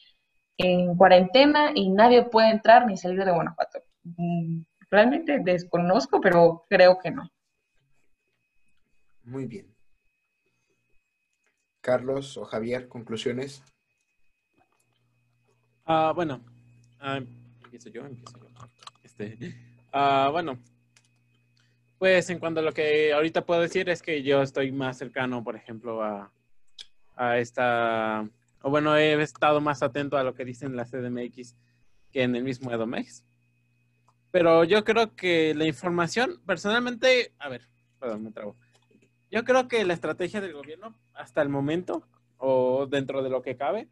cuarentena 0.98 1.72
y 1.76 1.90
nadie 1.90 2.24
puede 2.24 2.50
entrar 2.50 2.88
ni 2.88 2.98
salir 2.98 3.24
de 3.26 3.32
Guanajuato. 3.32 3.80
Mm, 4.04 4.62
realmente 4.90 5.40
desconozco, 5.44 6.20
pero 6.20 6.64
creo 6.70 6.98
que 7.00 7.12
no. 7.12 7.30
Muy 9.24 9.46
bien. 9.46 9.71
Carlos 11.82 12.38
o 12.38 12.46
Javier, 12.46 12.88
conclusiones. 12.88 13.64
Ah, 15.86 16.14
bueno, 16.16 16.42
ah, 17.00 17.20
empiezo 17.64 17.90
yo, 17.90 18.06
empiezo 18.06 18.40
yo. 18.40 18.48
Este, 19.04 19.56
ah, 19.92 20.30
bueno, 20.32 20.60
pues 21.98 22.30
en 22.30 22.40
cuanto 22.40 22.62
a 22.62 22.64
lo 22.64 22.72
que 22.72 23.14
ahorita 23.14 23.46
puedo 23.46 23.62
decir 23.62 23.90
es 23.90 24.02
que 24.02 24.24
yo 24.24 24.42
estoy 24.42 24.72
más 24.72 24.98
cercano, 24.98 25.44
por 25.44 25.56
ejemplo, 25.56 26.02
a, 26.04 26.32
esta, 27.38 28.28
o 28.62 28.70
bueno, 28.70 28.96
he 28.98 29.22
estado 29.22 29.62
más 29.62 29.84
atento 29.84 30.18
a 30.18 30.24
lo 30.24 30.34
que 30.34 30.46
dicen 30.46 30.76
la 30.76 30.86
CDMX 30.86 31.56
que 32.12 32.24
en 32.24 32.36
el 32.36 32.44
mismo 32.44 32.72
Edomex. 32.72 33.24
Pero 34.32 34.64
yo 34.64 34.84
creo 34.84 35.16
que 35.16 35.54
la 35.54 35.66
información, 35.66 36.42
personalmente, 36.46 37.34
a 37.38 37.50
ver, 37.50 37.62
perdón, 38.00 38.24
me 38.24 38.32
trago. 38.32 38.56
Yo 39.32 39.46
creo 39.46 39.70
que 39.70 39.86
la 39.86 39.94
estrategia 39.94 40.42
del 40.42 40.54
gobierno 40.54 40.94
hasta 41.14 41.42
el 41.42 41.48
momento, 41.48 42.06
o 42.38 42.86
dentro 42.86 43.24
de 43.24 43.30
lo 43.30 43.42
que 43.42 43.56
cabe, 43.56 43.88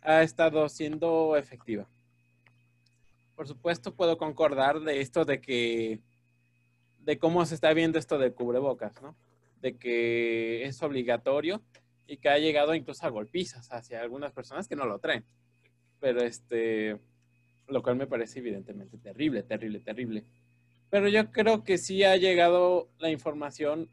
ha 0.00 0.22
estado 0.22 0.68
siendo 0.68 1.36
efectiva. 1.36 1.86
Por 3.36 3.46
supuesto, 3.46 3.94
puedo 3.94 4.18
concordar 4.18 4.80
de 4.80 5.00
esto 5.00 5.24
de 5.24 5.40
que 5.40 6.00
de 6.98 7.18
cómo 7.18 7.46
se 7.46 7.54
está 7.54 7.72
viendo 7.72 7.98
esto 7.98 8.18
de 8.18 8.32
cubrebocas, 8.32 9.00
¿no? 9.00 9.16
De 9.60 9.76
que 9.76 10.64
es 10.64 10.82
obligatorio 10.82 11.62
y 12.08 12.16
que 12.16 12.28
ha 12.28 12.38
llegado 12.38 12.74
incluso 12.74 13.06
a 13.06 13.10
golpizas 13.10 13.72
hacia 13.72 14.00
algunas 14.00 14.32
personas 14.32 14.66
que 14.66 14.76
no 14.76 14.86
lo 14.86 14.98
traen. 14.98 15.24
Pero 16.00 16.22
este, 16.22 16.98
lo 17.68 17.82
cual 17.82 17.96
me 17.96 18.08
parece 18.08 18.40
evidentemente 18.40 18.98
terrible, 18.98 19.44
terrible, 19.44 19.78
terrible. 19.78 20.24
Pero 20.90 21.08
yo 21.08 21.30
creo 21.30 21.62
que 21.62 21.78
sí 21.78 22.02
ha 22.02 22.16
llegado 22.16 22.88
la 22.98 23.10
información 23.10 23.88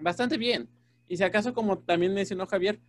bastante 0.00 0.38
bien. 0.38 0.68
Y 1.08 1.16
si 1.16 1.24
acaso, 1.24 1.54
como 1.54 1.78
también 1.78 2.14
mencionó 2.14 2.46
Javier, 2.46 2.80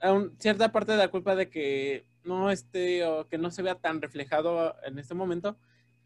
a 0.00 0.26
cierta 0.38 0.72
parte 0.72 0.92
de 0.92 0.98
la 0.98 1.08
culpa 1.08 1.36
de 1.36 1.48
que 1.48 2.04
no 2.24 2.50
esté 2.50 3.04
o 3.04 3.26
que 3.28 3.38
no 3.38 3.50
se 3.50 3.62
vea 3.62 3.74
tan 3.74 4.00
reflejado 4.00 4.74
en 4.84 4.98
este 4.98 5.14
momento 5.14 5.56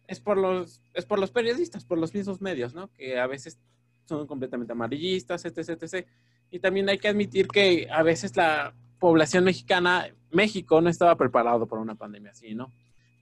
es 0.06 0.20
por 0.20 0.36
los, 0.36 0.82
es 0.92 1.06
por 1.06 1.18
los 1.18 1.30
periodistas, 1.30 1.84
por 1.84 1.98
los 1.98 2.12
mismos 2.14 2.40
medios, 2.40 2.74
¿no? 2.74 2.92
Que 2.92 3.18
a 3.18 3.26
veces 3.26 3.58
son 4.04 4.26
completamente 4.26 4.72
amarillistas, 4.72 5.44
etc, 5.44 5.70
etc. 5.80 6.06
Y 6.50 6.58
también 6.58 6.88
hay 6.88 6.98
que 6.98 7.08
admitir 7.08 7.48
que 7.48 7.88
a 7.90 8.02
veces 8.02 8.36
la 8.36 8.74
población 8.98 9.44
mexicana, 9.44 10.08
México 10.30 10.80
no 10.80 10.90
estaba 10.90 11.16
preparado 11.16 11.66
para 11.66 11.80
una 11.80 11.94
pandemia 11.94 12.32
así, 12.32 12.54
¿no? 12.54 12.72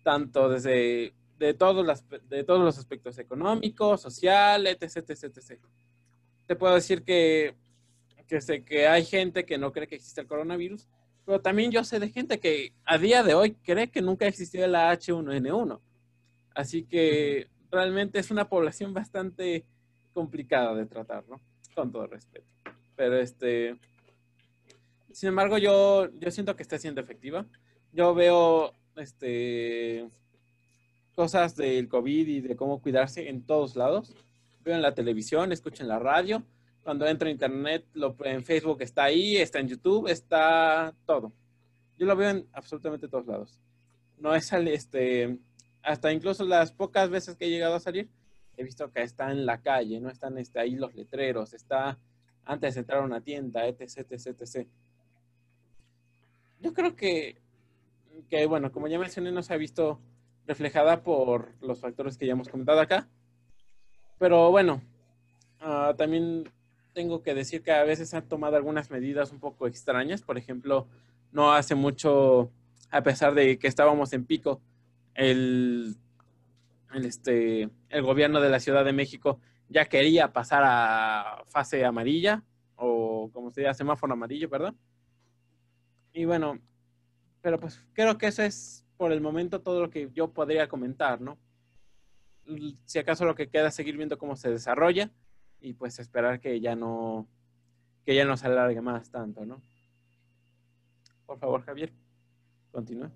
Tanto 0.02 0.48
desde 0.48 1.14
de 1.38 1.54
todos, 1.54 1.84
las, 1.84 2.04
de 2.28 2.44
todos 2.44 2.64
los 2.64 2.78
aspectos 2.78 3.18
económicos, 3.18 4.00
social, 4.00 4.66
etc, 4.66 4.96
etc, 5.08 5.24
etc. 5.24 5.60
Te 6.46 6.56
puedo 6.56 6.74
decir 6.74 7.02
que, 7.02 7.54
que 8.26 8.40
sé 8.40 8.64
que 8.64 8.86
hay 8.86 9.04
gente 9.04 9.44
que 9.44 9.58
no 9.58 9.72
cree 9.72 9.86
que 9.86 9.96
existe 9.96 10.20
el 10.20 10.26
coronavirus, 10.26 10.88
pero 11.24 11.40
también 11.40 11.70
yo 11.70 11.84
sé 11.84 12.00
de 12.00 12.10
gente 12.10 12.40
que 12.40 12.72
a 12.84 12.98
día 12.98 13.22
de 13.22 13.34
hoy 13.34 13.52
cree 13.62 13.90
que 13.90 14.02
nunca 14.02 14.26
existió 14.26 14.66
la 14.66 14.92
H1N1 14.92 15.80
Así 16.54 16.84
que 16.84 17.48
realmente 17.70 18.18
es 18.18 18.30
una 18.30 18.48
población 18.48 18.92
bastante 18.92 19.64
complicada 20.12 20.74
de 20.74 20.86
tratar, 20.86 21.24
¿no? 21.28 21.40
Con 21.74 21.90
todo 21.90 22.06
respeto. 22.06 22.46
Pero 22.96 23.18
este, 23.18 23.76
sin 25.12 25.30
embargo, 25.30 25.58
yo, 25.58 26.10
yo 26.18 26.30
siento 26.30 26.54
que 26.56 26.62
está 26.62 26.78
siendo 26.78 27.00
efectiva. 27.00 27.46
Yo 27.92 28.14
veo 28.14 28.74
este, 28.96 30.08
cosas 31.14 31.56
del 31.56 31.88
COVID 31.88 32.28
y 32.28 32.40
de 32.40 32.56
cómo 32.56 32.82
cuidarse 32.82 33.28
en 33.28 33.42
todos 33.42 33.76
lados. 33.76 34.14
Veo 34.64 34.74
en 34.76 34.82
la 34.82 34.94
televisión, 34.94 35.52
escucho 35.52 35.82
en 35.82 35.88
la 35.88 35.98
radio. 35.98 36.42
Cuando 36.84 37.06
entro 37.06 37.28
a 37.28 37.30
internet, 37.30 37.84
lo, 37.94 38.16
en 38.24 38.44
Facebook 38.44 38.82
está 38.82 39.04
ahí, 39.04 39.36
está 39.36 39.60
en 39.60 39.68
YouTube, 39.68 40.08
está 40.08 40.92
todo. 41.06 41.32
Yo 41.98 42.06
lo 42.06 42.16
veo 42.16 42.30
en 42.30 42.46
absolutamente 42.52 43.08
todos 43.08 43.26
lados. 43.26 43.58
no 44.18 44.34
es 44.34 44.46
sal- 44.46 44.68
este, 44.68 45.38
hasta 45.82 46.12
incluso 46.12 46.44
las 46.44 46.72
pocas 46.72 47.10
veces 47.10 47.36
que 47.36 47.46
he 47.46 47.50
llegado 47.50 47.74
a 47.74 47.80
salir, 47.80 48.08
he 48.56 48.62
visto 48.64 48.90
que 48.92 49.02
está 49.02 49.30
en 49.32 49.46
la 49.46 49.60
calle, 49.60 50.00
no 50.00 50.10
están 50.10 50.38
este, 50.38 50.60
ahí 50.60 50.76
los 50.76 50.94
letreros, 50.94 51.54
está 51.54 51.98
antes 52.44 52.74
de 52.74 52.80
entrar 52.80 53.00
a 53.00 53.04
una 53.04 53.20
tienda, 53.20 53.66
etc, 53.66 54.06
etc, 54.10 54.26
etc. 54.40 54.66
Yo 56.60 56.72
creo 56.72 56.94
que, 56.94 57.36
que, 58.28 58.46
bueno, 58.46 58.70
como 58.72 58.86
ya 58.88 58.98
mencioné, 58.98 59.32
no 59.32 59.42
se 59.42 59.54
ha 59.54 59.56
visto 59.56 60.00
reflejada 60.46 61.02
por 61.02 61.52
los 61.60 61.80
factores 61.80 62.16
que 62.16 62.26
ya 62.26 62.32
hemos 62.32 62.48
comentado 62.48 62.80
acá. 62.80 63.08
Pero 64.22 64.52
bueno, 64.52 64.80
ah, 65.58 65.94
también 65.98 66.48
tengo 66.92 67.24
que 67.24 67.34
decir 67.34 67.64
que 67.64 67.72
a 67.72 67.82
veces 67.82 68.14
han 68.14 68.28
tomado 68.28 68.54
algunas 68.54 68.88
medidas 68.88 69.32
un 69.32 69.40
poco 69.40 69.66
extrañas. 69.66 70.22
Por 70.22 70.38
ejemplo, 70.38 70.86
no 71.32 71.52
hace 71.52 71.74
mucho, 71.74 72.52
a 72.92 73.02
pesar 73.02 73.34
de 73.34 73.58
que 73.58 73.66
estábamos 73.66 74.12
en 74.12 74.24
pico, 74.24 74.60
el, 75.14 75.96
este, 76.94 77.68
el 77.88 78.02
gobierno 78.02 78.40
de 78.40 78.50
la 78.50 78.60
Ciudad 78.60 78.84
de 78.84 78.92
México 78.92 79.40
ya 79.68 79.86
quería 79.86 80.32
pasar 80.32 80.62
a 80.64 81.42
fase 81.48 81.84
amarilla, 81.84 82.44
o 82.76 83.28
como 83.32 83.50
se 83.50 83.62
llama, 83.62 83.74
semáforo 83.74 84.12
amarillo, 84.12 84.48
perdón. 84.48 84.78
Y 86.12 86.26
bueno, 86.26 86.60
pero 87.40 87.58
pues 87.58 87.84
creo 87.92 88.16
que 88.18 88.28
eso 88.28 88.44
es 88.44 88.86
por 88.96 89.10
el 89.10 89.20
momento 89.20 89.62
todo 89.62 89.80
lo 89.80 89.90
que 89.90 90.10
yo 90.14 90.30
podría 90.30 90.68
comentar, 90.68 91.20
¿no? 91.20 91.38
Si 92.84 92.98
acaso 92.98 93.24
lo 93.24 93.34
que 93.34 93.48
queda 93.48 93.68
es 93.68 93.74
seguir 93.74 93.96
viendo 93.96 94.18
cómo 94.18 94.36
se 94.36 94.50
desarrolla 94.50 95.10
y 95.60 95.74
pues 95.74 95.98
esperar 95.98 96.40
que 96.40 96.60
ya 96.60 96.74
no 96.74 97.28
que 98.04 98.14
ya 98.16 98.24
no 98.24 98.36
se 98.36 98.46
alargue 98.46 98.80
más 98.80 99.10
tanto, 99.10 99.46
¿no? 99.46 99.62
Por 101.24 101.38
favor, 101.38 101.62
Javier, 101.62 101.92
continúa. 102.72 103.12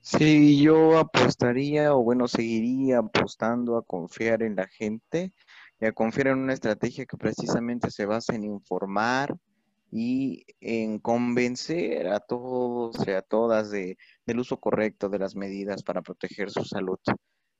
Sí, 0.00 0.62
yo 0.62 0.98
apostaría 0.98 1.94
o 1.94 2.02
bueno, 2.02 2.28
seguiría 2.28 2.98
apostando 2.98 3.76
a 3.76 3.82
confiar 3.82 4.42
en 4.42 4.54
la 4.54 4.66
gente 4.68 5.32
y 5.80 5.86
a 5.86 5.92
confiar 5.92 6.28
en 6.28 6.38
una 6.38 6.52
estrategia 6.52 7.06
que 7.06 7.16
precisamente 7.16 7.90
se 7.90 8.06
basa 8.06 8.34
en 8.34 8.44
informar 8.44 9.34
y 9.90 10.44
en 10.60 10.98
convencer 10.98 12.08
a 12.08 12.20
todos 12.20 12.96
y 13.06 13.12
a 13.12 13.22
todas 13.22 13.70
de, 13.70 13.96
del 14.26 14.40
uso 14.40 14.58
correcto 14.58 15.08
de 15.08 15.18
las 15.18 15.36
medidas 15.36 15.82
para 15.82 16.02
proteger 16.02 16.50
su 16.50 16.64
salud. 16.64 16.98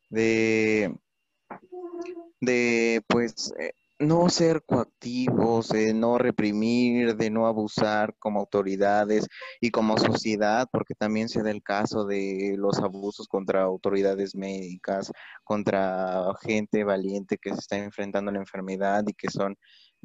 De, 0.09 0.95
de 2.41 3.03
pues 3.09 3.53
eh, 3.59 3.73
no 3.99 4.29
ser 4.29 4.63
coactivos, 4.65 5.69
de 5.69 5.95
no 5.95 6.19
reprimir, 6.19 7.17
de 7.17 7.31
no 7.31 7.47
abusar 7.47 8.15
como 8.19 8.41
autoridades 8.41 9.27
y 9.61 9.71
como 9.71 9.97
sociedad, 9.99 10.69
porque 10.73 10.95
también 10.95 11.29
se 11.29 11.43
da 11.43 11.51
el 11.51 11.63
caso 11.63 12.05
de 12.05 12.55
los 12.59 12.79
abusos 12.81 13.29
contra 13.29 13.63
autoridades 13.63 14.35
médicas, 14.35 15.13
contra 15.45 16.25
gente 16.43 16.85
valiente 16.85 17.39
que 17.39 17.51
se 17.51 17.61
está 17.61 17.77
enfrentando 17.79 18.31
a 18.31 18.35
la 18.35 18.41
enfermedad 18.41 19.05
y 19.07 19.15
que 19.15 19.31
son 19.31 19.57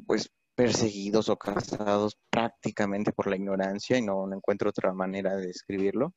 pues 0.06 0.30
perseguidos 0.54 1.28
o 1.28 1.36
castigados 1.36 2.16
prácticamente 2.30 3.12
por 3.12 3.26
la 3.28 3.36
ignorancia 3.36 3.98
y 3.98 4.02
no 4.02 4.32
encuentro 4.32 4.70
otra 4.70 4.92
manera 4.92 5.36
de 5.36 5.46
describirlo. 5.46 6.14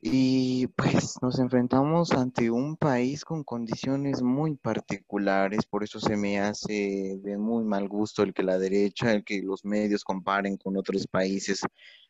Y 0.00 0.68
pues 0.68 1.16
nos 1.22 1.38
enfrentamos 1.38 2.12
ante 2.12 2.50
un 2.50 2.76
país 2.76 3.24
con 3.24 3.42
condiciones 3.44 4.22
muy 4.22 4.54
particulares, 4.56 5.66
por 5.66 5.82
eso 5.82 5.98
se 6.00 6.16
me 6.16 6.38
hace 6.38 7.18
de 7.22 7.38
muy 7.38 7.64
mal 7.64 7.88
gusto 7.88 8.22
el 8.22 8.32
que 8.34 8.42
la 8.42 8.58
derecha, 8.58 9.12
el 9.12 9.24
que 9.24 9.42
los 9.42 9.64
medios 9.64 10.04
comparen 10.04 10.58
con 10.58 10.76
otros 10.76 11.06
países 11.08 11.62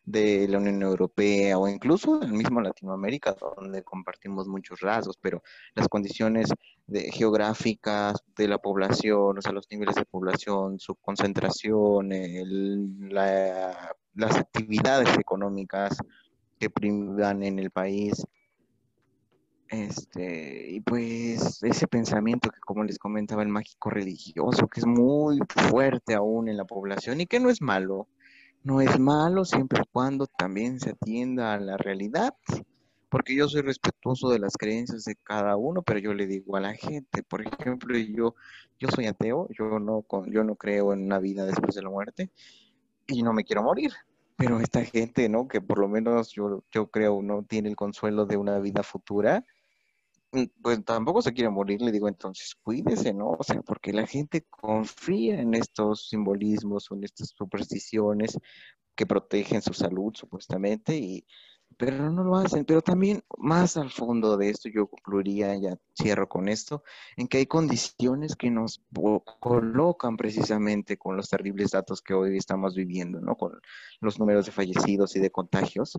de 0.04 0.46
la 0.48 0.58
Unión 0.58 0.82
Europea 0.82 1.58
o 1.58 1.68
incluso 1.68 2.20
el 2.20 2.32
mismo 2.32 2.60
Latinoamérica, 2.60 3.34
donde 3.56 3.82
compartimos 3.82 4.46
muchos 4.46 4.80
rasgos, 4.80 5.16
pero 5.20 5.42
las 5.74 5.88
condiciones 5.88 6.48
de- 6.86 7.10
geográficas 7.12 8.16
de 8.36 8.48
la 8.48 8.58
población, 8.58 9.38
o 9.38 9.42
sea, 9.42 9.52
los 9.52 9.66
niveles 9.70 9.94
de 9.94 10.04
población, 10.04 10.78
su 10.80 10.96
concentración, 10.96 12.10
la- 13.10 13.96
las 14.14 14.36
actividades 14.36 15.16
económicas 15.18 15.96
que 16.58 16.70
en 16.82 17.58
el 17.58 17.70
país. 17.70 18.26
Este, 19.68 20.70
y 20.70 20.80
pues 20.80 21.60
ese 21.62 21.88
pensamiento 21.88 22.50
que 22.50 22.60
como 22.60 22.84
les 22.84 22.98
comentaba 22.98 23.42
el 23.42 23.48
mágico 23.48 23.90
religioso, 23.90 24.68
que 24.68 24.80
es 24.80 24.86
muy 24.86 25.38
fuerte 25.48 26.14
aún 26.14 26.48
en 26.48 26.56
la 26.56 26.64
población 26.64 27.20
y 27.20 27.26
que 27.26 27.40
no 27.40 27.50
es 27.50 27.60
malo, 27.60 28.06
no 28.62 28.80
es 28.80 28.98
malo 28.98 29.44
siempre 29.44 29.80
y 29.82 29.88
cuando 29.92 30.26
también 30.26 30.78
se 30.78 30.90
atienda 30.90 31.54
a 31.54 31.60
la 31.60 31.76
realidad, 31.76 32.34
porque 33.08 33.34
yo 33.34 33.48
soy 33.48 33.62
respetuoso 33.62 34.28
de 34.28 34.38
las 34.38 34.56
creencias 34.56 35.04
de 35.04 35.16
cada 35.16 35.56
uno, 35.56 35.82
pero 35.82 35.98
yo 35.98 36.14
le 36.14 36.26
digo 36.26 36.56
a 36.56 36.60
la 36.60 36.74
gente, 36.74 37.22
por 37.22 37.42
ejemplo, 37.42 37.96
yo, 37.98 38.34
yo 38.78 38.88
soy 38.88 39.06
ateo, 39.06 39.48
yo 39.56 39.78
no, 39.78 40.04
yo 40.26 40.44
no 40.44 40.54
creo 40.54 40.92
en 40.92 41.04
una 41.04 41.18
vida 41.18 41.44
después 41.44 41.74
de 41.74 41.82
la 41.82 41.90
muerte 41.90 42.30
y 43.08 43.22
no 43.22 43.32
me 43.32 43.44
quiero 43.44 43.62
morir. 43.62 43.92
Pero 44.36 44.60
esta 44.60 44.84
gente, 44.84 45.28
¿no? 45.28 45.48
Que 45.48 45.60
por 45.60 45.78
lo 45.78 45.88
menos 45.88 46.30
yo, 46.32 46.64
yo 46.70 46.90
creo 46.90 47.22
no 47.22 47.44
tiene 47.44 47.68
el 47.70 47.76
consuelo 47.76 48.26
de 48.26 48.36
una 48.36 48.58
vida 48.58 48.82
futura, 48.82 49.44
mm, 50.32 50.44
pues 50.62 50.84
tampoco 50.84 51.22
se 51.22 51.32
quiere 51.32 51.50
morir, 51.50 51.80
le 51.82 51.92
digo, 51.92 52.08
entonces 52.08 52.54
cuídese, 52.62 53.14
¿no? 53.14 53.30
O 53.38 53.42
sea, 53.42 53.62
porque 53.62 53.92
la 53.92 54.06
gente 54.06 54.46
confía 54.50 55.40
en 55.40 55.54
estos 55.54 56.08
simbolismos 56.08 56.90
o 56.90 56.94
en 56.96 57.04
estas 57.04 57.30
supersticiones 57.30 58.38
que 58.94 59.06
protegen 59.06 59.62
su 59.62 59.74
salud, 59.74 60.12
supuestamente, 60.14 60.96
y, 60.96 61.26
pero 61.76 62.10
no 62.10 62.24
lo 62.24 62.36
hacen. 62.36 62.64
Pero 62.64 62.82
también 62.82 63.22
más 63.38 63.76
al 63.76 63.90
fondo 63.90 64.36
de 64.36 64.50
esto, 64.50 64.68
yo 64.68 64.86
concluiría, 64.86 65.54
ya 65.56 65.76
cierro 65.94 66.28
con 66.28 66.48
esto, 66.48 66.82
en 67.16 67.28
que 67.28 67.38
hay 67.38 67.46
condiciones 67.46 68.36
que 68.36 68.50
nos 68.50 68.82
colocan 69.40 70.16
precisamente 70.16 70.96
con 70.96 71.16
los 71.16 71.28
terribles 71.28 71.70
datos 71.70 72.02
que 72.02 72.14
hoy 72.14 72.36
estamos 72.36 72.74
viviendo, 72.74 73.20
¿no? 73.20 73.36
Con 73.36 73.60
los 74.00 74.18
números 74.18 74.46
de 74.46 74.52
fallecidos 74.52 75.16
y 75.16 75.20
de 75.20 75.30
contagios. 75.30 75.98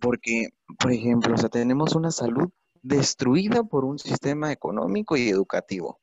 Porque, 0.00 0.48
por 0.78 0.92
ejemplo, 0.92 1.34
o 1.34 1.36
sea, 1.36 1.48
tenemos 1.48 1.94
una 1.94 2.10
salud 2.10 2.50
destruida 2.82 3.62
por 3.64 3.84
un 3.84 3.98
sistema 3.98 4.52
económico 4.52 5.16
y 5.16 5.28
educativo. 5.28 6.00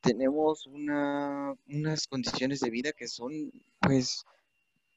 Tenemos 0.00 0.66
una, 0.66 1.54
unas 1.68 2.06
condiciones 2.08 2.60
de 2.60 2.70
vida 2.70 2.92
que 2.92 3.06
son, 3.08 3.32
pues, 3.80 4.24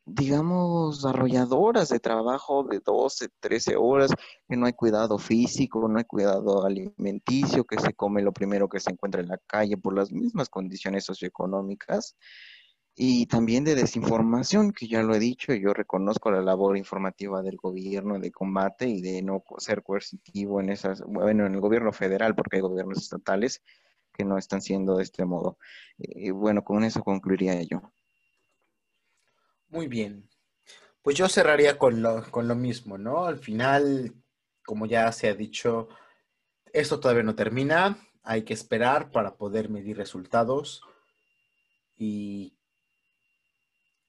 digamos, 0.06 1.06
arrolladoras 1.06 1.90
de 1.90 2.00
trabajo 2.00 2.64
de 2.64 2.80
12, 2.80 3.30
13 3.40 3.76
horas, 3.76 4.12
que 4.48 4.56
no 4.56 4.68
hay 4.68 4.74
cuidado 4.74 5.18
físico, 5.18 5.88
no 5.88 5.98
hay 5.98 6.06
cuidado 6.06 6.66
alimenticio, 6.66 7.66
que 7.66 7.80
se 7.80 7.94
come 7.94 8.22
lo 8.22 8.32
primero 8.32 8.70
que 8.70 8.80
se 8.80 8.92
encuentra 8.92 9.22
en 9.22 9.30
la 9.30 9.40
calle 9.48 9.78
por 9.78 9.96
las 9.96 10.12
mismas 10.12 10.50
condiciones 10.50 11.06
socioeconómicas 11.06 12.16
y 12.98 13.26
también 13.26 13.66
de 13.66 13.76
desinformación, 13.76 14.72
que 14.72 14.88
ya 14.88 15.02
lo 15.04 15.16
he 15.16 15.20
dicho, 15.20 15.54
yo 15.54 15.74
reconozco 15.74 16.32
la 16.32 16.42
labor 16.42 16.78
informativa 16.78 17.42
del 17.42 17.58
gobierno 17.58 18.18
de 18.20 18.32
combate 18.32 18.88
y 18.88 19.02
de 19.02 19.22
no 19.22 19.44
ser 19.58 19.84
coercitivo 19.84 20.62
en 20.62 20.70
esas, 20.70 21.02
bueno, 21.02 21.46
en 21.46 21.56
el 21.56 21.60
gobierno 21.60 21.92
federal, 21.92 22.36
porque 22.36 22.58
hay 22.58 22.62
gobiernos 22.62 23.00
estatales 23.00 23.62
que 24.14 24.24
no 24.24 24.38
están 24.38 24.62
siendo 24.62 24.96
de 24.96 25.04
este 25.04 25.26
modo. 25.26 25.58
Y 25.98 26.30
bueno, 26.32 26.64
con 26.64 26.86
eso 26.86 27.04
concluiría 27.04 27.62
yo. 27.64 27.82
Muy 29.70 29.88
bien. 29.88 30.30
Pues 31.02 31.16
yo 31.18 31.30
cerraría 31.30 31.78
con 31.78 32.02
lo, 32.02 32.24
con 32.32 32.48
lo 32.48 32.56
mismo, 32.56 32.98
¿no? 32.98 33.26
Al 33.26 33.40
final, 33.40 34.14
como 34.66 34.86
ya 34.86 35.12
se 35.12 35.30
ha 35.30 35.36
dicho, 35.36 35.88
esto 36.74 37.00
todavía 37.00 37.24
no 37.24 37.36
termina. 37.36 37.98
Hay 38.24 38.44
que 38.44 38.54
esperar 38.54 39.12
para 39.12 39.36
poder 39.36 39.70
medir 39.70 39.98
resultados. 39.98 40.82
Y, 41.96 42.58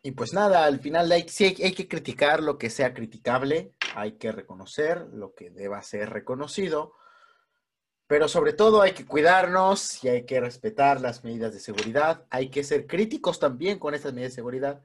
y 0.03 0.13
pues 0.13 0.33
nada, 0.33 0.65
al 0.65 0.81
final 0.81 1.13
sí 1.29 1.45
hay, 1.45 1.63
hay 1.65 1.73
que 1.73 1.89
criticar 1.89 2.43
lo 2.43 2.59
que 2.59 2.71
sea 2.71 2.95
criticable, 2.95 3.75
hay 3.95 4.13
que 4.13 4.33
reconocer 4.33 5.07
lo 5.13 5.35
que 5.35 5.51
deba 5.51 5.83
ser 5.83 6.11
reconocido, 6.11 6.95
pero 8.07 8.29
sobre 8.29 8.53
todo 8.53 8.83
hay 8.83 8.93
que 8.93 9.05
cuidarnos 9.05 10.03
y 10.05 10.09
hay 10.09 10.25
que 10.25 10.41
respetar 10.41 11.01
las 11.01 11.25
medidas 11.25 11.53
de 11.53 11.61
seguridad, 11.61 12.25
hay 12.31 12.51
que 12.51 12.65
ser 12.65 12.87
críticos 12.87 13.39
también 13.39 13.79
con 13.79 13.95
estas 13.95 14.13
medidas 14.13 14.33
de 14.33 14.37
seguridad. 14.37 14.83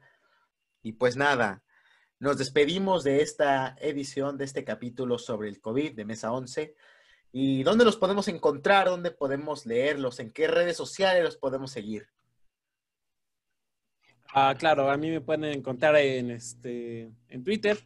Y 0.82 0.92
pues 0.92 1.16
nada, 1.16 1.62
nos 2.18 2.38
despedimos 2.38 3.04
de 3.04 3.22
esta 3.22 3.76
edición, 3.80 4.36
de 4.36 4.44
este 4.44 4.64
capítulo 4.64 5.18
sobre 5.18 5.48
el 5.48 5.60
COVID 5.60 5.94
de 5.94 6.04
Mesa 6.04 6.32
11. 6.32 6.74
¿Y 7.30 7.62
dónde 7.62 7.84
los 7.84 7.96
podemos 7.96 8.28
encontrar? 8.28 8.88
¿Dónde 8.88 9.10
podemos 9.10 9.64
leerlos? 9.64 10.18
¿En 10.20 10.32
qué 10.32 10.48
redes 10.48 10.76
sociales 10.76 11.24
los 11.24 11.36
podemos 11.36 11.70
seguir? 11.70 12.08
Ah, 14.34 14.54
claro, 14.58 14.90
a 14.90 14.96
mí 14.96 15.10
me 15.10 15.20
pueden 15.20 15.44
encontrar 15.44 15.96
en 15.96 16.30
este 16.30 17.12
en 17.28 17.44
Twitter 17.44 17.78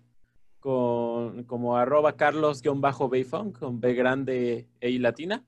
con 0.60 1.44
como 1.44 1.76
arroba 1.76 2.16
carlos-beifong 2.16 3.52
con 3.52 3.80
B 3.80 3.94
grande 3.94 4.68
e 4.80 4.90
I 4.90 4.98
latina 4.98 5.44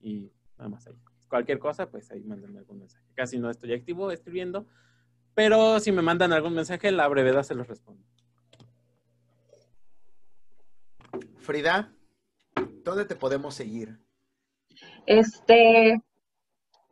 y 0.00 0.32
nada 0.58 0.70
más 0.70 0.86
ahí. 0.86 0.98
Cualquier 1.28 1.58
cosa, 1.58 1.90
pues 1.90 2.10
ahí 2.10 2.22
mándenme 2.24 2.58
algún 2.58 2.80
mensaje. 2.80 3.04
Casi 3.14 3.38
no 3.38 3.48
estoy 3.48 3.72
activo 3.72 4.10
escribiendo, 4.10 4.66
pero 5.34 5.80
si 5.80 5.92
me 5.92 6.02
mandan 6.02 6.32
algún 6.32 6.54
mensaje, 6.54 6.90
la 6.92 7.08
brevedad 7.08 7.42
se 7.42 7.54
los 7.54 7.66
respondo. 7.66 8.04
Frida, 11.38 11.92
¿dónde 12.84 13.04
te 13.04 13.16
podemos 13.16 13.54
seguir? 13.54 13.98
Este, 15.06 16.00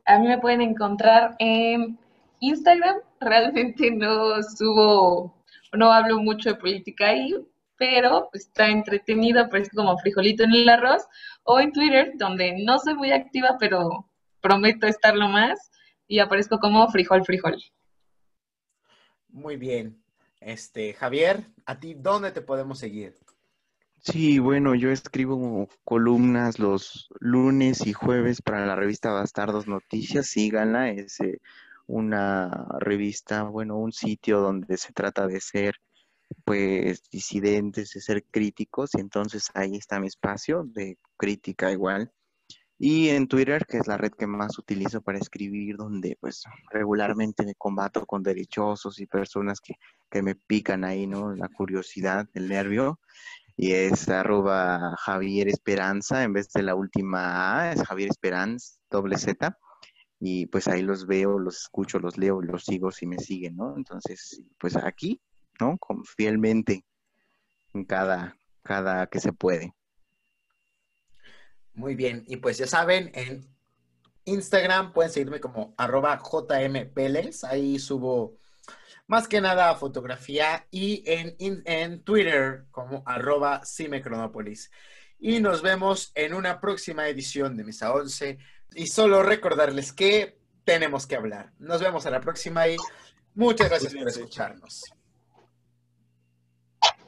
a 0.05 0.19
mí 0.19 0.29
me 0.29 0.39
pueden 0.39 0.61
encontrar 0.61 1.37
en 1.39 1.99
Instagram. 2.41 2.97
Realmente 3.21 3.91
no 3.91 4.43
subo, 4.43 5.45
no 5.73 5.93
hablo 5.93 6.19
mucho 6.19 6.51
de 6.51 6.57
política 6.57 7.09
ahí, 7.09 7.35
pero 7.79 8.29
está 8.33 8.69
entretenido, 8.69 9.49
parece 9.49 9.71
como 9.75 9.97
frijolito 9.99 10.45
en 10.45 10.53
el 10.53 10.69
arroz. 10.69 11.03
O 11.45 11.59
en 11.59 11.73
Twitter, 11.73 12.13
donde 12.17 12.63
no 12.65 12.79
soy 12.79 12.95
muy 12.95 13.13
activa, 13.13 13.57
pero 13.59 14.11
prometo 14.41 14.87
estarlo 14.87 15.29
más 15.29 15.71
y 16.07 16.19
aparezco 16.19 16.59
como 16.59 16.89
frijol 16.89 17.25
frijol. 17.25 17.57
Muy 19.33 19.57
bien. 19.57 20.03
Este, 20.41 20.93
Javier, 20.93 21.45
¿a 21.65 21.81
ti 21.81 21.95
dónde 21.95 22.33
te 22.33 22.43
podemos 22.43 22.79
seguir? 22.79 23.15
Sí, 24.01 24.39
bueno, 24.41 24.75
yo 24.75 24.91
escribo 24.91 25.69
columnas 25.85 26.59
los 26.59 27.09
lunes 27.21 27.87
y 27.87 27.93
jueves 27.93 28.43
para 28.43 28.67
la 28.67 28.75
revista 28.75 29.13
Bastardos 29.13 29.67
Noticias. 29.67 30.27
Síganla, 30.27 30.91
es 30.91 31.21
eh, 31.21 31.41
una 31.87 32.67
revista, 32.79 33.45
bueno, 33.45 33.79
un 33.79 33.93
sitio 33.93 34.41
donde 34.41 34.77
se 34.77 34.93
trata 34.93 35.27
de 35.27 35.41
ser, 35.41 35.77
pues, 36.45 37.09
disidentes, 37.11 37.93
de 37.93 38.01
ser 38.01 38.25
críticos, 38.25 38.91
y 38.95 39.01
entonces 39.01 39.51
ahí 39.55 39.77
está 39.77 40.01
mi 40.01 40.09
espacio 40.09 40.65
de 40.65 40.99
crítica 41.17 41.71
igual. 41.71 42.13
Y 42.85 43.11
en 43.11 43.29
Twitter, 43.29 43.65
que 43.65 43.79
es 43.79 43.87
la 43.87 43.97
red 43.97 44.11
que 44.11 44.27
más 44.27 44.59
utilizo 44.59 45.03
para 45.03 45.17
escribir, 45.17 45.77
donde 45.77 46.19
pues 46.21 46.43
regularmente 46.73 47.47
me 47.47 47.55
combato 47.55 48.05
con 48.05 48.25
derechosos 48.25 48.99
y 48.99 49.07
personas 49.07 49.61
que, 49.61 49.75
que 50.11 50.21
me 50.21 50.35
pican 50.35 50.83
ahí, 50.83 51.07
¿no? 51.07 51.33
La 51.33 51.49
curiosidad, 51.49 52.29
el 52.35 52.49
nervio 52.49 52.99
y 53.57 53.71
es 53.71 54.09
arroba 54.09 54.97
Javier 54.99 55.47
Esperanza, 55.47 56.25
en 56.25 56.33
vez 56.33 56.51
de 56.53 56.65
la 56.65 56.75
última 56.75 57.61
A, 57.61 57.73
es 57.73 57.85
Javier 57.85 58.11
Esperanza, 58.11 58.81
doble 58.91 59.17
Z, 59.17 59.57
y 60.19 60.47
pues 60.47 60.67
ahí 60.67 60.83
los 60.83 61.07
veo, 61.07 61.39
los 61.39 61.59
escucho, 61.59 62.01
los 62.01 62.19
leo, 62.19 62.41
los 62.43 62.65
sigo 62.65 62.91
si 62.91 63.07
me 63.07 63.19
siguen, 63.19 63.55
¿no? 63.55 63.77
Entonces, 63.77 64.43
pues 64.59 64.75
aquí, 64.75 65.21
¿no? 65.61 65.79
Con, 65.79 66.05
fielmente 66.05 66.85
en 67.75 67.85
cada, 67.85 68.37
cada 68.65 69.07
que 69.07 69.21
se 69.21 69.33
puede. 69.33 69.73
Muy 71.75 71.95
bien, 71.95 72.25
y 72.27 72.37
pues 72.37 72.59
ya 72.59 72.67
saben, 72.67 73.11
en 73.15 73.49
Instagram 74.25 74.93
pueden 74.93 75.11
seguirme 75.11 75.41
como 75.41 75.75
arroba 75.77 76.21
JMPeles, 76.23 77.45
ahí 77.45 77.79
subo 77.79 78.37
más 79.07 79.29
que 79.29 79.41
nada 79.41 79.75
fotografía 79.75 80.67
y 80.71 81.03
en, 81.07 81.37
en 81.39 82.03
Twitter 82.03 82.67
como 82.71 83.03
arroba 83.07 83.63
Cimecronopolis. 83.65 84.71
Y 85.19 85.41
nos 85.41 85.63
vemos 85.63 86.13
en 86.15 86.35
una 86.35 86.61
próxima 86.61 87.09
edición 87.09 87.57
de 87.57 87.63
Misa 87.63 87.93
11. 87.93 88.39
Y 88.75 88.87
solo 88.87 89.23
recordarles 89.23 89.93
que 89.93 90.41
tenemos 90.65 91.07
que 91.07 91.17
hablar. 91.17 91.53
Nos 91.59 91.81
vemos 91.81 92.07
a 92.07 92.11
la 92.11 92.21
próxima 92.21 92.67
y 92.69 92.77
muchas 93.35 93.69
gracias 93.69 93.95
por 93.95 94.09
escucharnos. 94.09 94.85